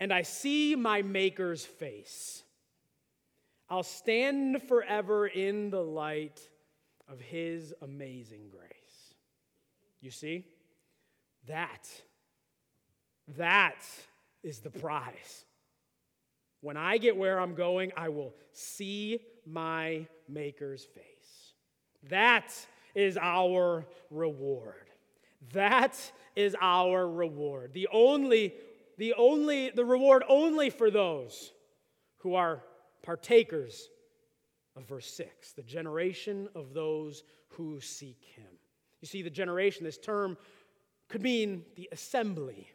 and 0.00 0.12
I 0.12 0.22
see 0.22 0.74
my 0.74 1.02
Maker's 1.02 1.64
face, 1.64 2.42
I'll 3.68 3.82
stand 3.82 4.62
forever 4.62 5.26
in 5.26 5.70
the 5.70 5.82
light 5.82 6.40
of 7.08 7.20
his 7.20 7.74
amazing 7.82 8.48
grace. 8.50 9.14
You 10.00 10.10
see? 10.10 10.44
That, 11.46 11.88
that 13.36 13.82
is 14.42 14.60
the 14.60 14.70
prize. 14.70 15.44
When 16.60 16.76
I 16.76 16.98
get 16.98 17.16
where 17.16 17.40
I'm 17.40 17.54
going, 17.54 17.92
I 17.96 18.08
will 18.08 18.34
see 18.52 19.20
my 19.46 20.06
Maker's 20.28 20.84
face. 20.84 21.54
That 22.10 22.54
is 22.94 23.16
our 23.20 23.86
reward. 24.10 24.74
That 25.52 25.96
is 26.36 26.56
our 26.60 27.08
reward. 27.08 27.72
The 27.72 27.88
only, 27.92 28.54
the 28.98 29.14
only, 29.14 29.70
the 29.70 29.84
reward 29.84 30.24
only 30.28 30.70
for 30.70 30.90
those 30.90 31.52
who 32.18 32.34
are 32.34 32.62
partakers 33.02 33.88
of 34.78 34.86
verse 34.86 35.10
6, 35.12 35.52
the 35.52 35.62
generation 35.62 36.48
of 36.54 36.72
those 36.72 37.24
who 37.48 37.80
seek 37.80 38.24
him. 38.36 38.46
You 39.00 39.08
see, 39.08 39.22
the 39.22 39.30
generation, 39.30 39.84
this 39.84 39.98
term 39.98 40.38
could 41.08 41.20
mean 41.22 41.64
the 41.74 41.88
assembly, 41.90 42.70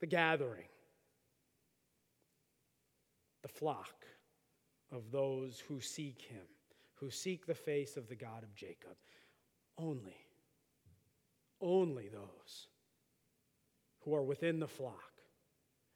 the 0.00 0.06
gathering, 0.06 0.68
the 3.42 3.48
flock 3.48 4.04
of 4.92 5.10
those 5.10 5.60
who 5.66 5.80
seek 5.80 6.20
him, 6.20 6.46
who 6.94 7.10
seek 7.10 7.46
the 7.46 7.54
face 7.54 7.96
of 7.96 8.08
the 8.08 8.16
God 8.16 8.42
of 8.42 8.54
Jacob. 8.54 8.96
Only, 9.78 10.16
only 11.60 12.08
those 12.08 12.68
who 14.00 14.14
are 14.14 14.22
within 14.22 14.60
the 14.60 14.68
flock, 14.68 15.12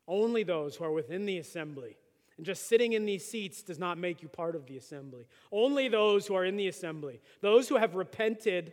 only 0.08 0.42
those 0.42 0.76
who 0.76 0.84
are 0.84 0.92
within 0.92 1.26
the 1.26 1.38
assembly 1.38 1.96
and 2.36 2.46
just 2.46 2.68
sitting 2.68 2.92
in 2.92 3.04
these 3.04 3.24
seats 3.24 3.62
does 3.62 3.78
not 3.78 3.98
make 3.98 4.22
you 4.22 4.28
part 4.28 4.56
of 4.56 4.66
the 4.66 4.76
assembly. 4.76 5.26
Only 5.50 5.88
those 5.88 6.26
who 6.26 6.34
are 6.34 6.44
in 6.44 6.56
the 6.56 6.68
assembly, 6.68 7.20
those 7.40 7.68
who 7.68 7.76
have 7.76 7.94
repented 7.94 8.72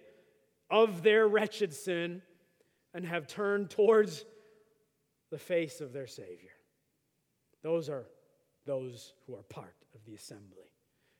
of 0.69 1.03
their 1.03 1.27
wretched 1.27 1.73
sin 1.73 2.21
and 2.93 3.05
have 3.05 3.27
turned 3.27 3.69
towards 3.69 4.25
the 5.31 5.37
face 5.37 5.81
of 5.81 5.93
their 5.93 6.07
Savior. 6.07 6.51
Those 7.61 7.89
are 7.89 8.05
those 8.65 9.13
who 9.25 9.35
are 9.35 9.43
part 9.43 9.75
of 9.93 10.03
the 10.05 10.15
assembly 10.15 10.71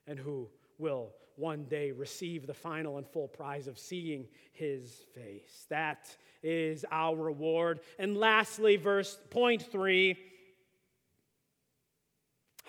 and 0.08 0.18
who 0.18 0.50
will 0.78 1.12
one 1.36 1.64
day 1.66 1.92
receive 1.92 2.48
the 2.48 2.54
final 2.54 2.98
and 2.98 3.08
full 3.08 3.28
prize 3.28 3.68
of 3.68 3.80
seeing 3.80 4.28
his 4.52 5.06
face. 5.14 5.66
That 5.70 6.16
is 6.44 6.86
our 6.92 7.16
reward. 7.16 7.80
And 7.98 8.18
lastly, 8.18 8.76
verse 8.76 9.18
point 9.30 9.62
three 9.62 10.18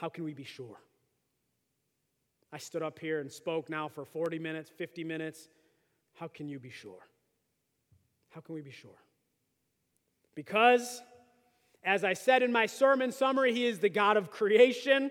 how 0.01 0.09
can 0.09 0.25
we 0.25 0.33
be 0.33 0.45
sure? 0.45 0.81
I 2.51 2.57
stood 2.57 2.83
up 2.83 2.99
here 2.99 3.21
and 3.21 3.31
spoke 3.31 3.69
now 3.69 3.87
for 3.87 4.07
40 4.07 4.39
minutes, 4.39 4.71
50 4.79 5.05
minutes. 5.05 5.51
How 6.15 6.27
can 6.27 6.49
you 6.49 6.59
be 6.59 6.71
sure? 6.71 7.07
How 8.31 8.41
can 8.41 8.55
we 8.55 8.63
be 8.63 8.71
sure? 8.71 8.97
Because, 10.35 11.03
as 11.85 12.03
I 12.03 12.15
said 12.15 12.43
in 12.43 12.51
my 12.51 12.65
sermon 12.65 13.13
summary, 13.13 13.53
He 13.53 13.67
is 13.67 13.81
the 13.81 13.91
God 13.91 14.17
of 14.17 14.31
creation, 14.31 15.11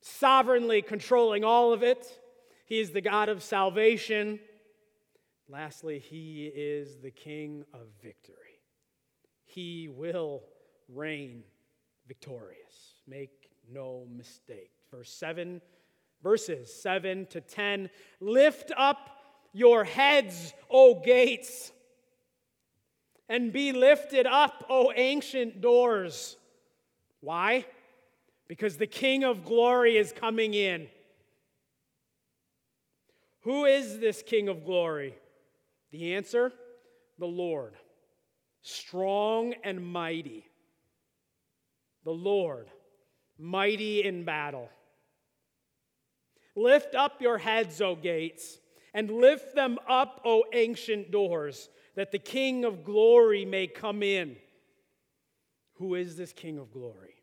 sovereignly 0.00 0.80
controlling 0.80 1.42
all 1.42 1.72
of 1.72 1.82
it. 1.82 2.06
He 2.66 2.78
is 2.78 2.92
the 2.92 3.00
God 3.00 3.28
of 3.28 3.42
salvation. 3.42 4.38
Lastly, 5.48 5.98
He 5.98 6.46
is 6.54 6.98
the 6.98 7.10
King 7.10 7.64
of 7.74 7.88
victory. 8.00 8.36
He 9.44 9.88
will 9.88 10.44
reign 10.88 11.42
victorious. 12.06 12.94
Make 13.06 13.39
no 13.72 14.06
mistake. 14.14 14.70
Verse 14.90 15.12
7, 15.12 15.60
verses 16.22 16.72
7 16.82 17.26
to 17.26 17.40
10 17.40 17.90
Lift 18.20 18.72
up 18.76 19.10
your 19.52 19.84
heads, 19.84 20.52
O 20.70 21.00
gates, 21.00 21.72
and 23.28 23.52
be 23.52 23.72
lifted 23.72 24.26
up, 24.26 24.66
O 24.68 24.92
ancient 24.94 25.60
doors. 25.60 26.36
Why? 27.20 27.66
Because 28.48 28.76
the 28.76 28.86
King 28.86 29.24
of 29.24 29.44
glory 29.44 29.96
is 29.96 30.12
coming 30.12 30.54
in. 30.54 30.88
Who 33.42 33.64
is 33.64 33.98
this 33.98 34.22
King 34.22 34.48
of 34.48 34.64
glory? 34.64 35.14
The 35.92 36.14
answer 36.14 36.52
the 37.18 37.26
Lord, 37.26 37.74
strong 38.62 39.54
and 39.62 39.84
mighty. 39.84 40.46
The 42.04 42.12
Lord 42.12 42.68
mighty 43.40 44.04
in 44.04 44.24
battle. 44.24 44.68
Lift 46.54 46.94
up 46.94 47.22
your 47.22 47.38
heads, 47.38 47.80
O 47.80 47.94
gates, 47.94 48.58
and 48.92 49.10
lift 49.10 49.54
them 49.54 49.78
up, 49.88 50.20
O 50.24 50.44
ancient 50.52 51.10
doors, 51.10 51.68
that 51.94 52.12
the 52.12 52.18
King 52.18 52.64
of 52.64 52.84
glory 52.84 53.44
may 53.44 53.66
come 53.66 54.02
in. 54.02 54.36
Who 55.74 55.94
is 55.94 56.16
this 56.16 56.32
King 56.32 56.58
of 56.58 56.70
glory? 56.70 57.14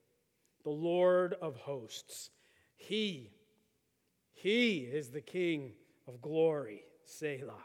The 0.63 0.71
Lord 0.71 1.35
of 1.41 1.55
hosts. 1.57 2.29
He, 2.75 3.31
He 4.33 4.79
is 4.79 5.09
the 5.09 5.21
King 5.21 5.73
of 6.07 6.21
glory. 6.21 6.81
Selah. 7.05 7.63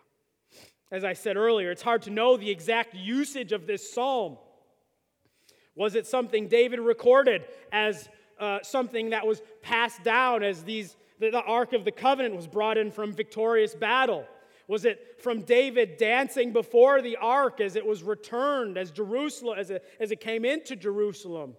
As 0.91 1.05
I 1.05 1.15
said 1.15 1.37
earlier, 1.37 1.71
it's 1.71 1.83
hard 1.83 2.03
to 2.03 2.11
know 2.11 2.37
the 2.37 2.51
exact 2.51 2.95
usage 2.95 3.53
of 3.53 3.67
this 3.67 3.93
psalm. 3.93 4.37
Was 5.75 5.95
it 5.95 6.07
something 6.07 6.49
David 6.49 6.81
recorded 6.81 7.45
as 7.73 8.09
uh, 8.39 8.59
something 8.63 9.11
that 9.11 9.27
was 9.27 9.43
passed 9.63 10.03
down 10.03 10.43
as 10.43 10.65
these, 10.65 10.97
the, 11.19 11.31
the 11.31 11.43
Ark 11.43 11.73
of 11.73 11.85
the 11.85 11.93
Covenant 11.93 12.35
was 12.35 12.47
brought 12.47 12.79
in 12.79 12.91
from 12.91 13.13
victorious 13.13 13.75
battle? 13.75 14.27
Was 14.69 14.85
it 14.85 15.17
from 15.21 15.43
David 15.43 15.97
dancing 15.97 16.53
before 16.53 17.03
the 17.03 17.17
ark 17.17 17.61
as 17.61 17.77
it 17.77 17.85
was 17.85 18.03
returned, 18.03 18.79
as 18.79 18.91
Jerusalem, 18.91 19.59
as 19.59 19.71
it, 19.71 19.85
as 20.01 20.11
it 20.13 20.21
came 20.21 20.45
into 20.45 20.77
Jerusalem? 20.77 21.57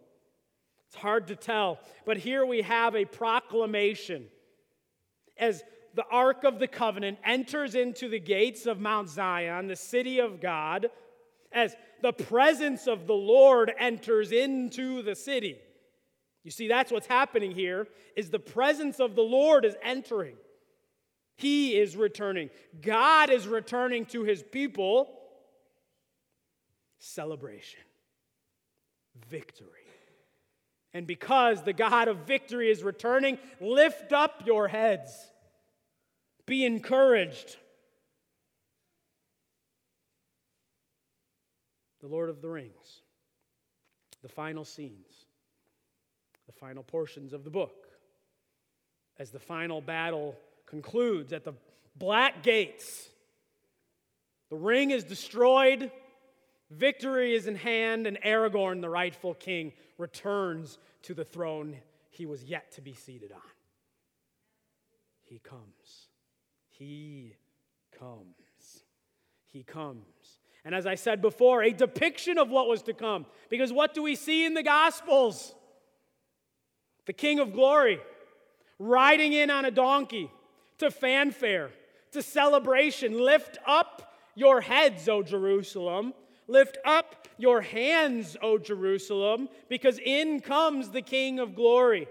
It's 0.88 0.96
hard 0.96 1.28
to 1.28 1.36
tell. 1.36 1.80
But 2.06 2.18
here 2.18 2.46
we 2.46 2.62
have 2.62 2.96
a 2.96 3.06
proclamation. 3.06 4.28
As 5.38 5.64
the 5.96 6.06
Ark 6.12 6.44
of 6.44 6.60
the 6.60 6.68
Covenant 6.68 7.20
enters 7.26 7.76
into 7.76 8.08
the 8.10 8.20
gates 8.20 8.66
of 8.66 8.80
Mount 8.80 9.10
Zion, 9.10 9.68
the 9.68 9.76
city 9.76 10.20
of 10.20 10.40
God, 10.40 10.90
as 11.52 11.76
the 12.02 12.14
presence 12.14 12.88
of 12.88 13.06
the 13.06 13.14
Lord 13.14 13.72
enters 13.78 14.32
into 14.32 15.02
the 15.04 15.16
city. 15.16 15.58
You 16.44 16.52
see, 16.52 16.68
that's 16.68 16.92
what's 16.92 17.08
happening 17.08 17.52
here 17.52 17.88
is 18.16 18.30
the 18.30 18.40
presence 18.40 19.00
of 19.00 19.16
the 19.16 19.22
Lord 19.22 19.64
is 19.64 19.76
entering. 19.82 20.36
He 21.38 21.78
is 21.78 21.96
returning. 21.96 22.50
God 22.82 23.30
is 23.30 23.48
returning 23.48 24.06
to 24.08 24.24
his 24.24 24.44
people. 24.44 25.10
Celebration. 27.00 27.80
Victory. 29.30 29.70
And 30.94 31.08
because 31.08 31.64
the 31.64 31.74
God 31.74 32.08
of 32.08 32.28
victory 32.28 32.70
is 32.70 32.84
returning, 32.84 33.40
lift 33.60 34.12
up 34.12 34.44
your 34.46 34.68
heads. 34.68 35.12
Be 36.46 36.66
encouraged. 36.66 37.58
The 42.02 42.08
Lord 42.08 42.30
of 42.30 42.42
the 42.42 42.50
Rings, 42.50 43.02
the 44.22 44.28
final 44.28 44.66
scenes 44.66 45.26
final 46.64 46.84
portions 46.84 47.34
of 47.34 47.44
the 47.44 47.50
book. 47.50 47.90
as 49.20 49.32
the 49.32 49.40
final 49.40 49.82
battle 49.82 50.34
concludes 50.66 51.34
at 51.34 51.44
the 51.44 51.52
black 51.98 52.42
gates. 52.42 53.10
The 54.50 54.56
ring 54.56 54.92
is 54.92 55.04
destroyed, 55.04 55.92
victory 56.72 57.36
is 57.36 57.48
in 57.48 57.56
hand, 57.56 58.08
and 58.08 58.18
Aragorn, 58.22 58.80
the 58.80 58.90
rightful 58.90 59.34
king, 59.34 59.74
returns 59.98 60.78
to 61.02 61.14
the 61.14 61.26
throne 61.26 61.76
he 62.10 62.26
was 62.26 62.46
yet 62.46 62.72
to 62.72 62.82
be 62.82 62.94
seated 62.94 63.34
on. 63.34 63.52
He 65.22 65.40
comes. 65.40 66.08
He 66.70 67.36
comes. 68.00 68.84
He 69.48 69.64
comes. 69.64 70.40
And 70.64 70.74
as 70.74 70.86
I 70.86 70.96
said 70.96 71.22
before, 71.22 71.62
a 71.62 71.74
depiction 71.74 72.38
of 72.38 72.50
what 72.50 72.70
was 72.70 72.84
to 72.84 72.94
come. 72.94 73.26
Because 73.50 73.74
what 73.74 73.94
do 73.94 74.02
we 74.02 74.16
see 74.16 74.46
in 74.46 74.54
the 74.54 74.64
Gospels? 74.64 75.54
The 77.06 77.14
King 77.14 77.40
of 77.40 77.54
Glory 77.54 78.00
riding 78.80 79.34
in 79.34 79.50
on 79.50 79.66
a 79.66 79.72
donkey 79.72 80.30
to 80.78 80.92
fanfare, 80.92 81.72
to 82.12 82.22
celebration. 82.22 83.20
Lift 83.20 83.58
up 83.66 84.14
your 84.36 84.62
heads, 84.62 85.08
O 85.10 85.22
Jerusalem. 85.24 86.14
Lift 86.48 86.78
up 86.86 87.28
your 87.38 87.62
hands, 87.62 88.36
O 88.42 88.58
Jerusalem, 88.58 89.48
because 89.70 90.00
in 90.00 90.42
comes 90.42 90.90
the 90.90 91.02
King 91.02 91.40
of 91.40 91.56
Glory. 91.56 92.08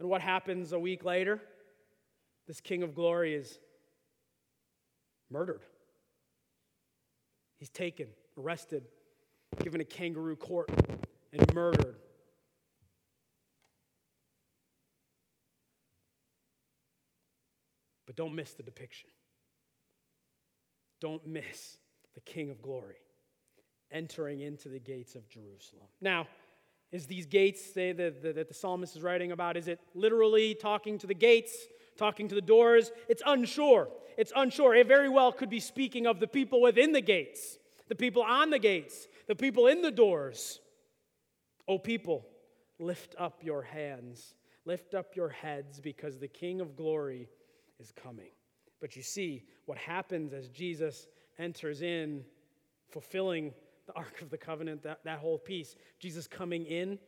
And 0.00 0.08
what 0.08 0.20
happens 0.20 0.72
a 0.72 0.78
week 0.78 1.04
later? 1.04 1.40
This 2.46 2.60
King 2.60 2.82
of 2.82 2.94
Glory 2.94 3.34
is 3.34 3.58
murdered. 5.30 5.60
He's 7.58 7.68
taken, 7.68 8.06
arrested, 8.38 8.84
given 9.62 9.80
a 9.80 9.84
kangaroo 9.84 10.36
court, 10.36 10.70
and 11.32 11.54
murdered. 11.54 11.96
Don't 18.18 18.34
miss 18.34 18.52
the 18.54 18.64
depiction. 18.64 19.08
Don't 21.00 21.24
miss 21.24 21.78
the 22.16 22.20
King 22.20 22.50
of 22.50 22.60
Glory 22.60 22.96
entering 23.92 24.40
into 24.40 24.68
the 24.68 24.80
gates 24.80 25.14
of 25.14 25.28
Jerusalem. 25.28 25.86
Now, 26.00 26.26
is 26.90 27.06
these 27.06 27.26
gates 27.26 27.64
say 27.64 27.92
that, 27.92 28.20
that, 28.22 28.34
that 28.34 28.48
the 28.48 28.54
psalmist 28.54 28.96
is 28.96 29.02
writing 29.02 29.30
about, 29.30 29.56
is 29.56 29.68
it 29.68 29.78
literally 29.94 30.56
talking 30.56 30.98
to 30.98 31.06
the 31.06 31.14
gates, 31.14 31.54
talking 31.96 32.26
to 32.26 32.34
the 32.34 32.40
doors? 32.40 32.90
It's 33.08 33.22
unsure. 33.24 33.88
It's 34.16 34.32
unsure. 34.34 34.74
It 34.74 34.88
very 34.88 35.08
well 35.08 35.30
could 35.30 35.48
be 35.48 35.60
speaking 35.60 36.08
of 36.08 36.18
the 36.18 36.26
people 36.26 36.60
within 36.60 36.90
the 36.90 37.00
gates, 37.00 37.56
the 37.86 37.94
people 37.94 38.24
on 38.24 38.50
the 38.50 38.58
gates, 38.58 39.06
the 39.28 39.36
people 39.36 39.68
in 39.68 39.80
the 39.80 39.92
doors. 39.92 40.58
O 41.68 41.78
people, 41.78 42.26
lift 42.80 43.14
up 43.16 43.44
your 43.44 43.62
hands, 43.62 44.34
lift 44.64 44.92
up 44.92 45.14
your 45.14 45.28
heads, 45.28 45.78
because 45.78 46.18
the 46.18 46.26
King 46.26 46.60
of 46.60 46.74
glory 46.74 47.28
is 47.80 47.92
coming. 47.92 48.30
But 48.80 48.96
you 48.96 49.02
see, 49.02 49.44
what 49.66 49.78
happens 49.78 50.32
as 50.32 50.48
Jesus 50.48 51.06
enters 51.38 51.82
in, 51.82 52.24
fulfilling 52.90 53.52
the 53.86 53.94
Ark 53.94 54.20
of 54.22 54.30
the 54.30 54.38
Covenant, 54.38 54.82
that, 54.82 55.00
that 55.04 55.18
whole 55.18 55.38
piece, 55.38 55.74
Jesus 55.98 56.26
coming 56.26 56.66
in, 56.66 56.98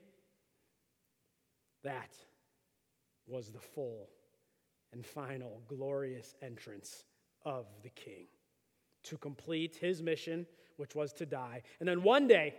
that 1.84 2.14
was 3.26 3.48
the 3.50 3.60
full 3.60 4.08
and 4.92 5.06
final 5.06 5.62
glorious 5.68 6.34
entrance 6.42 7.04
of 7.44 7.66
the 7.82 7.90
King 7.90 8.26
to 9.04 9.16
complete 9.16 9.76
his 9.76 10.02
mission, 10.02 10.46
which 10.76 10.94
was 10.94 11.12
to 11.14 11.26
die. 11.26 11.62
And 11.78 11.88
then 11.88 12.02
one 12.02 12.26
day, 12.26 12.54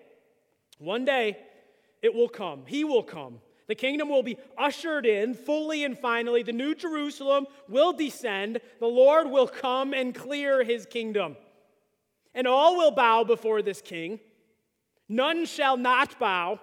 one 0.80 1.05
day, 1.05 1.38
it 2.01 2.14
will 2.14 2.30
come. 2.30 2.64
He 2.66 2.84
will 2.84 3.03
come. 3.03 3.39
The 3.72 3.76
kingdom 3.76 4.09
will 4.09 4.22
be 4.22 4.38
ushered 4.57 5.05
in 5.05 5.34
fully 5.34 5.86
and 5.86 5.97
finally. 5.97 6.43
The 6.43 6.51
new 6.51 6.76
Jerusalem 6.76 7.47
will 7.69 7.93
descend. 7.93 8.59
The 8.82 8.86
Lord 8.86 9.30
will 9.30 9.47
come 9.47 9.93
and 9.93 10.13
clear 10.13 10.61
his 10.61 10.86
kingdom. 10.86 11.38
And 12.36 12.47
all 12.47 12.76
will 12.76 12.91
bow 12.91 13.24
before 13.24 13.61
this 13.61 13.82
king. 13.82 14.19
None 15.07 15.45
shall 15.45 15.78
not 15.78 16.19
bow, 16.19 16.59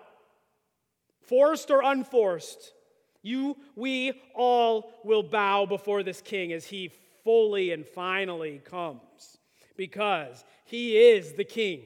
forced 1.22 1.70
or 1.70 1.80
unforced. 1.82 2.74
You, 3.22 3.56
we 3.74 4.12
all 4.34 4.92
will 5.02 5.22
bow 5.22 5.64
before 5.64 6.02
this 6.02 6.20
king 6.20 6.52
as 6.52 6.66
he 6.66 6.92
fully 7.24 7.72
and 7.72 7.86
finally 7.86 8.60
comes 8.66 9.38
because 9.78 10.44
he 10.66 10.98
is 10.98 11.32
the 11.32 11.44
king. 11.44 11.84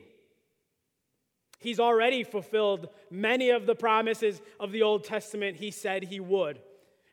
He's 1.63 1.81
already 1.81 2.25
fulfilled 2.25 2.89
many 3.11 3.51
of 3.51 3.67
the 3.67 3.75
promises 3.75 4.41
of 4.59 4.73
the 4.73 4.83
Old 4.83 5.05
Testament 5.05 5.57
he 5.57 5.71
said 5.71 6.05
he 6.05 6.21
would. 6.21 6.61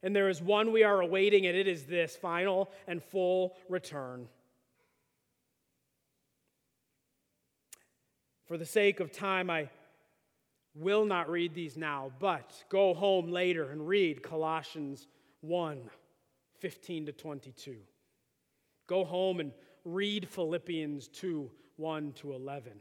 And 0.02 0.16
there 0.16 0.30
is 0.30 0.42
one 0.42 0.72
we 0.72 0.84
are 0.84 1.02
awaiting, 1.02 1.46
and 1.46 1.56
it 1.56 1.68
is 1.68 1.86
this 1.86 2.16
final 2.16 2.70
and 2.88 3.04
full 3.04 3.56
return. 3.68 4.28
For 8.46 8.58
the 8.58 8.66
sake 8.66 9.00
of 9.00 9.12
time, 9.12 9.50
I 9.50 9.70
will 10.74 11.06
not 11.06 11.30
read 11.30 11.54
these 11.54 11.78
now, 11.78 12.12
but 12.20 12.64
go 12.70 12.94
home 12.94 13.30
later 13.30 13.70
and 13.70 13.88
read 13.88 14.24
Colossians 14.24 15.08
1 15.42 15.90
15 16.60 17.06
to 17.06 17.12
22. 17.14 17.78
Go 18.88 19.06
home 19.06 19.40
and 19.40 19.52
read 19.86 20.28
Philippians 20.28 21.08
2 21.10 21.50
1 21.78 22.12
to 22.14 22.34
11. 22.34 22.74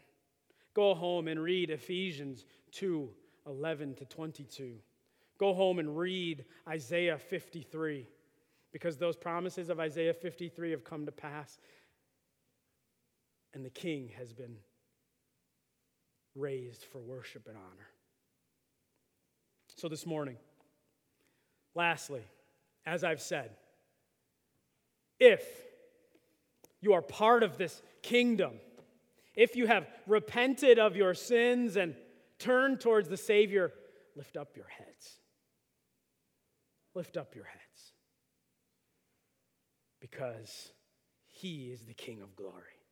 Go 0.79 0.95
home 0.95 1.27
and 1.27 1.43
read 1.43 1.71
Ephesians 1.71 2.45
2 2.71 3.11
11 3.49 3.97
to 3.97 4.05
22. 4.05 4.77
Go 5.37 5.53
home 5.53 5.81
and 5.81 5.99
read 5.99 6.45
Isaiah 6.69 7.19
53 7.19 8.07
because 8.71 8.97
those 8.97 9.17
promises 9.17 9.71
of 9.71 9.81
Isaiah 9.81 10.15
53 10.15 10.71
have 10.71 10.85
come 10.85 11.05
to 11.07 11.11
pass 11.11 11.59
and 13.55 13.65
the 13.65 13.71
king 13.71 14.11
has 14.19 14.33
been 14.33 14.55
raised 16.37 16.85
for 16.85 17.01
worship 17.01 17.49
and 17.49 17.57
honor. 17.57 17.89
So, 19.75 19.89
this 19.89 20.07
morning, 20.07 20.37
lastly, 21.75 22.23
as 22.87 23.03
I've 23.03 23.21
said, 23.21 23.51
if 25.19 25.45
you 26.81 26.93
are 26.93 27.03
part 27.03 27.43
of 27.43 27.59
this 27.59 27.83
kingdom, 28.01 28.61
if 29.39 29.55
you 29.55 29.69
have 29.69 29.87
repented 30.09 30.81
of 30.81 30.97
your 30.97 31.15
sins 31.15 31.77
and 31.77 31.95
turned 32.41 32.81
towards 32.81 33.09
the 33.09 33.17
Savior, 33.17 33.73
lift 34.17 34.37
up 34.37 34.57
your 34.57 34.67
heads. 34.67 35.21
Lift 36.97 37.17
up 37.17 37.37
your 37.37 37.45
heads. 37.45 37.93
Because 40.01 40.73
He 41.29 41.71
is 41.71 41.83
the 41.83 41.95
King 41.95 42.21
of 42.21 42.35
glory, 42.35 42.83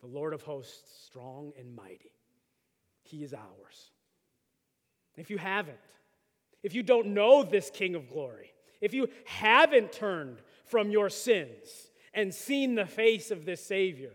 the 0.00 0.06
Lord 0.06 0.32
of 0.32 0.42
hosts, 0.42 1.04
strong 1.06 1.52
and 1.58 1.74
mighty. 1.74 2.12
He 3.02 3.24
is 3.24 3.34
ours. 3.34 3.90
If 5.16 5.28
you 5.28 5.38
haven't, 5.38 5.76
if 6.62 6.72
you 6.72 6.84
don't 6.84 7.08
know 7.08 7.42
this 7.42 7.68
King 7.68 7.96
of 7.96 8.08
glory, 8.08 8.52
if 8.80 8.94
you 8.94 9.08
haven't 9.24 9.90
turned 9.90 10.40
from 10.66 10.88
your 10.88 11.10
sins 11.10 11.90
and 12.14 12.32
seen 12.32 12.76
the 12.76 12.86
face 12.86 13.32
of 13.32 13.44
this 13.44 13.66
Savior, 13.66 14.12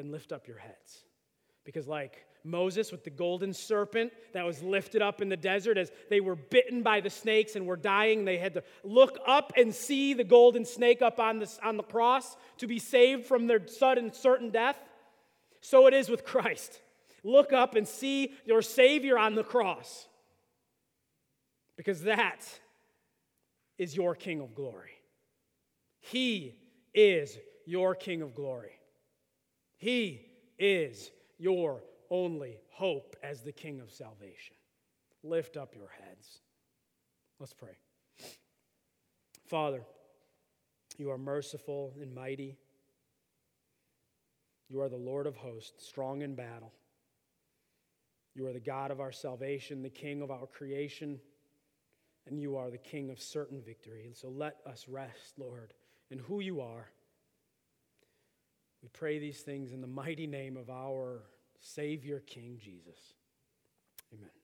then 0.00 0.10
lift 0.10 0.32
up 0.32 0.48
your 0.48 0.58
heads. 0.58 1.04
Because, 1.64 1.86
like 1.86 2.24
Moses 2.42 2.90
with 2.90 3.04
the 3.04 3.10
golden 3.10 3.52
serpent 3.52 4.12
that 4.32 4.46
was 4.46 4.62
lifted 4.62 5.02
up 5.02 5.20
in 5.20 5.28
the 5.28 5.36
desert 5.36 5.76
as 5.76 5.92
they 6.08 6.20
were 6.20 6.36
bitten 6.36 6.82
by 6.82 7.00
the 7.00 7.10
snakes 7.10 7.54
and 7.54 7.66
were 7.66 7.76
dying, 7.76 8.24
they 8.24 8.38
had 8.38 8.54
to 8.54 8.64
look 8.82 9.18
up 9.26 9.52
and 9.58 9.74
see 9.74 10.14
the 10.14 10.24
golden 10.24 10.64
snake 10.64 11.02
up 11.02 11.20
on 11.20 11.38
the, 11.38 11.58
on 11.62 11.76
the 11.76 11.82
cross 11.82 12.36
to 12.56 12.66
be 12.66 12.78
saved 12.78 13.26
from 13.26 13.46
their 13.46 13.66
sudden, 13.66 14.12
certain 14.12 14.50
death. 14.50 14.76
So 15.60 15.86
it 15.86 15.92
is 15.92 16.08
with 16.08 16.24
Christ. 16.24 16.80
Look 17.22 17.52
up 17.52 17.74
and 17.74 17.86
see 17.86 18.32
your 18.46 18.62
Savior 18.62 19.18
on 19.18 19.34
the 19.34 19.44
cross. 19.44 20.08
Because 21.76 22.02
that 22.02 22.48
is 23.76 23.94
your 23.94 24.14
King 24.14 24.40
of 24.40 24.54
glory. 24.54 24.92
He 26.00 26.56
is 26.94 27.36
your 27.66 27.94
King 27.94 28.22
of 28.22 28.34
glory. 28.34 28.79
He 29.80 30.26
is 30.58 31.10
your 31.38 31.82
only 32.10 32.58
hope 32.68 33.16
as 33.22 33.40
the 33.40 33.50
King 33.50 33.80
of 33.80 33.90
salvation. 33.90 34.54
Lift 35.22 35.56
up 35.56 35.74
your 35.74 35.88
heads. 35.88 36.42
Let's 37.38 37.54
pray. 37.54 37.78
Father, 39.46 39.82
you 40.98 41.10
are 41.10 41.16
merciful 41.16 41.94
and 41.98 42.14
mighty. 42.14 42.58
You 44.68 44.82
are 44.82 44.90
the 44.90 44.96
Lord 44.96 45.26
of 45.26 45.36
hosts, 45.36 45.86
strong 45.86 46.20
in 46.20 46.34
battle. 46.34 46.74
You 48.34 48.46
are 48.48 48.52
the 48.52 48.60
God 48.60 48.90
of 48.90 49.00
our 49.00 49.12
salvation, 49.12 49.82
the 49.82 49.88
King 49.88 50.20
of 50.20 50.30
our 50.30 50.46
creation, 50.46 51.18
and 52.26 52.38
you 52.38 52.54
are 52.56 52.70
the 52.70 52.76
King 52.76 53.08
of 53.08 53.18
certain 53.18 53.62
victory. 53.62 54.04
And 54.04 54.14
so 54.14 54.28
let 54.28 54.56
us 54.66 54.86
rest, 54.88 55.38
Lord, 55.38 55.72
in 56.10 56.18
who 56.18 56.40
you 56.40 56.60
are. 56.60 56.90
We 58.82 58.88
pray 58.92 59.18
these 59.18 59.40
things 59.40 59.72
in 59.72 59.80
the 59.80 59.86
mighty 59.86 60.26
name 60.26 60.56
of 60.56 60.70
our 60.70 61.22
Savior, 61.60 62.22
King 62.26 62.58
Jesus. 62.58 63.14
Amen. 64.12 64.30